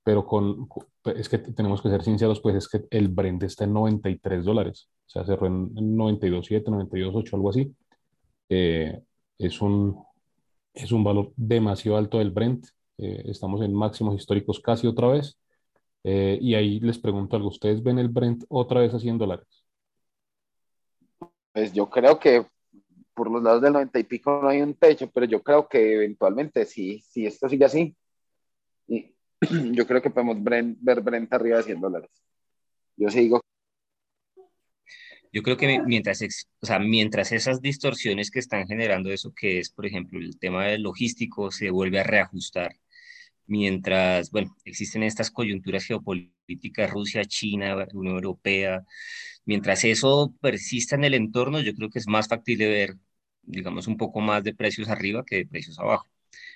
pero 0.03 0.26
con, 0.28 0.69
es 1.15 1.30
que 1.30 1.39
tenemos 1.39 1.82
que 1.82 1.89
ser 1.89 2.03
sinceros, 2.03 2.41
pues 2.41 2.55
es 2.57 2.67
que 2.67 2.86
el 2.91 3.07
Brent 3.07 3.43
está 3.43 3.63
en 3.63 3.74
93 3.74 4.45
dólares, 4.45 4.89
o 5.07 5.09
sea, 5.09 5.26
cerró 5.26 5.47
en 5.47 5.74
92.7, 5.74 6.65
92.8, 6.65 7.34
algo 7.34 7.49
así. 7.49 7.74
Eh, 8.56 9.01
es, 9.39 9.62
un, 9.62 9.97
es 10.76 10.91
un 10.91 11.04
valor 11.04 11.34
demasiado 11.36 11.97
alto 11.97 12.20
del 12.20 12.30
Brent, 12.30 12.68
eh, 12.99 13.24
estamos 13.26 13.64
en 13.64 13.74
máximos 13.74 14.16
históricos 14.16 14.60
casi 14.60 14.86
otra 14.86 15.08
vez. 15.08 15.39
Eh, 16.04 16.38
y 16.39 16.54
ahí 16.54 16.80
les 16.80 16.99
pregunto 16.99 17.36
algo, 17.36 17.47
¿ustedes 17.47 17.82
ven 17.82 17.97
el 17.97 18.10
Brent 18.10 18.43
otra 18.49 18.82
vez 18.82 18.93
a 18.93 18.99
100 18.99 19.18
dólares? 19.18 19.47
Pues 21.51 21.74
yo 21.74 21.89
creo 21.89 22.20
que 22.20 22.45
por 23.16 23.32
los 23.32 23.41
lados 23.41 23.64
del 23.64 23.74
90 23.74 23.99
y 23.99 24.04
pico 24.04 24.39
no 24.43 24.49
hay 24.49 24.62
un 24.62 24.76
techo, 24.76 25.10
pero 25.12 25.26
yo 25.26 25.41
creo 25.41 25.68
que 25.68 25.95
eventualmente 25.95 26.66
sí, 26.66 26.99
si 26.99 27.26
esto 27.26 27.49
sigue 27.49 27.66
así, 27.66 27.95
yo 29.72 29.88
creo 29.88 30.01
que 30.01 30.12
podemos 30.12 30.38
ver 30.43 31.01
Brent 31.01 31.34
arriba 31.34 31.58
de 31.58 31.64
100 31.64 31.82
dólares. 31.82 32.12
Yo 32.97 33.10
sigo. 33.10 33.41
Yo 35.34 35.43
creo 35.43 35.57
que 35.57 35.81
mientras, 35.86 36.21
o 36.61 36.65
sea, 36.67 36.79
mientras 36.79 37.31
esas 37.34 37.61
distorsiones 37.61 38.31
que 38.31 38.39
están 38.39 38.67
generando 38.67 39.11
eso, 39.11 39.34
que 39.36 39.59
es, 39.59 39.71
por 39.71 39.86
ejemplo, 39.88 40.19
el 40.19 40.38
tema 40.39 40.65
del 40.67 40.84
logístico, 40.84 41.51
se 41.51 41.71
vuelve 41.71 41.99
a 41.99 42.03
reajustar 42.03 42.73
mientras, 43.47 44.31
bueno, 44.31 44.55
existen 44.65 45.03
estas 45.03 45.31
coyunturas 45.31 45.86
geopolíticas, 45.86 46.91
Rusia, 46.91 47.25
China, 47.25 47.75
Unión 47.93 48.15
Europea, 48.15 48.86
mientras 49.45 49.84
eso 49.86 50.34
persista 50.41 50.95
en 50.95 51.03
el 51.05 51.13
entorno, 51.15 51.59
yo 51.61 51.73
creo 51.75 51.89
que 51.89 51.99
es 51.99 52.07
más 52.07 52.27
factible 52.27 52.67
ver, 52.67 52.97
digamos, 53.43 53.88
un 53.88 53.97
poco 53.97 54.21
más 54.21 54.43
de 54.43 54.53
precios 54.55 54.89
arriba 54.89 55.23
que 55.25 55.38
de 55.38 55.47
precios 55.47 55.79
abajo. 55.79 56.07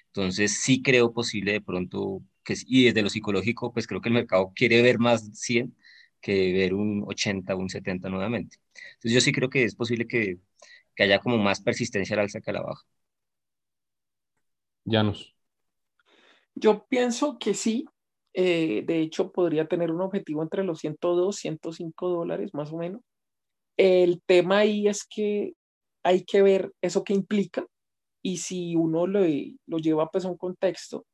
Entonces, 0.07 0.61
sí 0.61 0.81
creo 0.81 1.13
posible 1.13 1.53
de 1.53 1.61
pronto, 1.61 2.21
que, 2.43 2.55
y 2.65 2.85
desde 2.85 3.01
lo 3.03 3.09
psicológico, 3.09 3.73
pues 3.73 3.87
creo 3.87 4.01
que 4.01 4.09
el 4.09 4.15
mercado 4.15 4.51
quiere 4.55 4.81
ver 4.81 4.99
más 4.99 5.29
100 5.33 5.75
que 6.21 6.53
ver 6.53 6.73
un 6.73 7.03
80 7.07 7.55
o 7.55 7.59
un 7.59 7.69
70 7.69 8.09
nuevamente. 8.09 8.57
Entonces, 8.95 9.11
yo 9.13 9.21
sí 9.21 9.31
creo 9.31 9.49
que 9.49 9.63
es 9.63 9.75
posible 9.75 10.07
que, 10.07 10.39
que 10.95 11.03
haya 11.03 11.19
como 11.19 11.37
más 11.37 11.61
persistencia 11.61 12.15
al 12.15 12.21
alza 12.21 12.41
que 12.41 12.51
a 12.51 12.53
la 12.53 12.61
baja. 12.61 12.83
Llanos. 14.85 15.35
Yo 16.55 16.85
pienso 16.87 17.37
que 17.39 17.53
sí. 17.53 17.85
Eh, 18.33 18.83
de 18.85 19.01
hecho, 19.01 19.31
podría 19.31 19.67
tener 19.67 19.91
un 19.91 20.01
objetivo 20.01 20.43
entre 20.43 20.63
los 20.63 20.79
102, 20.79 21.35
105 21.35 22.09
dólares 22.09 22.53
más 22.53 22.71
o 22.71 22.77
menos. 22.77 23.01
El 23.77 24.21
tema 24.25 24.59
ahí 24.59 24.87
es 24.87 25.05
que 25.05 25.53
hay 26.03 26.23
que 26.23 26.41
ver 26.41 26.71
eso 26.81 27.03
que 27.03 27.13
implica 27.13 27.65
y 28.21 28.37
si 28.37 28.75
uno 28.75 29.07
lo, 29.07 29.21
lo 29.67 29.77
lleva 29.77 30.09
pues 30.09 30.25
a 30.25 30.29
un 30.29 30.37
contexto, 30.37 31.05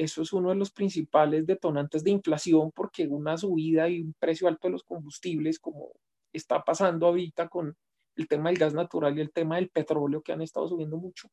eso 0.00 0.22
es 0.22 0.32
uno 0.32 0.48
de 0.48 0.54
los 0.54 0.70
principales 0.70 1.46
detonantes 1.46 2.02
de 2.02 2.10
inflación 2.10 2.72
porque 2.74 3.06
una 3.06 3.36
subida 3.36 3.86
y 3.90 4.00
un 4.00 4.14
precio 4.18 4.48
alto 4.48 4.66
de 4.66 4.72
los 4.72 4.82
combustibles, 4.82 5.58
como 5.58 5.92
está 6.32 6.64
pasando 6.64 7.06
ahorita 7.06 7.48
con 7.48 7.76
el 8.16 8.26
tema 8.26 8.48
del 8.48 8.58
gas 8.58 8.72
natural 8.72 9.18
y 9.18 9.20
el 9.20 9.30
tema 9.30 9.56
del 9.56 9.68
petróleo 9.68 10.22
que 10.22 10.32
han 10.32 10.40
estado 10.40 10.68
subiendo 10.68 10.96
mucho, 10.96 11.28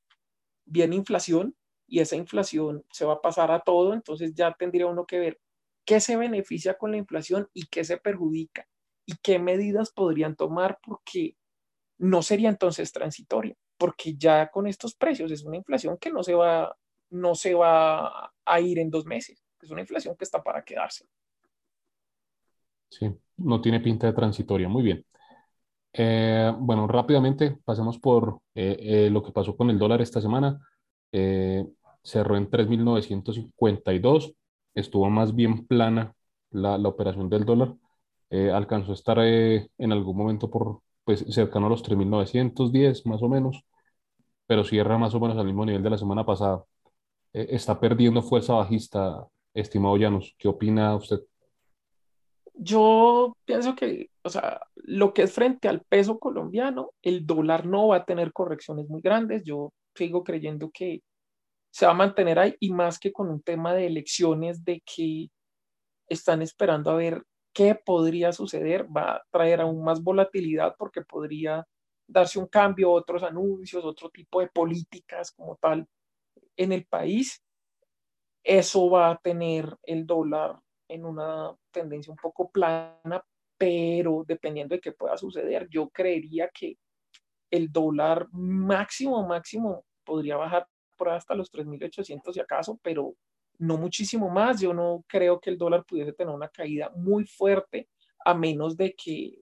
viene 0.65 0.97
inflación 0.97 1.55
y 1.87 2.01
esa 2.01 2.17
inflación 2.17 2.83
se 2.91 3.05
va 3.05 3.13
a 3.13 3.21
pasar 3.21 3.51
a 3.51 3.61
todo, 3.61 3.93
entonces 3.93 4.33
ya 4.35 4.53
tendría 4.53 4.87
uno 4.87 5.05
que 5.05 5.19
ver 5.19 5.39
qué 5.85 6.01
se 6.01 6.17
beneficia 6.17 6.77
con 6.77 6.91
la 6.91 6.97
inflación 6.97 7.47
y 7.53 7.67
qué 7.67 7.85
se 7.85 7.95
perjudica 7.95 8.67
y 9.05 9.13
qué 9.23 9.39
medidas 9.39 9.93
podrían 9.93 10.35
tomar 10.35 10.77
porque 10.83 11.37
no 11.97 12.21
sería 12.21 12.49
entonces 12.49 12.91
transitoria, 12.91 13.55
porque 13.77 14.15
ya 14.17 14.49
con 14.49 14.67
estos 14.67 14.93
precios 14.93 15.31
es 15.31 15.45
una 15.45 15.55
inflación 15.55 15.97
que 15.97 16.11
no 16.11 16.21
se 16.21 16.33
va, 16.33 16.75
no 17.09 17.35
se 17.35 17.53
va 17.53 18.31
a 18.45 18.59
ir 18.59 18.79
en 18.79 18.89
dos 18.89 19.05
meses, 19.05 19.43
es 19.61 19.71
una 19.71 19.81
inflación 19.81 20.15
que 20.15 20.23
está 20.23 20.43
para 20.43 20.63
quedarse. 20.63 21.05
Sí, 22.89 23.13
no 23.37 23.61
tiene 23.61 23.79
pinta 23.79 24.07
de 24.07 24.13
transitoria, 24.13 24.69
muy 24.69 24.83
bien. 24.83 25.05
Eh, 25.93 26.53
bueno, 26.59 26.87
rápidamente 26.87 27.57
pasemos 27.65 27.97
por 27.97 28.41
eh, 28.53 28.77
eh, 28.79 29.09
lo 29.09 29.23
que 29.23 29.31
pasó 29.31 29.55
con 29.55 29.69
el 29.69 29.79
dólar 29.79 30.01
esta 30.01 30.21
semana 30.21 30.59
cerró 32.03 32.37
en 32.37 32.49
3.952, 32.49 34.35
estuvo 34.75 35.09
más 35.09 35.33
bien 35.33 35.65
plana 35.65 36.13
la, 36.51 36.77
la 36.77 36.89
operación 36.89 37.27
del 37.29 37.43
dólar, 37.43 37.73
alcanzó 38.53 38.91
a 38.91 38.93
estar 38.93 39.17
en 39.19 39.91
algún 39.91 40.15
momento 40.15 40.49
por 40.49 40.81
pues, 41.03 41.25
cercano 41.29 41.65
a 41.65 41.69
los 41.69 41.83
3.910 41.83 43.05
más 43.05 43.23
o 43.23 43.29
menos, 43.29 43.63
pero 44.45 44.63
cierra 44.63 44.97
más 44.99 45.15
o 45.15 45.19
menos 45.19 45.37
al 45.37 45.45
mismo 45.45 45.65
nivel 45.65 45.81
de 45.81 45.89
la 45.89 45.97
semana 45.97 46.25
pasada. 46.25 46.63
Eh, 47.33 47.47
está 47.51 47.79
perdiendo 47.79 48.21
fuerza 48.21 48.53
bajista, 48.53 49.27
estimado 49.53 49.97
Llanos. 49.97 50.35
¿Qué 50.37 50.47
opina 50.47 50.95
usted? 50.95 51.21
Yo 52.53 53.37
pienso 53.45 53.75
que, 53.75 54.09
o 54.23 54.29
sea, 54.29 54.61
lo 54.75 55.13
que 55.13 55.23
es 55.23 55.31
frente 55.31 55.67
al 55.67 55.81
peso 55.81 56.17
colombiano, 56.17 56.91
el 57.03 57.25
dólar 57.25 57.65
no 57.65 57.89
va 57.89 57.97
a 57.97 58.05
tener 58.05 58.33
correcciones 58.33 58.89
muy 58.89 59.01
grandes. 59.01 59.43
Yo 59.43 59.73
sigo 59.95 60.23
creyendo 60.23 60.71
que 60.71 61.01
se 61.71 61.85
va 61.85 61.91
a 61.91 61.95
mantener 61.95 62.39
ahí 62.39 62.55
y 62.59 62.71
más 62.71 62.97
que 62.97 63.11
con 63.11 63.29
un 63.29 63.41
tema 63.41 63.73
de 63.73 63.85
elecciones 63.85 64.63
de 64.65 64.81
que 64.81 65.29
están 66.09 66.41
esperando 66.41 66.89
a 66.89 66.95
ver 66.95 67.23
qué 67.53 67.75
podría 67.75 68.31
suceder, 68.31 68.85
va 68.85 69.15
a 69.15 69.23
traer 69.29 69.61
aún 69.61 69.83
más 69.83 70.01
volatilidad 70.01 70.75
porque 70.77 71.01
podría 71.01 71.67
darse 72.07 72.39
un 72.39 72.47
cambio, 72.47 72.91
otros 72.91 73.23
anuncios, 73.23 73.83
otro 73.83 74.09
tipo 74.09 74.39
de 74.39 74.47
políticas 74.47 75.31
como 75.31 75.57
tal 75.57 75.87
en 76.57 76.73
el 76.73 76.85
país. 76.85 77.41
eso 78.43 78.89
va 78.89 79.11
a 79.11 79.17
tener 79.17 79.77
el 79.83 80.05
dólar 80.05 80.57
en 80.87 81.05
una 81.05 81.53
tendencia 81.71 82.11
un 82.11 82.17
poco 82.17 82.49
plana, 82.49 83.23
pero 83.57 84.23
dependiendo 84.25 84.75
de 84.75 84.81
qué 84.81 84.93
pueda 84.93 85.17
suceder, 85.17 85.67
yo 85.69 85.89
creería 85.89 86.49
que 86.49 86.77
el 87.51 87.71
dólar 87.71 88.27
máximo, 88.31 89.25
máximo 89.27 89.85
podría 90.03 90.37
bajar 90.37 90.67
por 90.95 91.09
hasta 91.09 91.35
los 91.35 91.51
3.800 91.51 92.33
si 92.33 92.39
acaso, 92.39 92.79
pero 92.81 93.15
no 93.59 93.77
muchísimo 93.77 94.29
más. 94.29 94.61
Yo 94.61 94.73
no 94.73 95.03
creo 95.07 95.39
que 95.39 95.49
el 95.49 95.57
dólar 95.57 95.85
pudiese 95.85 96.13
tener 96.13 96.33
una 96.33 96.49
caída 96.49 96.89
muy 96.95 97.25
fuerte 97.25 97.89
a 98.25 98.33
menos 98.33 98.77
de 98.77 98.93
que 98.93 99.41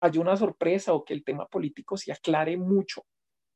haya 0.00 0.20
una 0.20 0.36
sorpresa 0.36 0.92
o 0.92 1.04
que 1.04 1.14
el 1.14 1.24
tema 1.24 1.46
político 1.46 1.96
se 1.96 2.12
aclare 2.12 2.56
mucho 2.56 3.04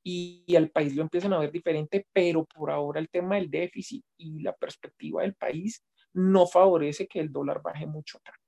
y, 0.03 0.45
el 0.49 0.71
país 0.71 0.95
lo 0.95 1.03
empiecen 1.03 1.33
a 1.33 1.39
ver 1.39 1.53
diferente, 1.53 2.07
pero 2.13 2.45
por 2.45 2.71
ahora 2.71 3.01
el 3.01 3.09
tema 3.09 3.37
del 3.37 3.51
déficit 3.51 4.05
y 4.17 4.41
la 4.41 4.53
perspectiva 4.55 5.23
del 5.23 5.35
país 5.35 5.85
no 6.15 6.47
favorece 6.47 7.07
que 7.07 7.21
el 7.21 7.33
dólar 7.33 7.63
baje 7.63 7.87
mucho 7.87 8.19
acá. 8.19 8.39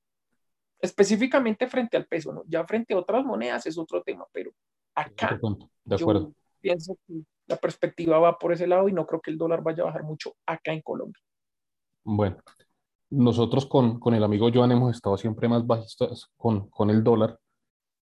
Específicamente 0.79 1.67
frente 1.67 1.97
al 1.97 2.05
peso, 2.05 2.33
¿no? 2.33 2.43
Ya 2.47 2.65
frente 2.65 2.93
a 2.93 2.97
otras 2.97 3.25
monedas 3.25 3.65
es 3.65 3.77
otro 3.77 4.03
tema, 4.03 4.25
pero 4.31 4.51
acá 4.93 5.39
de 5.83 5.95
acuerdo. 5.95 6.27
yo 6.27 6.33
pienso 6.61 6.97
que 7.07 7.21
la 7.47 7.57
perspectiva 7.57 8.19
va 8.19 8.37
por 8.37 8.51
ese 8.51 8.67
lado 8.67 8.89
y 8.89 8.93
no 8.93 9.05
creo 9.05 9.21
que 9.21 9.31
el 9.31 9.37
dólar 9.37 9.63
vaya 9.63 9.83
a 9.83 9.87
bajar 9.87 10.03
mucho 10.03 10.35
acá 10.45 10.73
en 10.73 10.81
Colombia. 10.81 11.21
Bueno, 12.03 12.37
nosotros 13.09 13.65
con, 13.65 13.99
con 13.99 14.13
el 14.13 14.23
amigo 14.23 14.49
Joan 14.53 14.71
hemos 14.71 14.95
estado 14.95 15.17
siempre 15.17 15.47
más 15.47 15.65
bajistas 15.65 16.31
con, 16.37 16.69
con 16.69 16.89
el 16.89 17.03
dólar 17.03 17.39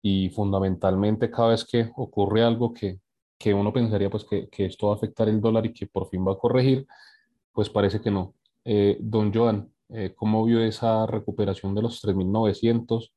y 0.01 0.29
fundamentalmente 0.29 1.31
cada 1.31 1.49
vez 1.49 1.65
que 1.65 1.91
ocurre 1.95 2.43
algo 2.43 2.73
que, 2.73 2.99
que 3.37 3.53
uno 3.53 3.73
pensaría 3.73 4.09
pues 4.09 4.23
que, 4.23 4.49
que, 4.49 4.65
esto 4.65 4.87
va 4.87 4.93
a 4.93 4.95
afectar 4.95 5.27
el 5.29 5.41
dólar 5.41 5.65
y 5.65 5.73
que 5.73 5.87
por 5.87 6.07
fin 6.09 6.25
va 6.25 6.33
a 6.33 6.37
corregir, 6.37 6.87
pues 7.53 7.69
parece 7.69 8.01
que 8.01 8.11
no. 8.11 8.33
Eh, 8.63 8.97
don 8.99 9.33
Joan, 9.33 9.71
eh, 9.89 10.13
¿cómo 10.15 10.43
vio 10.45 10.61
esa 10.61 11.05
recuperación 11.05 11.75
de 11.75 11.81
los 11.81 12.03
3.900? 12.03 13.11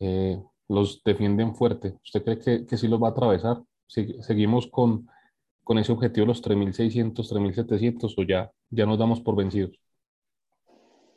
Eh, 0.00 0.42
los 0.68 1.02
defienden 1.04 1.54
fuerte. 1.54 1.98
¿Usted 2.04 2.22
cree 2.24 2.38
que, 2.38 2.66
que 2.66 2.76
sí 2.76 2.88
los 2.88 3.02
va 3.02 3.08
a 3.08 3.10
atravesar? 3.10 3.62
¿Seguimos 3.86 4.68
con, 4.68 5.08
con 5.64 5.78
ese 5.78 5.92
objetivo 5.92 6.26
los 6.26 6.42
3.600, 6.42 7.14
3.700 7.14 8.14
o 8.16 8.22
ya, 8.22 8.50
ya 8.70 8.86
nos 8.86 8.98
damos 8.98 9.20
por 9.20 9.36
vencidos? 9.36 9.78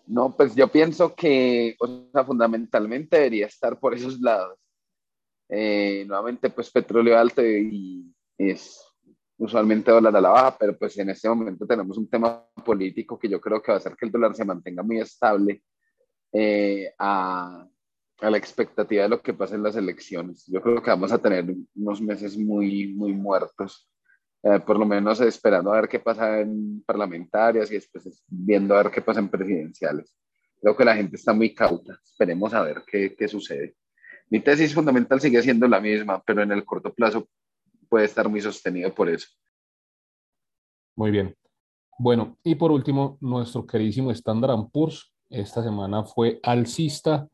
No, 0.06 0.36
pues 0.36 0.54
yo 0.56 0.68
pienso 0.68 1.16
que, 1.16 1.76
o 1.80 1.88
sea, 2.12 2.26
fundamentalmente 2.26 3.18
debería 3.18 3.48
estar 3.48 3.80
por 3.80 3.94
esos 3.94 4.20
lados. 4.20 4.60
Eh, 5.50 6.04
nuevamente, 6.08 6.50
pues 6.50 6.72
petróleo 6.72 7.18
alto 7.18 7.46
y 7.46 8.13
es 8.38 8.80
usualmente 9.38 9.92
dólar 9.92 10.16
a 10.16 10.22
la 10.22 10.30
baja, 10.30 10.58
pero 10.58 10.78
pues 10.78 10.98
en 10.98 11.10
este 11.10 11.28
momento 11.30 11.66
tenemos 11.66 11.98
un 11.98 12.10
tema 12.10 12.46
político 12.66 13.18
que 13.18 13.30
yo 13.30 13.42
creo 13.42 13.62
que 13.62 13.72
va 13.72 13.76
a 13.76 13.80
hacer 13.80 13.96
que 13.96 14.06
el 14.06 14.12
dólar 14.12 14.36
se 14.36 14.46
mantenga 14.46 14.84
muy 14.84 15.00
estable 15.00 15.64
eh, 16.32 16.94
a, 16.98 17.68
a, 18.20 18.30
la 18.30 18.38
expectativa 18.38 19.04
de 19.04 19.10
lo 19.10 19.22
que 19.22 19.34
pasa 19.34 19.56
en 19.56 19.64
las 19.64 19.76
elecciones. 19.76 20.46
Yo 20.48 20.62
creo 20.62 20.82
que 20.82 20.90
vamos 20.90 21.12
a 21.12 21.18
tener 21.18 21.46
unos 21.76 22.02
meses 22.02 22.38
muy, 22.38 22.94
muy 22.94 23.14
muertos 23.14 23.90
eh, 24.46 24.60
por 24.60 24.78
lo 24.78 24.86
menos 24.86 25.22
esperando 25.22 25.72
a 25.72 25.80
ver 25.80 25.88
qué 25.88 26.00
pasa 26.00 26.42
en 26.42 26.84
parlamentarias 26.86 27.72
y 27.72 27.76
después 27.76 28.26
viendo 28.28 28.76
a 28.76 28.84
ver 28.84 28.92
qué 28.92 29.02
pasa 29.02 29.22
en 29.22 29.30
presidenciales. 29.30 30.14
Creo 30.62 30.76
que 30.76 30.84
la 30.84 30.96
gente 30.96 31.16
está 31.16 31.32
muy 31.34 31.54
cauta, 31.54 31.98
esperemos 32.04 32.54
a 32.54 32.62
ver 32.62 32.84
qué, 32.86 33.16
qué 33.16 33.28
sucede. 33.30 33.76
Mi 34.30 34.42
tesis 34.42 34.74
fundamental 34.74 35.22
sigue 35.22 35.42
siendo 35.42 35.66
la 35.66 35.80
misma, 35.80 36.22
pero 36.26 36.42
en 36.44 36.52
el 36.52 36.66
corto 36.66 36.94
plazo 36.94 37.30
puede 37.94 38.06
estar 38.06 38.28
muy 38.28 38.42
sostenido 38.42 38.92
por 38.92 39.08
eso. 39.08 39.28
Muy 40.96 41.12
bien. 41.12 41.36
Bueno, 42.00 42.40
y 42.44 42.56
por 42.56 42.72
último, 42.72 43.20
nuestro 43.22 43.68
queridísimo 43.68 44.10
Standard 44.10 44.72
Poor's 44.72 45.14
esta 45.30 45.62
semana 45.62 46.04
fue 46.04 46.40
alcista. 46.42 47.28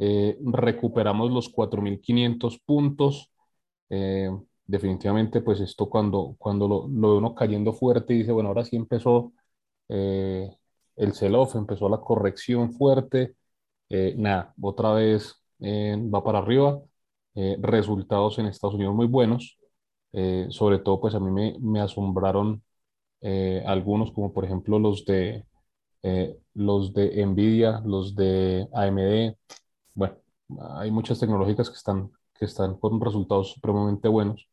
Eh, 0.00 0.36
recuperamos 0.42 1.30
los 1.30 1.48
4.500 1.54 2.60
puntos. 2.66 3.32
Eh, 3.88 4.30
definitivamente, 4.66 5.42
pues 5.42 5.60
esto 5.60 5.88
cuando, 5.88 6.34
cuando 6.38 6.66
lo, 6.66 6.88
lo 6.88 7.18
uno 7.18 7.32
cayendo 7.32 7.72
fuerte 7.72 8.12
y 8.12 8.18
dice, 8.18 8.32
bueno, 8.32 8.48
ahora 8.48 8.64
sí 8.64 8.74
empezó 8.74 9.32
eh, 9.88 10.50
el 10.96 11.12
sell-off, 11.12 11.54
empezó 11.54 11.88
la 11.88 12.00
corrección 12.00 12.72
fuerte, 12.72 13.36
nada, 14.16 14.54
otra 14.60 14.92
vez 14.92 15.40
va 15.62 16.24
para 16.24 16.38
arriba, 16.38 16.82
resultados 17.60 18.40
en 18.40 18.46
Estados 18.46 18.74
Unidos 18.74 18.94
muy 18.96 19.06
buenos, 19.06 19.59
sobre 20.50 20.78
todo 20.78 21.00
pues 21.00 21.14
a 21.14 21.20
mí 21.20 21.56
me, 21.60 21.80
asombraron 21.80 22.62
algunos 23.66 24.12
como 24.12 24.32
por 24.32 24.44
ejemplo 24.44 24.78
los 24.78 25.04
de, 25.04 25.44
los 26.54 26.92
de 26.94 27.24
Nvidia, 27.26 27.82
los 27.84 28.14
de 28.14 28.68
AMD, 28.72 29.36
bueno, 29.94 30.16
hay 30.76 30.90
muchas 30.90 31.18
tecnológicas 31.20 31.68
que 31.70 31.76
están, 31.76 32.10
que 32.34 32.44
están 32.46 32.76
con 32.78 33.00
resultados 33.00 33.52
supremamente 33.52 34.08
buenos. 34.08 34.48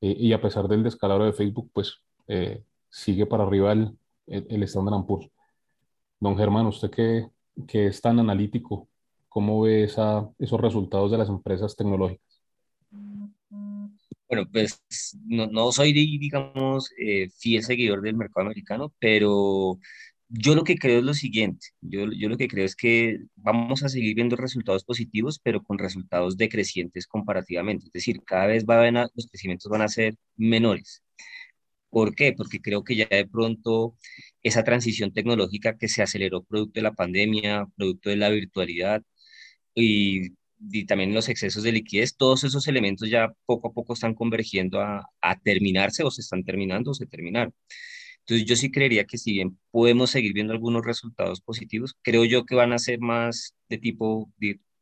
Eh, 0.00 0.16
y 0.18 0.32
a 0.32 0.40
pesar 0.40 0.68
del 0.68 0.82
descalabro 0.82 1.24
de 1.26 1.32
Facebook, 1.32 1.70
pues 1.72 2.02
eh, 2.28 2.64
sigue 2.90 3.26
para 3.26 3.44
arriba 3.44 3.72
el, 3.72 3.96
el, 4.26 4.62
Standard 4.64 5.06
Poor's. 5.06 5.30
Don 6.20 6.36
Germán, 6.36 6.66
usted 6.66 6.90
que, 6.90 7.28
que, 7.66 7.86
es 7.86 8.00
tan 8.00 8.18
analítico, 8.18 8.88
¿cómo 9.28 9.62
ve 9.62 9.84
esa, 9.84 10.28
esos 10.38 10.60
resultados 10.60 11.10
de 11.10 11.18
las 11.18 11.28
empresas 11.28 11.76
tecnológicas? 11.76 12.23
Bueno, 14.34 14.50
pues 14.50 14.82
no, 15.26 15.46
no 15.46 15.70
soy, 15.70 15.92
digamos, 15.92 16.90
eh, 16.98 17.28
fiel 17.38 17.62
seguidor 17.62 18.02
del 18.02 18.16
mercado 18.16 18.46
americano, 18.46 18.92
pero 18.98 19.78
yo 20.28 20.56
lo 20.56 20.64
que 20.64 20.76
creo 20.76 20.98
es 20.98 21.04
lo 21.04 21.14
siguiente, 21.14 21.68
yo, 21.80 22.10
yo 22.12 22.28
lo 22.28 22.36
que 22.36 22.48
creo 22.48 22.64
es 22.64 22.74
que 22.74 23.20
vamos 23.36 23.84
a 23.84 23.88
seguir 23.88 24.16
viendo 24.16 24.34
resultados 24.36 24.84
positivos, 24.84 25.38
pero 25.40 25.62
con 25.62 25.78
resultados 25.78 26.36
decrecientes 26.36 27.06
comparativamente, 27.06 27.86
es 27.86 27.92
decir, 27.92 28.22
cada 28.24 28.46
vez 28.46 28.64
va 28.66 28.82
a, 28.82 28.90
los 29.14 29.26
crecimientos 29.30 29.70
van 29.70 29.82
a 29.82 29.88
ser 29.88 30.16
menores. 30.36 31.04
¿Por 31.90 32.14
qué? 32.16 32.32
Porque 32.32 32.60
creo 32.60 32.84
que 32.84 32.96
ya 32.96 33.06
de 33.10 33.26
pronto 33.26 33.96
esa 34.42 34.64
transición 34.64 35.12
tecnológica 35.12 35.78
que 35.78 35.88
se 35.88 36.02
aceleró 36.02 36.42
producto 36.44 36.80
de 36.80 36.82
la 36.82 36.92
pandemia, 36.94 37.66
producto 37.76 38.10
de 38.10 38.16
la 38.16 38.30
virtualidad 38.30 39.02
y, 39.74 40.32
y 40.70 40.86
también 40.86 41.14
los 41.14 41.28
excesos 41.28 41.62
de 41.62 41.72
liquidez, 41.72 42.16
todos 42.16 42.44
esos 42.44 42.66
elementos 42.68 43.10
ya 43.10 43.32
poco 43.46 43.68
a 43.68 43.72
poco 43.72 43.94
están 43.94 44.14
convergiendo 44.14 44.80
a, 44.80 45.04
a 45.20 45.38
terminarse 45.40 46.02
o 46.04 46.10
se 46.10 46.22
están 46.22 46.44
terminando 46.44 46.92
o 46.92 46.94
se 46.94 47.06
terminaron. 47.06 47.54
Entonces 48.20 48.46
yo 48.46 48.56
sí 48.56 48.70
creería 48.70 49.04
que 49.04 49.18
si 49.18 49.32
bien 49.32 49.58
podemos 49.70 50.10
seguir 50.10 50.32
viendo 50.32 50.52
algunos 50.52 50.84
resultados 50.84 51.40
positivos, 51.42 51.94
creo 52.02 52.24
yo 52.24 52.46
que 52.46 52.54
van 52.54 52.72
a 52.72 52.78
ser 52.78 52.98
más 53.00 53.54
de 53.68 53.78
tipo 53.78 54.32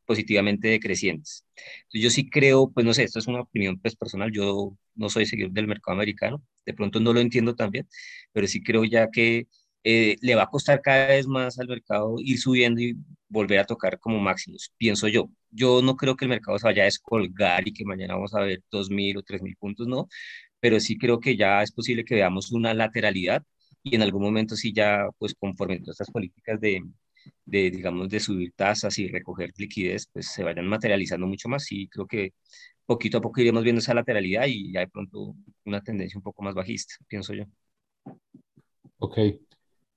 positivamente 0.05 0.67
decrecientes. 0.69 1.45
Entonces 1.55 2.01
yo 2.01 2.09
sí 2.09 2.29
creo, 2.29 2.71
pues 2.71 2.85
no 2.85 2.93
sé, 2.93 3.03
esto 3.03 3.19
es 3.19 3.27
una 3.27 3.41
opinión 3.41 3.79
pues 3.79 3.95
personal, 3.95 4.31
yo 4.31 4.77
no 4.95 5.09
soy 5.09 5.25
seguidor 5.25 5.51
del 5.51 5.67
mercado 5.67 5.95
americano, 5.95 6.43
de 6.65 6.73
pronto 6.73 6.99
no 6.99 7.13
lo 7.13 7.19
entiendo 7.19 7.55
tan 7.55 7.71
bien, 7.71 7.87
pero 8.31 8.47
sí 8.47 8.63
creo 8.63 8.85
ya 8.85 9.09
que 9.11 9.47
eh, 9.83 10.15
le 10.21 10.35
va 10.35 10.43
a 10.43 10.47
costar 10.49 10.81
cada 10.81 11.07
vez 11.07 11.27
más 11.27 11.59
al 11.59 11.67
mercado 11.67 12.15
ir 12.19 12.39
subiendo 12.39 12.81
y 12.81 12.95
volver 13.29 13.59
a 13.59 13.65
tocar 13.65 13.99
como 13.99 14.19
máximos, 14.19 14.71
pienso 14.77 15.07
yo. 15.07 15.29
Yo 15.51 15.81
no 15.81 15.95
creo 15.97 16.15
que 16.15 16.25
el 16.25 16.29
mercado 16.29 16.57
se 16.59 16.67
vaya 16.67 16.83
a 16.83 16.85
descolgar 16.85 17.67
y 17.67 17.73
que 17.73 17.85
mañana 17.85 18.15
vamos 18.15 18.33
a 18.35 18.41
ver 18.41 18.61
2.000 18.71 19.17
o 19.17 19.23
3.000 19.23 19.55
puntos, 19.57 19.87
no, 19.87 20.07
pero 20.59 20.79
sí 20.79 20.97
creo 20.97 21.19
que 21.19 21.35
ya 21.37 21.61
es 21.63 21.71
posible 21.71 22.05
que 22.05 22.15
veamos 22.15 22.51
una 22.51 22.73
lateralidad 22.73 23.43
y 23.83 23.95
en 23.95 24.01
algún 24.01 24.23
momento 24.23 24.55
sí 24.55 24.73
ya, 24.73 25.07
pues 25.17 25.35
conforme 25.35 25.75
a 25.75 25.91
estas 25.91 26.09
políticas 26.11 26.59
de, 26.61 26.81
de, 27.45 27.71
digamos, 27.71 28.09
de 28.09 28.19
subir 28.19 28.53
tasas 28.55 28.97
y 28.99 29.07
recoger 29.09 29.51
liquidez, 29.57 30.07
pues 30.11 30.27
se 30.27 30.43
vayan 30.43 30.67
materializando 30.67 31.27
mucho 31.27 31.49
más 31.49 31.71
y 31.71 31.87
creo 31.89 32.07
que 32.07 32.33
poquito 32.85 33.17
a 33.19 33.21
poco 33.21 33.41
iremos 33.41 33.63
viendo 33.63 33.79
esa 33.81 33.93
lateralidad 33.93 34.45
y 34.47 34.71
ya 34.73 34.81
de 34.81 34.87
pronto 34.89 35.35
una 35.65 35.81
tendencia 35.81 36.17
un 36.19 36.23
poco 36.23 36.43
más 36.43 36.55
bajista, 36.55 36.95
pienso 37.07 37.33
yo. 37.33 37.45
Ok. 38.99 39.17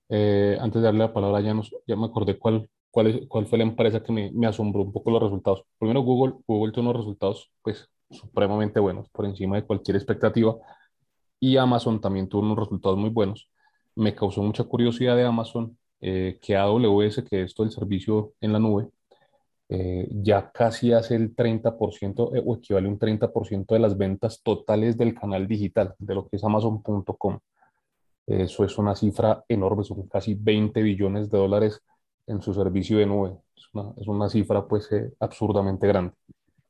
Eh, 0.09 0.57
antes 0.59 0.81
de 0.81 0.85
darle 0.85 0.99
la 0.99 1.13
palabra 1.13 1.41
ya, 1.41 1.53
nos, 1.53 1.75
ya 1.85 1.95
me 1.95 2.05
acordé 2.05 2.37
cuál, 2.37 2.69
cuál, 2.91 3.27
cuál 3.27 3.45
fue 3.47 3.57
la 3.57 3.65
empresa 3.65 4.01
que 4.01 4.11
me, 4.11 4.31
me 4.31 4.47
asombró 4.47 4.81
un 4.83 4.91
poco 4.93 5.11
los 5.11 5.21
resultados. 5.21 5.63
Primero 5.79 6.01
Google, 6.01 6.35
Google 6.47 6.71
tuvo 6.71 6.89
unos 6.89 6.97
resultados 6.97 7.51
pues 7.61 7.89
supremamente 8.09 8.79
buenos, 8.79 9.09
por 9.09 9.25
encima 9.25 9.57
de 9.57 9.65
cualquier 9.65 9.97
expectativa. 9.97 10.55
Y 11.39 11.57
Amazon 11.57 12.01
también 12.01 12.27
tuvo 12.27 12.41
unos 12.41 12.57
resultados 12.57 12.97
muy 12.97 13.09
buenos. 13.09 13.49
Me 13.95 14.15
causó 14.15 14.41
mucha 14.41 14.63
curiosidad 14.63 15.15
de 15.15 15.25
Amazon 15.25 15.77
eh, 16.01 16.39
que 16.41 16.55
AWS, 16.55 17.23
que 17.23 17.43
es 17.43 17.53
todo 17.55 17.65
el 17.65 17.73
servicio 17.73 18.33
en 18.41 18.53
la 18.53 18.59
nube, 18.59 18.89
eh, 19.69 20.07
ya 20.11 20.49
casi 20.51 20.93
hace 20.93 21.15
el 21.15 21.35
30% 21.35 22.35
eh, 22.35 22.43
o 22.45 22.55
equivale 22.55 22.87
a 22.87 22.91
un 22.91 22.99
30% 22.99 23.73
de 23.73 23.79
las 23.79 23.97
ventas 23.97 24.41
totales 24.41 24.97
del 24.97 25.13
canal 25.13 25.47
digital, 25.47 25.95
de 25.99 26.15
lo 26.15 26.27
que 26.27 26.37
es 26.37 26.43
amazon.com. 26.43 27.39
Eso 28.27 28.65
es 28.65 28.77
una 28.77 28.93
cifra 28.93 29.43
enorme, 29.47 29.85
son 29.85 30.07
casi 30.07 30.35
20 30.35 30.81
billones 30.81 31.29
de 31.31 31.37
dólares 31.37 31.81
en 32.27 32.41
su 32.41 32.53
servicio 32.53 32.97
de 32.97 33.05
nube. 33.05 33.37
Es 33.55 33.63
una, 33.73 33.93
es 33.95 34.07
una 34.07 34.29
cifra 34.29 34.67
pues 34.67 34.89
absurdamente 35.19 35.87
grande. 35.87 36.13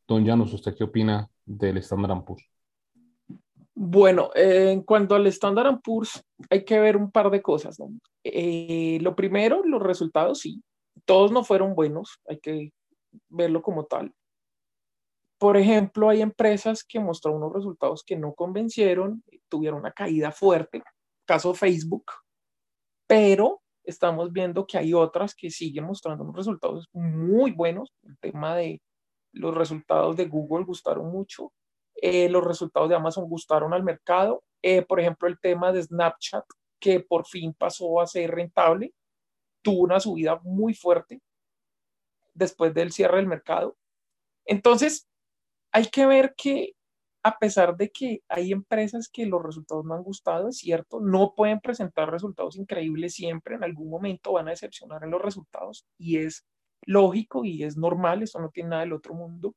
Don 0.07 0.23
Llanos, 0.23 0.53
¿usted 0.53 0.75
qué 0.75 0.83
opina 0.83 1.29
del 1.43 1.77
Standard 1.77 2.23
Poor's? 2.23 2.45
Bueno, 3.73 4.31
eh, 4.33 4.71
en 4.71 4.81
cuanto 4.83 5.15
al 5.15 5.27
Standard 5.27 5.81
Poor's, 5.81 6.23
hay 6.49 6.63
que 6.63 6.79
ver 6.79 6.95
un 6.95 7.11
par 7.11 7.29
de 7.29 7.41
cosas. 7.41 7.77
Eh, 8.23 8.97
lo 9.01 9.15
primero, 9.15 9.63
los 9.65 9.81
resultados, 9.81 10.39
sí, 10.39 10.63
todos 11.05 11.31
no 11.31 11.43
fueron 11.43 11.75
buenos, 11.75 12.19
hay 12.27 12.39
que 12.39 12.71
verlo 13.29 13.61
como 13.61 13.85
tal. 13.85 14.13
Por 15.37 15.57
ejemplo, 15.57 16.09
hay 16.09 16.21
empresas 16.21 16.83
que 16.83 16.99
mostraron 16.99 17.41
unos 17.41 17.53
resultados 17.53 18.03
que 18.03 18.15
no 18.15 18.33
convencieron, 18.33 19.23
tuvieron 19.49 19.79
una 19.79 19.91
caída 19.91 20.31
fuerte, 20.31 20.81
caso 21.28 21.53
Facebook, 21.53 22.05
pero 23.05 23.61
estamos 23.84 24.32
viendo 24.32 24.65
que 24.65 24.78
hay 24.78 24.93
otras 24.93 25.36
que 25.36 25.51
siguen 25.51 25.86
mostrando 25.86 26.23
unos 26.23 26.36
resultados 26.36 26.89
muy 26.93 27.51
buenos. 27.51 27.93
El 28.03 28.17
tema 28.17 28.55
de 28.55 28.82
los 29.34 29.53
resultados 29.53 30.17
de 30.17 30.25
Google 30.25 30.65
gustaron 30.65 31.11
mucho, 31.11 31.53
eh, 31.95 32.30
los 32.30 32.43
resultados 32.43 32.89
de 32.89 32.95
Amazon 32.95 33.30
gustaron 33.30 33.73
al 33.73 33.84
mercado. 33.84 34.43
Eh, 34.61 34.82
por 34.84 34.99
ejemplo, 34.99 35.28
el 35.28 35.39
tema 35.39 35.71
de 35.71 35.84
Snapchat, 35.84 36.45
que 36.80 36.99
por 36.99 37.28
fin 37.28 37.53
pasó 37.53 38.01
a 38.01 38.07
ser 38.07 38.32
rentable, 38.32 38.93
tuvo 39.61 39.84
una 39.84 39.99
subida 39.99 40.39
muy 40.43 40.73
fuerte 40.73 41.21
después 42.34 42.73
del 42.73 42.91
cierre 42.91 43.17
del 43.17 43.28
mercado. 43.28 43.75
Entonces, 44.45 45.07
hay 45.71 45.88
que 45.88 46.05
ver 46.05 46.34
que 46.36 46.76
a 47.24 47.38
pesar 47.38 47.76
de 47.76 47.89
que 47.89 48.22
hay 48.30 48.51
empresas 48.51 49.09
que 49.09 49.26
los 49.26 49.43
resultados 49.43 49.86
no 49.86 49.95
han 49.95 50.03
gustado, 50.03 50.49
es 50.49 50.57
cierto, 50.57 50.99
no 50.99 51.34
pueden 51.36 51.59
presentar 51.59 52.11
resultados 52.11 52.55
increíbles 52.57 53.13
siempre, 53.15 53.55
en 53.55 53.63
algún 53.63 53.89
momento 53.89 54.34
van 54.34 54.47
a 54.47 54.51
decepcionar 54.51 55.03
en 55.03 55.11
los 55.11 55.22
resultados 55.22 55.86
y 55.97 56.18
es 56.18 56.45
lógico 56.84 57.43
y 57.43 57.63
es 57.63 57.78
normal, 57.78 58.24
eso 58.24 58.39
no 58.39 58.49
tiene 58.49 58.70
nada 58.70 58.82
del 58.84 58.93
otro 58.93 59.13
mundo. 59.13 59.55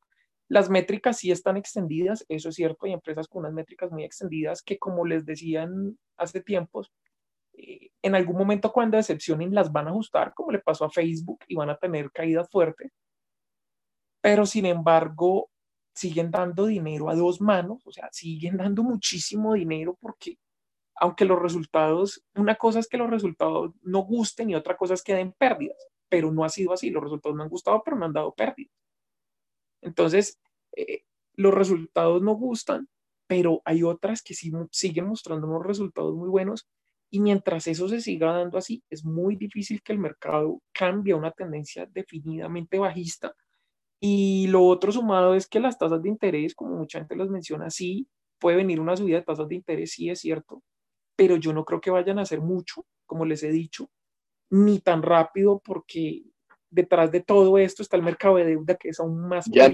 Las 0.48 0.68
métricas 0.68 1.18
sí 1.18 1.30
están 1.30 1.56
extendidas, 1.56 2.24
eso 2.28 2.48
es 2.48 2.56
cierto, 2.56 2.86
hay 2.86 2.92
empresas 2.92 3.28
con 3.28 3.40
unas 3.40 3.52
métricas 3.52 3.92
muy 3.92 4.02
extendidas 4.02 4.62
que, 4.62 4.78
como 4.78 5.06
les 5.06 5.24
decían 5.24 5.96
hace 6.16 6.40
tiempos, 6.40 6.90
eh, 7.52 7.90
en 8.02 8.14
algún 8.16 8.36
momento 8.36 8.72
cuando 8.72 8.96
decepcionen 8.96 9.54
las 9.54 9.70
van 9.70 9.86
a 9.86 9.90
ajustar, 9.90 10.34
como 10.34 10.50
le 10.50 10.58
pasó 10.58 10.86
a 10.86 10.90
Facebook, 10.90 11.44
y 11.46 11.54
van 11.54 11.70
a 11.70 11.76
tener 11.76 12.10
caídas 12.10 12.48
fuertes. 12.50 12.90
Pero 14.20 14.44
sin 14.44 14.66
embargo, 14.66 15.50
siguen 15.94 16.30
dando 16.30 16.66
dinero 16.66 17.10
a 17.10 17.14
dos 17.14 17.40
manos, 17.40 17.86
o 17.86 17.92
sea, 17.92 18.08
siguen 18.12 18.56
dando 18.56 18.82
muchísimo 18.82 19.54
dinero 19.54 19.96
porque 20.00 20.38
aunque 21.00 21.24
los 21.24 21.40
resultados, 21.40 22.22
una 22.34 22.56
cosa 22.56 22.78
es 22.78 22.86
que 22.86 22.98
los 22.98 23.08
resultados 23.08 23.72
no 23.82 24.00
gusten 24.00 24.50
y 24.50 24.54
otra 24.54 24.76
cosa 24.76 24.94
es 24.94 25.02
que 25.02 25.14
den 25.14 25.32
pérdidas, 25.32 25.78
pero 26.10 26.30
no 26.30 26.44
ha 26.44 26.50
sido 26.50 26.74
así, 26.74 26.90
los 26.90 27.02
resultados 27.02 27.36
no 27.36 27.42
han 27.42 27.48
gustado, 27.48 27.82
pero 27.82 27.96
no 27.96 28.04
han 28.04 28.12
dado 28.12 28.34
pérdidas. 28.34 28.72
Entonces, 29.80 30.38
eh, 30.76 31.04
los 31.34 31.54
resultados 31.54 32.20
no 32.20 32.34
gustan, 32.34 32.86
pero 33.26 33.62
hay 33.64 33.82
otras 33.82 34.22
que 34.22 34.34
sí, 34.34 34.52
siguen 34.72 35.06
mostrando 35.06 35.46
unos 35.46 35.64
resultados 35.64 36.14
muy 36.14 36.28
buenos 36.28 36.68
y 37.10 37.20
mientras 37.20 37.66
eso 37.66 37.88
se 37.88 38.00
siga 38.00 38.32
dando 38.32 38.58
así, 38.58 38.84
es 38.90 39.04
muy 39.04 39.36
difícil 39.36 39.82
que 39.82 39.92
el 39.92 39.98
mercado 39.98 40.60
cambie 40.72 41.14
a 41.14 41.16
una 41.16 41.32
tendencia 41.32 41.86
definidamente 41.86 42.78
bajista. 42.78 43.34
Y 44.00 44.46
lo 44.48 44.64
otro 44.64 44.90
sumado 44.90 45.34
es 45.34 45.46
que 45.46 45.60
las 45.60 45.78
tasas 45.78 46.02
de 46.02 46.08
interés, 46.08 46.54
como 46.54 46.76
mucha 46.76 46.98
gente 46.98 47.16
las 47.16 47.28
menciona, 47.28 47.68
sí, 47.70 48.08
puede 48.38 48.56
venir 48.56 48.80
una 48.80 48.96
subida 48.96 49.18
de 49.18 49.24
tasas 49.24 49.46
de 49.48 49.56
interés, 49.56 49.92
sí 49.92 50.08
es 50.08 50.20
cierto, 50.20 50.62
pero 51.14 51.36
yo 51.36 51.52
no 51.52 51.64
creo 51.64 51.80
que 51.80 51.90
vayan 51.90 52.18
a 52.18 52.22
hacer 52.22 52.40
mucho, 52.40 52.86
como 53.06 53.26
les 53.26 53.42
he 53.42 53.50
dicho, 53.50 53.90
ni 54.48 54.80
tan 54.80 55.02
rápido 55.02 55.60
porque 55.62 56.22
detrás 56.70 57.12
de 57.12 57.20
todo 57.20 57.58
esto 57.58 57.82
está 57.82 57.96
el 57.96 58.02
mercado 58.02 58.36
de 58.36 58.46
deuda 58.46 58.76
que 58.76 58.90
es 58.90 59.00
aún 59.00 59.28
más 59.28 59.46
ya 59.50 59.68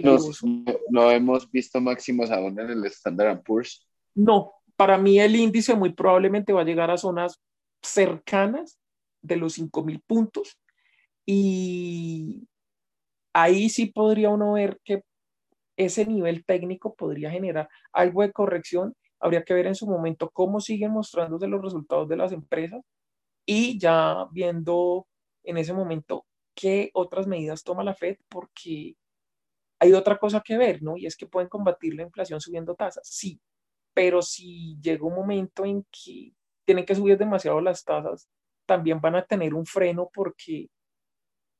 no 0.90 1.10
hemos 1.10 1.50
visto 1.50 1.80
máximos 1.80 2.30
aún 2.30 2.58
en 2.58 2.70
el 2.70 2.84
Standard 2.86 3.42
Poor's. 3.42 3.86
No, 4.14 4.54
para 4.76 4.98
mí 4.98 5.20
el 5.20 5.36
índice 5.36 5.74
muy 5.74 5.92
probablemente 5.92 6.52
va 6.52 6.62
a 6.62 6.64
llegar 6.64 6.90
a 6.90 6.96
zonas 6.96 7.40
cercanas 7.82 8.78
de 9.22 9.36
los 9.36 9.58
5.000 9.58 10.02
puntos 10.06 10.58
y 11.26 12.48
ahí 13.36 13.68
sí 13.68 13.86
podría 13.86 14.30
uno 14.30 14.54
ver 14.54 14.80
que 14.82 15.02
ese 15.76 16.06
nivel 16.06 16.44
técnico 16.46 16.94
podría 16.94 17.30
generar 17.30 17.68
algo 17.92 18.22
de 18.22 18.32
corrección. 18.32 18.94
Habría 19.20 19.44
que 19.44 19.54
ver 19.54 19.66
en 19.66 19.74
su 19.74 19.86
momento 19.86 20.30
cómo 20.30 20.60
siguen 20.60 20.92
mostrándose 20.92 21.46
los 21.46 21.62
resultados 21.62 22.08
de 22.08 22.16
las 22.16 22.32
empresas 22.32 22.82
y 23.46 23.78
ya 23.78 24.26
viendo 24.32 25.06
en 25.44 25.58
ese 25.58 25.74
momento 25.74 26.26
qué 26.54 26.90
otras 26.94 27.26
medidas 27.26 27.62
toma 27.62 27.84
la 27.84 27.94
Fed, 27.94 28.16
porque 28.30 28.96
hay 29.80 29.92
otra 29.92 30.18
cosa 30.18 30.42
que 30.42 30.56
ver, 30.58 30.82
¿no? 30.82 30.96
Y 30.96 31.06
es 31.06 31.16
que 31.16 31.26
pueden 31.26 31.50
combatir 31.50 31.94
la 31.94 32.02
inflación 32.04 32.40
subiendo 32.40 32.74
tasas, 32.74 33.06
sí, 33.08 33.40
pero 33.94 34.22
si 34.22 34.78
llega 34.80 35.06
un 35.06 35.14
momento 35.14 35.64
en 35.66 35.84
que 35.92 36.32
tienen 36.64 36.86
que 36.86 36.94
subir 36.94 37.18
demasiado 37.18 37.60
las 37.60 37.84
tasas, 37.84 38.28
también 38.66 39.00
van 39.00 39.16
a 39.16 39.26
tener 39.26 39.54
un 39.54 39.66
freno 39.66 40.10
porque 40.14 40.68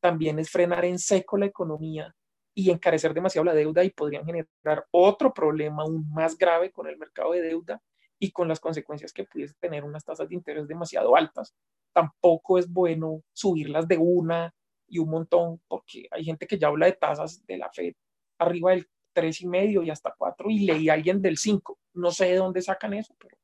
también 0.01 0.39
es 0.39 0.51
frenar 0.51 0.85
en 0.85 0.99
seco 0.99 1.37
la 1.37 1.47
economía 1.47 2.15
y 2.55 2.71
encarecer 2.71 3.13
demasiado 3.13 3.45
la 3.45 3.55
deuda 3.55 3.85
y 3.85 3.91
podrían 3.91 4.25
generar 4.25 4.87
otro 4.91 5.33
problema 5.33 5.83
aún 5.83 6.09
más 6.13 6.37
grave 6.39 6.71
con 6.71 6.87
el 6.87 6.97
mercado 6.97 7.33
de 7.33 7.43
deuda 7.43 7.83
y 8.19 8.31
con 8.31 8.49
las 8.49 8.61
consecuencias 8.61 9.13
que 9.13 9.25
pudiese 9.25 9.55
tener 9.61 9.85
unas 9.85 10.05
tasas 10.05 10.29
de 10.29 10.35
interés 10.35 10.67
demasiado 10.67 11.15
altas. 11.17 11.55
Tampoco 11.93 12.59
es 12.59 12.71
bueno 12.71 13.23
subirlas 13.33 13.87
de 13.87 13.99
una 13.99 14.55
y 14.89 14.99
un 14.99 15.11
montón, 15.11 15.61
porque 15.69 16.07
hay 16.11 16.25
gente 16.25 16.47
que 16.47 16.59
ya 16.59 16.69
habla 16.69 16.87
de 16.87 16.93
tasas 16.93 17.45
de 17.47 17.59
la 17.59 17.71
Fed 17.71 17.95
arriba 18.39 18.71
del 18.71 18.87
tres 19.17 19.41
y 19.41 19.47
medio 19.47 19.83
y 19.83 19.89
hasta 19.89 20.15
cuatro 20.17 20.51
y 20.51 20.61
leí 20.61 20.91
a 20.91 20.93
alguien 20.93 21.23
del 21.23 21.39
5. 21.39 21.79
No 21.95 22.11
sé 22.11 22.27
de 22.27 22.37
dónde 22.37 22.61
sacan 22.61 22.93
eso, 22.93 23.15
pero 23.19 23.37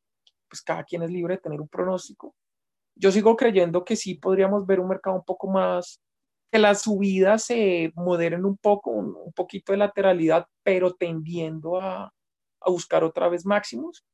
pues 0.48 0.60
cada 0.60 0.84
quien 0.84 1.02
es 1.02 1.10
libre 1.10 1.36
de 1.36 1.40
tener 1.40 1.60
un 1.62 1.68
pronóstico. 1.68 2.34
Yo 2.94 3.10
sigo 3.10 3.34
creyendo 3.36 3.82
que 3.82 3.96
sí 3.96 4.16
podríamos 4.16 4.66
ver 4.66 4.80
un 4.80 4.88
mercado 4.88 5.16
un 5.16 5.24
poco 5.24 5.48
más, 5.48 6.01
que 6.52 6.58
las 6.58 6.82
subidas 6.82 7.44
se 7.44 7.92
moderen 7.96 8.44
un 8.44 8.58
poco, 8.58 8.90
un, 8.90 9.32
poquito 9.32 9.72
de 9.72 9.78
lateralidad, 9.78 10.46
pero 10.62 10.92
tendiendo 10.92 11.80
a, 11.80 12.12
a 12.60 12.70
buscar 12.70 13.04
otra 13.04 13.30
vez 13.30 13.46
máximos 13.46 14.04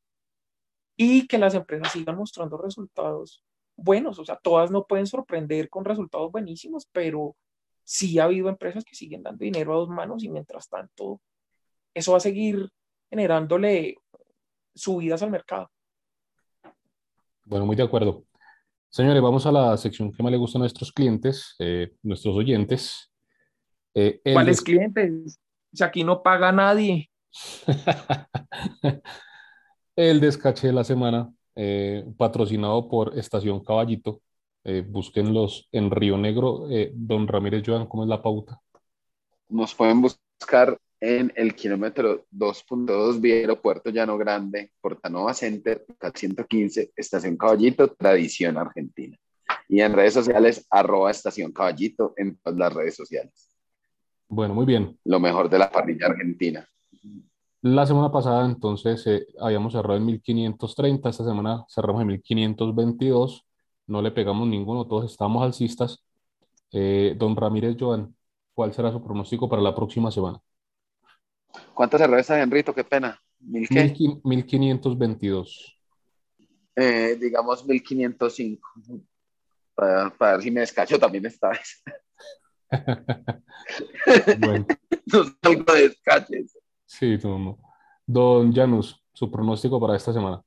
y 0.96 1.26
que 1.26 1.36
las 1.36 1.54
empresas 1.54 1.92
sigan 1.92 2.16
mostrando 2.16 2.56
resultados 2.56 3.42
buenos, 3.76 4.20
o 4.20 4.24
sea, 4.24 4.36
todas 4.36 4.70
no 4.70 4.86
pueden 4.86 5.08
sorprender 5.08 5.68
con 5.68 5.84
resultados 5.84 6.30
buenísimos, 6.30 6.86
pero 6.92 7.34
sí 7.82 8.20
ha 8.20 8.24
habido 8.24 8.48
empresas 8.48 8.84
que 8.84 8.94
siguen 8.94 9.24
dando 9.24 9.44
dinero 9.44 9.72
a 9.72 9.78
dos 9.78 9.88
manos 9.88 10.22
y 10.22 10.28
mientras 10.28 10.68
tanto 10.68 11.20
eso 11.92 12.12
va 12.12 12.18
a 12.18 12.20
seguir 12.20 12.68
generándole 13.10 13.96
subidas 14.76 15.24
al 15.24 15.30
mercado. 15.30 15.72
Bueno, 17.44 17.66
muy 17.66 17.74
de 17.74 17.82
acuerdo. 17.82 18.27
Señores, 18.90 19.22
vamos 19.22 19.44
a 19.46 19.52
la 19.52 19.76
sección 19.76 20.12
que 20.12 20.22
más 20.22 20.32
le 20.32 20.38
gusta 20.38 20.58
a 20.58 20.60
nuestros 20.60 20.92
clientes, 20.92 21.54
eh, 21.58 21.92
nuestros 22.02 22.34
oyentes. 22.34 23.10
Eh, 23.94 24.20
¿Cuáles 24.32 24.60
clientes? 24.60 25.38
Si 25.72 25.84
aquí 25.84 26.04
no 26.04 26.22
paga 26.22 26.52
nadie. 26.52 27.10
el 29.96 30.20
descache 30.20 30.68
de 30.68 30.72
la 30.72 30.84
semana 30.84 31.30
eh, 31.60 32.04
patrocinado 32.16 32.88
por 32.88 33.18
Estación 33.18 33.64
Caballito. 33.64 34.22
Eh, 34.62 34.84
búsquenlos 34.86 35.68
en 35.72 35.90
Río 35.90 36.16
Negro. 36.16 36.70
Eh, 36.70 36.92
don 36.94 37.26
Ramírez 37.26 37.64
Joan, 37.66 37.86
¿cómo 37.86 38.04
es 38.04 38.08
la 38.08 38.22
pauta? 38.22 38.60
Nos 39.48 39.74
pueden 39.74 40.00
buscar 40.00 40.78
en 41.00 41.32
el 41.36 41.54
kilómetro 41.54 42.26
2.2 42.32 43.20
vía 43.20 43.36
Aeropuerto 43.36 43.90
Llano 43.90 44.18
Grande, 44.18 44.72
Portanova 44.80 45.32
Center, 45.34 45.84
115, 46.14 46.92
Estación 46.96 47.36
Caballito, 47.36 47.88
Tradición 47.88 48.58
Argentina. 48.58 49.16
Y 49.68 49.80
en 49.80 49.92
redes 49.92 50.14
sociales, 50.14 50.66
arroba 50.70 51.10
Estación 51.10 51.52
Caballito 51.52 52.14
en 52.16 52.36
todas 52.36 52.58
las 52.58 52.72
redes 52.72 52.96
sociales. 52.96 53.48
Bueno, 54.28 54.54
muy 54.54 54.66
bien. 54.66 54.98
Lo 55.04 55.20
mejor 55.20 55.48
de 55.48 55.58
la 55.58 55.70
parrilla 55.70 56.06
argentina. 56.06 56.66
La 57.62 57.86
semana 57.86 58.12
pasada 58.12 58.46
entonces 58.46 59.04
eh, 59.06 59.26
habíamos 59.40 59.72
cerrado 59.72 59.96
en 59.96 60.06
1530, 60.06 61.08
esta 61.08 61.24
semana 61.24 61.64
cerramos 61.68 62.02
en 62.02 62.08
1522, 62.08 63.44
no 63.88 64.00
le 64.00 64.12
pegamos 64.12 64.46
ninguno, 64.46 64.86
todos 64.86 65.10
estamos 65.10 65.42
alcistas. 65.42 66.04
Eh, 66.70 67.16
don 67.18 67.34
Ramírez 67.34 67.76
Joan, 67.78 68.14
¿cuál 68.54 68.72
será 68.72 68.92
su 68.92 69.02
pronóstico 69.02 69.48
para 69.48 69.62
la 69.62 69.74
próxima 69.74 70.10
semana? 70.12 70.40
¿Cuántas 71.74 72.00
cerró 72.00 72.18
esa, 72.18 72.40
Henrito? 72.40 72.74
Qué 72.74 72.84
pena. 72.84 73.20
¿Mil 73.40 73.68
qué? 73.68 73.94
1522. 74.24 75.78
Eh, 76.76 77.16
digamos 77.20 77.66
1505. 77.66 78.68
Para, 79.74 80.10
para 80.10 80.32
ver 80.32 80.42
si 80.42 80.50
me 80.50 80.60
descacho 80.60 80.98
también 80.98 81.26
esta 81.26 81.50
vez. 81.50 81.82
bueno. 84.38 84.66
no 85.06 85.24
salgo 85.42 85.72
de 85.72 85.88
descaches. 85.88 86.58
Sí, 86.84 87.18
no, 87.22 87.58
Don 88.06 88.52
Janus, 88.52 89.04
su 89.12 89.30
pronóstico 89.30 89.80
para 89.80 89.96
esta 89.96 90.12
semana. 90.12 90.42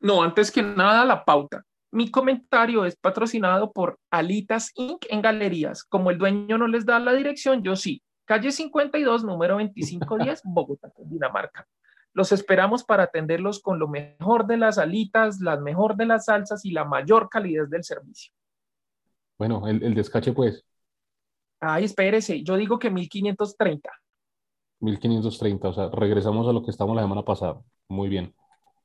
No, 0.00 0.22
antes 0.22 0.50
que 0.50 0.62
nada, 0.62 1.04
la 1.04 1.24
pauta. 1.24 1.64
Mi 1.92 2.10
comentario 2.10 2.84
es 2.84 2.96
patrocinado 2.96 3.72
por 3.72 3.98
Alitas 4.10 4.72
Inc. 4.74 5.06
en 5.08 5.22
galerías. 5.22 5.84
Como 5.84 6.10
el 6.10 6.18
dueño 6.18 6.58
no 6.58 6.66
les 6.66 6.84
da 6.84 6.98
la 6.98 7.14
dirección, 7.14 7.62
yo 7.62 7.76
sí. 7.76 8.02
Calle 8.24 8.52
52, 8.52 9.24
número 9.24 9.54
2510, 9.54 10.42
Bogotá, 10.44 10.92
Dinamarca. 10.98 11.66
Los 12.12 12.32
esperamos 12.32 12.84
para 12.84 13.04
atenderlos 13.04 13.60
con 13.60 13.78
lo 13.78 13.88
mejor 13.88 14.46
de 14.46 14.56
las 14.56 14.78
alitas, 14.78 15.40
las 15.40 15.60
mejor 15.60 15.96
de 15.96 16.06
las 16.06 16.26
salsas 16.26 16.64
y 16.64 16.70
la 16.70 16.84
mayor 16.84 17.28
calidad 17.28 17.66
del 17.66 17.82
servicio. 17.82 18.32
Bueno, 19.36 19.66
el, 19.66 19.82
el 19.82 19.94
descache 19.94 20.32
pues. 20.32 20.64
Ay, 21.60 21.84
espérese, 21.84 22.42
yo 22.44 22.56
digo 22.56 22.78
que 22.78 22.90
1530. 22.90 23.90
1530, 24.80 25.68
o 25.68 25.72
sea, 25.72 25.88
regresamos 25.90 26.46
a 26.46 26.52
lo 26.52 26.62
que 26.62 26.70
estamos 26.70 26.94
la 26.94 27.02
semana 27.02 27.24
pasada. 27.24 27.60
Muy 27.88 28.08
bien. 28.08 28.34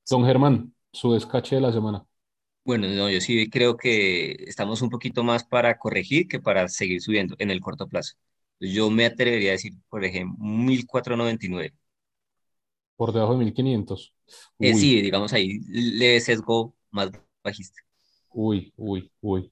Don 0.10 0.26
Germán, 0.26 0.74
su 0.92 1.14
descache 1.14 1.56
de 1.56 1.62
la 1.62 1.72
semana. 1.72 2.04
Bueno, 2.66 2.88
no, 2.88 3.10
yo 3.10 3.22
sí 3.22 3.50
creo 3.50 3.78
que 3.78 4.32
estamos 4.48 4.82
un 4.82 4.90
poquito 4.90 5.24
más 5.24 5.44
para 5.44 5.78
corregir 5.78 6.28
que 6.28 6.40
para 6.40 6.68
seguir 6.68 7.02
subiendo 7.02 7.36
en 7.40 7.52
el 7.52 7.62
corto 7.62 7.88
plazo. 7.88 8.16
Yo 8.60 8.90
me 8.90 9.06
atrevería 9.06 9.52
a 9.52 9.54
decir, 9.54 9.74
por 9.90 10.04
ejemplo, 10.06 10.38
1499. 10.46 11.74
Por 12.98 13.14
debajo 13.14 13.34
de 13.34 13.40
1500. 13.40 14.14
Eh, 14.60 14.74
sí, 14.76 15.02
digamos 15.02 15.34
ahí, 15.34 15.60
le 15.70 16.20
sesgo 16.22 16.76
más 16.92 17.12
bajista. 17.44 17.80
uy, 18.32 18.74
uy, 18.78 19.12
uy. 19.22 19.52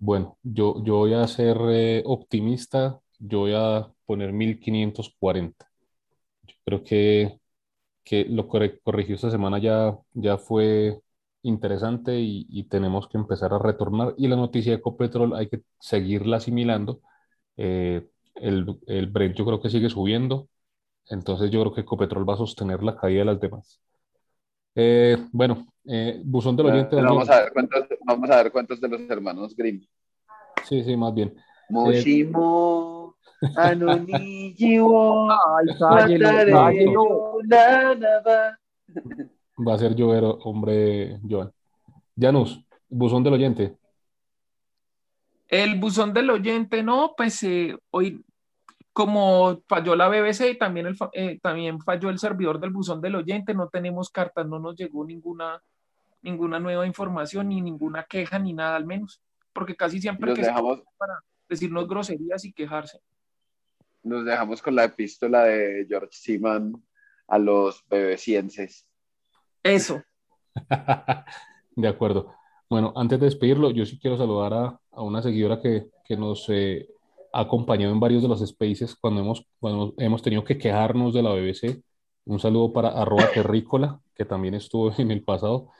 Bueno, 0.00 0.38
yo, 0.42 0.82
yo 0.84 0.96
voy 0.98 1.14
a 1.14 1.26
ser 1.28 1.58
eh, 1.70 2.02
optimista, 2.06 3.00
yo 3.18 3.40
voy 3.40 3.54
a 3.56 3.88
poner 4.06 4.32
1540. 4.32 5.70
Yo 6.48 6.54
creo 6.64 6.84
que, 6.84 7.40
que 8.04 8.24
lo 8.26 8.48
corre- 8.48 8.80
corrigido 8.82 9.16
esta 9.16 9.30
semana 9.32 9.58
ya, 9.60 9.96
ya 10.14 10.38
fue 10.38 11.00
interesante 11.42 12.18
y, 12.20 12.46
y 12.50 12.64
tenemos 12.64 13.08
que 13.08 13.18
empezar 13.18 13.52
a 13.54 13.58
retornar. 13.60 14.14
Y 14.18 14.28
la 14.28 14.36
noticia 14.36 14.72
de 14.72 14.78
Ecopetrol 14.78 15.34
hay 15.36 15.48
que 15.48 15.62
seguirla 15.80 16.38
asimilando. 16.38 17.02
Eh, 17.58 18.08
el, 18.34 18.78
el 18.86 19.06
Brent 19.06 19.36
yo 19.36 19.44
creo 19.44 19.60
que 19.60 19.70
sigue 19.70 19.88
subiendo, 19.90 20.48
entonces 21.08 21.50
yo 21.50 21.60
creo 21.60 21.74
que 21.74 21.82
Ecopetrol 21.82 22.28
va 22.28 22.34
a 22.34 22.38
sostener 22.38 22.82
la 22.82 22.96
caída 22.96 23.20
de 23.20 23.24
las 23.26 23.40
demás. 23.40 23.80
Eh, 24.74 25.16
bueno, 25.32 25.66
eh, 25.84 26.20
buzón 26.24 26.56
del 26.56 26.66
oyente, 26.66 26.96
vamos 26.96 27.28
a 27.28 27.42
ver 27.42 27.52
cuántos, 27.52 27.84
vamos 28.04 28.30
a 28.30 28.42
ver 28.42 28.52
cuántos 28.52 28.80
de 28.80 28.88
los 28.88 29.00
hermanos 29.08 29.54
Grimm. 29.54 29.84
Sí, 30.64 30.82
sí, 30.82 30.96
más 30.96 31.14
bien. 31.14 31.34
Moshimo, 31.68 33.16
Anonijiwo. 33.56 35.28
Nanaba. 37.44 38.58
Va 39.56 39.74
a 39.74 39.78
ser 39.78 39.94
llover, 39.94 40.24
hombre, 40.44 41.20
Joan. 41.28 41.52
Janus, 42.18 42.60
buzón 42.88 43.22
del 43.22 43.34
oyente. 43.34 43.76
El 45.48 45.78
buzón 45.78 46.12
del 46.12 46.30
oyente, 46.30 46.82
no, 46.82 47.14
pues 47.16 47.42
eh, 47.42 47.76
hoy, 47.90 48.24
como 48.92 49.62
falló 49.68 49.94
la 49.94 50.08
BBC, 50.08 50.56
también, 50.58 50.86
el, 50.86 50.96
eh, 51.12 51.38
también 51.42 51.80
falló 51.80 52.10
el 52.10 52.18
servidor 52.18 52.60
del 52.60 52.70
buzón 52.70 53.00
del 53.00 53.16
oyente, 53.16 53.54
no 53.54 53.68
tenemos 53.68 54.10
cartas, 54.10 54.46
no 54.46 54.58
nos 54.58 54.76
llegó 54.76 55.04
ninguna, 55.04 55.62
ninguna 56.22 56.58
nueva 56.58 56.86
información, 56.86 57.48
ni 57.48 57.60
ninguna 57.60 58.04
queja, 58.04 58.38
ni 58.38 58.52
nada 58.52 58.76
al 58.76 58.86
menos, 58.86 59.20
porque 59.52 59.76
casi 59.76 60.00
siempre 60.00 60.30
Los 60.30 60.38
que 60.38 60.44
dejamos, 60.44 60.82
para 60.96 61.22
decirnos 61.48 61.86
groserías 61.86 62.44
y 62.44 62.52
quejarse. 62.52 63.00
nos 64.02 64.24
dejamos 64.24 64.62
con 64.62 64.74
la 64.74 64.84
epístola 64.84 65.44
de 65.44 65.86
George 65.88 66.12
Seaman 66.12 66.82
a 67.28 67.38
los 67.38 67.86
bebecienses. 67.88 68.86
Eso. 69.62 70.02
De 71.76 71.88
acuerdo. 71.88 72.34
Bueno, 72.68 72.92
antes 72.96 73.20
de 73.20 73.26
despedirlo, 73.26 73.70
yo 73.70 73.84
sí 73.86 73.98
quiero 73.98 74.16
saludar 74.16 74.54
a, 74.54 74.80
a 74.92 75.02
una 75.02 75.22
seguidora 75.22 75.60
que, 75.60 75.88
que 76.04 76.16
nos 76.16 76.46
eh, 76.48 76.88
ha 77.32 77.40
acompañado 77.42 77.92
en 77.92 78.00
varios 78.00 78.22
de 78.22 78.28
los 78.28 78.40
spaces 78.46 78.96
cuando 78.96 79.20
hemos, 79.20 79.46
cuando 79.60 79.94
hemos 79.98 80.22
tenido 80.22 80.44
que 80.44 80.58
quejarnos 80.58 81.14
de 81.14 81.22
la 81.22 81.30
BBC. 81.32 81.82
Un 82.26 82.40
saludo 82.40 82.72
para 82.72 82.88
arroba 82.88 83.30
terrícola, 83.32 84.00
que 84.14 84.24
también 84.24 84.54
estuvo 84.54 84.92
en 84.98 85.10
el 85.10 85.22
pasado. 85.24 85.70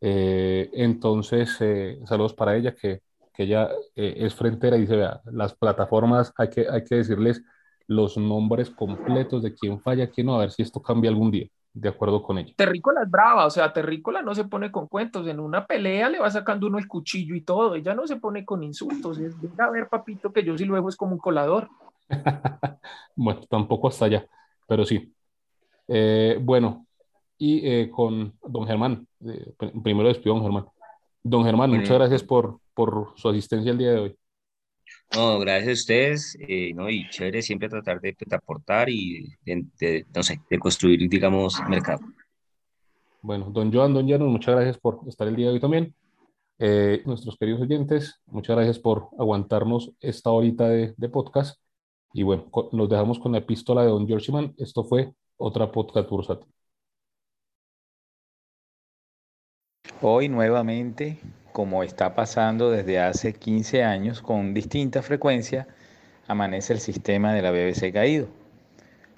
Eh, 0.00 0.70
entonces, 0.74 1.56
eh, 1.60 2.00
saludos 2.06 2.34
para 2.34 2.56
ella, 2.56 2.74
que, 2.74 3.02
que 3.34 3.44
ella 3.44 3.68
eh, 3.96 4.14
es 4.18 4.34
frentera 4.34 4.76
y 4.76 4.82
dice, 4.82 4.96
vea, 4.96 5.20
las 5.26 5.54
plataformas 5.54 6.32
hay 6.36 6.48
que, 6.50 6.66
hay 6.70 6.84
que 6.84 6.96
decirles 6.96 7.42
los 7.86 8.16
nombres 8.16 8.70
completos 8.70 9.42
de 9.42 9.54
quién 9.54 9.80
falla, 9.80 10.10
quién 10.10 10.26
no, 10.28 10.36
a 10.36 10.40
ver 10.40 10.52
si 10.52 10.62
esto 10.62 10.80
cambia 10.82 11.10
algún 11.10 11.30
día, 11.30 11.48
de 11.72 11.88
acuerdo 11.88 12.22
con 12.22 12.38
ella. 12.38 12.52
Terrícola 12.56 13.02
es 13.02 13.10
brava, 13.10 13.46
o 13.46 13.50
sea, 13.50 13.72
Terrícola 13.72 14.22
no 14.22 14.34
se 14.34 14.44
pone 14.44 14.72
con 14.72 14.88
cuentos, 14.88 15.26
en 15.28 15.38
una 15.40 15.66
pelea 15.66 16.08
le 16.08 16.18
va 16.18 16.30
sacando 16.30 16.66
uno 16.66 16.78
el 16.78 16.88
cuchillo 16.88 17.34
y 17.34 17.42
todo, 17.42 17.74
ella 17.74 17.94
no 17.94 18.06
se 18.06 18.16
pone 18.16 18.44
con 18.44 18.62
insultos, 18.62 19.18
es, 19.18 19.40
venga 19.40 19.66
a 19.66 19.70
ver, 19.70 19.88
papito, 19.88 20.32
que 20.32 20.42
yo 20.44 20.56
sí 20.58 20.64
luego 20.64 20.88
es 20.88 20.96
como 20.96 21.12
un 21.12 21.18
colador. 21.18 21.68
Bueno, 23.14 23.40
tampoco 23.48 23.88
hasta 23.88 24.06
allá, 24.06 24.26
pero 24.66 24.84
sí. 24.84 25.12
Eh, 25.88 26.38
bueno, 26.40 26.86
y 27.36 27.60
eh, 27.66 27.90
con 27.90 28.32
don 28.42 28.66
Germán, 28.66 29.06
eh, 29.26 29.52
pr- 29.58 29.82
primero 29.82 30.08
despido 30.08 30.32
a 30.34 30.36
don 30.36 30.44
Germán. 30.44 30.64
Don 31.22 31.44
Germán, 31.44 31.70
muchas 31.70 31.98
gracias 31.98 32.22
por, 32.22 32.60
por 32.72 33.12
su 33.16 33.28
asistencia 33.28 33.72
el 33.72 33.78
día 33.78 33.90
de 33.90 33.98
hoy. 33.98 34.16
No, 35.14 35.40
gracias 35.40 35.68
a 35.68 35.72
ustedes, 35.72 36.38
eh, 36.40 36.72
¿no? 36.72 36.88
Y 36.88 37.08
chévere 37.10 37.42
siempre 37.42 37.68
tratar 37.68 38.00
de, 38.00 38.14
pues, 38.14 38.32
aportar 38.32 38.88
y 38.88 39.34
de, 39.44 39.66
de, 39.78 40.06
no 40.14 40.22
sé, 40.22 40.40
de 40.48 40.58
construir, 40.58 41.08
digamos, 41.08 41.60
mercado. 41.68 42.00
Bueno, 43.22 43.50
don 43.50 43.72
Joan, 43.72 43.92
don 43.92 44.06
Llanos, 44.06 44.28
muchas 44.28 44.54
gracias 44.54 44.78
por 44.78 45.00
estar 45.08 45.26
el 45.26 45.36
día 45.36 45.48
de 45.48 45.54
hoy 45.54 45.60
también. 45.60 45.94
Eh, 46.58 47.02
nuestros 47.06 47.36
queridos 47.36 47.60
oyentes, 47.62 48.20
muchas 48.26 48.54
gracias 48.54 48.78
por 48.78 49.08
aguantarnos 49.18 49.92
esta 50.00 50.30
horita 50.30 50.68
de, 50.68 50.94
de 50.96 51.08
podcast. 51.08 51.60
Y 52.12 52.22
bueno, 52.22 52.50
nos 52.72 52.88
dejamos 52.88 53.18
con 53.18 53.32
la 53.32 53.38
epístola 53.38 53.82
de 53.82 53.88
don 53.88 54.06
George 54.06 54.30
Mann. 54.30 54.54
Esto 54.58 54.84
fue 54.84 55.12
otra 55.36 55.72
podcast 55.72 56.08
Bursat. 56.08 56.42
Hoy 60.02 60.28
nuevamente, 60.28 61.18
como 61.52 61.82
está 61.82 62.14
pasando 62.14 62.70
desde 62.70 63.00
hace 63.00 63.32
15 63.32 63.82
años, 63.84 64.22
con 64.22 64.54
distinta 64.54 65.02
frecuencia, 65.02 65.66
amanece 66.26 66.72
el 66.72 66.80
sistema 66.80 67.32
de 67.34 67.42
la 67.42 67.50
BBC 67.50 67.92
caído. 67.92 68.28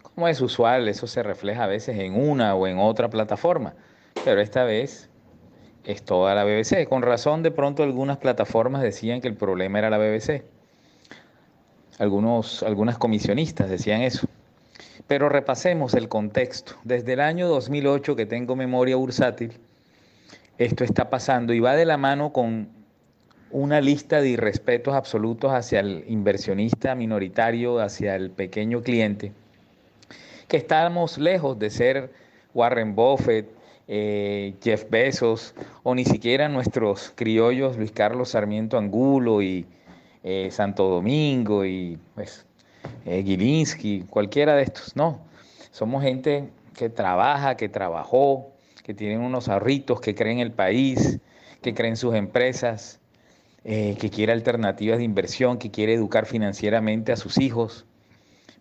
Como 0.02 0.28
es 0.28 0.40
usual, 0.40 0.88
eso 0.88 1.06
se 1.06 1.22
refleja 1.22 1.64
a 1.64 1.66
veces 1.66 1.98
en 1.98 2.14
una 2.14 2.54
o 2.54 2.66
en 2.66 2.78
otra 2.78 3.08
plataforma, 3.08 3.74
pero 4.24 4.40
esta 4.40 4.64
vez 4.64 5.08
es 5.84 6.02
toda 6.02 6.34
la 6.34 6.44
BBC. 6.44 6.88
Con 6.88 7.02
razón, 7.02 7.42
de 7.42 7.50
pronto 7.50 7.82
algunas 7.82 8.18
plataformas 8.18 8.82
decían 8.82 9.20
que 9.20 9.28
el 9.28 9.34
problema 9.34 9.78
era 9.78 9.90
la 9.90 9.98
BBC. 9.98 10.44
Algunos, 11.98 12.62
algunas 12.62 12.98
comisionistas 12.98 13.68
decían 13.68 14.02
eso. 14.02 14.26
Pero 15.06 15.28
repasemos 15.28 15.94
el 15.94 16.08
contexto. 16.08 16.74
Desde 16.84 17.14
el 17.14 17.20
año 17.20 17.48
2008 17.48 18.16
que 18.16 18.26
tengo 18.26 18.56
memoria 18.56 18.96
bursátil, 18.96 19.58
esto 20.58 20.84
está 20.84 21.10
pasando 21.10 21.52
y 21.52 21.60
va 21.60 21.74
de 21.74 21.84
la 21.84 21.96
mano 21.96 22.32
con 22.32 22.68
una 23.50 23.80
lista 23.80 24.20
de 24.20 24.30
irrespetos 24.30 24.94
absolutos 24.94 25.52
hacia 25.52 25.80
el 25.80 26.04
inversionista 26.08 26.94
minoritario, 26.94 27.80
hacia 27.80 28.16
el 28.16 28.30
pequeño 28.30 28.82
cliente, 28.82 29.32
que 30.48 30.56
estamos 30.56 31.18
lejos 31.18 31.58
de 31.58 31.70
ser 31.70 32.12
Warren 32.54 32.94
Buffett, 32.94 33.50
eh, 33.88 34.54
Jeff 34.62 34.88
Bezos 34.88 35.54
o 35.82 35.94
ni 35.94 36.04
siquiera 36.04 36.48
nuestros 36.48 37.12
criollos 37.14 37.76
Luis 37.76 37.90
Carlos 37.90 38.30
Sarmiento 38.30 38.78
Angulo 38.78 39.42
y 39.42 39.66
eh, 40.22 40.48
Santo 40.50 40.88
Domingo 40.88 41.64
y 41.64 41.98
pues, 42.14 42.46
eh, 43.04 44.04
cualquiera 44.08 44.54
de 44.54 44.62
estos, 44.62 44.96
no. 44.96 45.20
Somos 45.72 46.02
gente 46.02 46.48
que 46.74 46.88
trabaja, 46.88 47.56
que 47.56 47.68
trabajó, 47.68 48.51
que 48.82 48.94
tienen 48.94 49.20
unos 49.20 49.48
ahorritos, 49.48 50.00
que 50.00 50.14
creen 50.14 50.38
en 50.38 50.46
el 50.46 50.52
país, 50.52 51.20
que 51.60 51.74
creen 51.74 51.92
en 51.92 51.96
sus 51.96 52.14
empresas, 52.14 53.00
eh, 53.64 53.96
que 54.00 54.10
quiere 54.10 54.32
alternativas 54.32 54.98
de 54.98 55.04
inversión, 55.04 55.58
que 55.58 55.70
quiere 55.70 55.94
educar 55.94 56.26
financieramente 56.26 57.12
a 57.12 57.16
sus 57.16 57.38
hijos, 57.38 57.86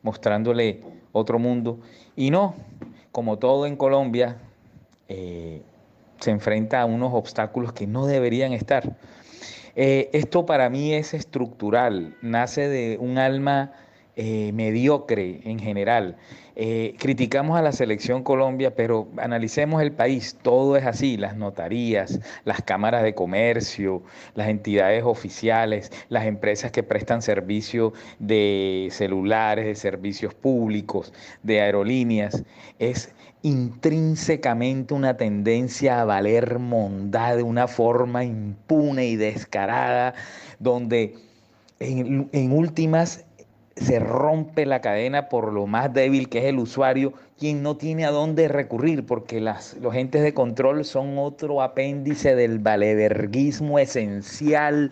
mostrándole 0.03 0.81
otro 1.11 1.39
mundo. 1.39 1.79
Y 2.15 2.29
no, 2.29 2.55
como 3.11 3.39
todo 3.39 3.65
en 3.65 3.75
Colombia, 3.75 4.37
eh, 5.09 5.63
se 6.19 6.31
enfrenta 6.31 6.81
a 6.81 6.85
unos 6.85 7.13
obstáculos 7.13 7.73
que 7.73 7.87
no 7.87 8.05
deberían 8.05 8.53
estar. 8.53 8.95
Eh, 9.75 10.09
esto 10.13 10.45
para 10.45 10.69
mí 10.69 10.93
es 10.93 11.13
estructural, 11.13 12.15
nace 12.21 12.67
de 12.67 12.97
un 12.99 13.17
alma 13.17 13.71
eh, 14.15 14.51
mediocre 14.53 15.41
en 15.45 15.59
general. 15.59 16.17
Eh, 16.55 16.95
criticamos 16.99 17.57
a 17.57 17.61
la 17.61 17.71
selección 17.71 18.23
Colombia, 18.23 18.75
pero 18.75 19.07
analicemos 19.17 19.81
el 19.81 19.93
país, 19.93 20.37
todo 20.41 20.75
es 20.75 20.85
así, 20.85 21.15
las 21.15 21.37
notarías, 21.37 22.19
las 22.43 22.61
cámaras 22.61 23.03
de 23.03 23.15
comercio, 23.15 24.03
las 24.35 24.49
entidades 24.49 25.03
oficiales, 25.05 25.91
las 26.09 26.25
empresas 26.25 26.71
que 26.71 26.83
prestan 26.83 27.21
servicio 27.21 27.93
de 28.19 28.89
celulares, 28.91 29.65
de 29.65 29.75
servicios 29.75 30.33
públicos, 30.33 31.13
de 31.41 31.61
aerolíneas, 31.61 32.43
es 32.79 33.13
intrínsecamente 33.43 34.93
una 34.93 35.15
tendencia 35.15 36.01
a 36.01 36.05
valer 36.05 36.59
mondad 36.59 37.37
de 37.37 37.43
una 37.43 37.67
forma 37.67 38.25
impune 38.25 39.07
y 39.07 39.15
descarada, 39.15 40.13
donde 40.59 41.15
en, 41.79 42.29
en 42.31 42.51
últimas 42.51 43.25
se 43.81 43.99
rompe 43.99 44.65
la 44.65 44.81
cadena 44.81 45.27
por 45.29 45.51
lo 45.51 45.67
más 45.67 45.93
débil 45.93 46.29
que 46.29 46.39
es 46.39 46.45
el 46.45 46.59
usuario, 46.59 47.13
quien 47.37 47.63
no 47.63 47.77
tiene 47.77 48.05
a 48.05 48.11
dónde 48.11 48.47
recurrir, 48.47 49.05
porque 49.05 49.41
las, 49.41 49.75
los 49.81 49.95
entes 49.95 50.21
de 50.21 50.33
control 50.33 50.85
son 50.85 51.17
otro 51.17 51.61
apéndice 51.61 52.35
del 52.35 52.59
valeverguismo 52.59 53.79
esencial 53.79 54.91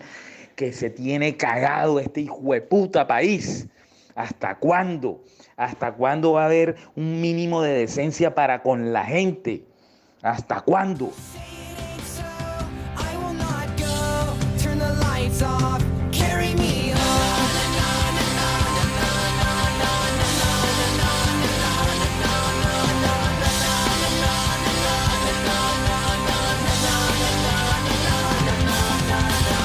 que 0.56 0.72
se 0.72 0.90
tiene 0.90 1.36
cagado 1.36 2.00
este 2.00 2.22
hijo 2.22 2.40
de 2.52 2.60
puta 2.60 3.06
país. 3.06 3.68
¿Hasta 4.14 4.56
cuándo? 4.56 5.22
¿Hasta 5.56 5.92
cuándo 5.92 6.32
va 6.32 6.42
a 6.42 6.46
haber 6.46 6.76
un 6.96 7.20
mínimo 7.20 7.62
de 7.62 7.72
decencia 7.72 8.34
para 8.34 8.62
con 8.62 8.92
la 8.92 9.04
gente? 9.04 9.64
¿Hasta 10.22 10.60
cuándo? 10.60 11.12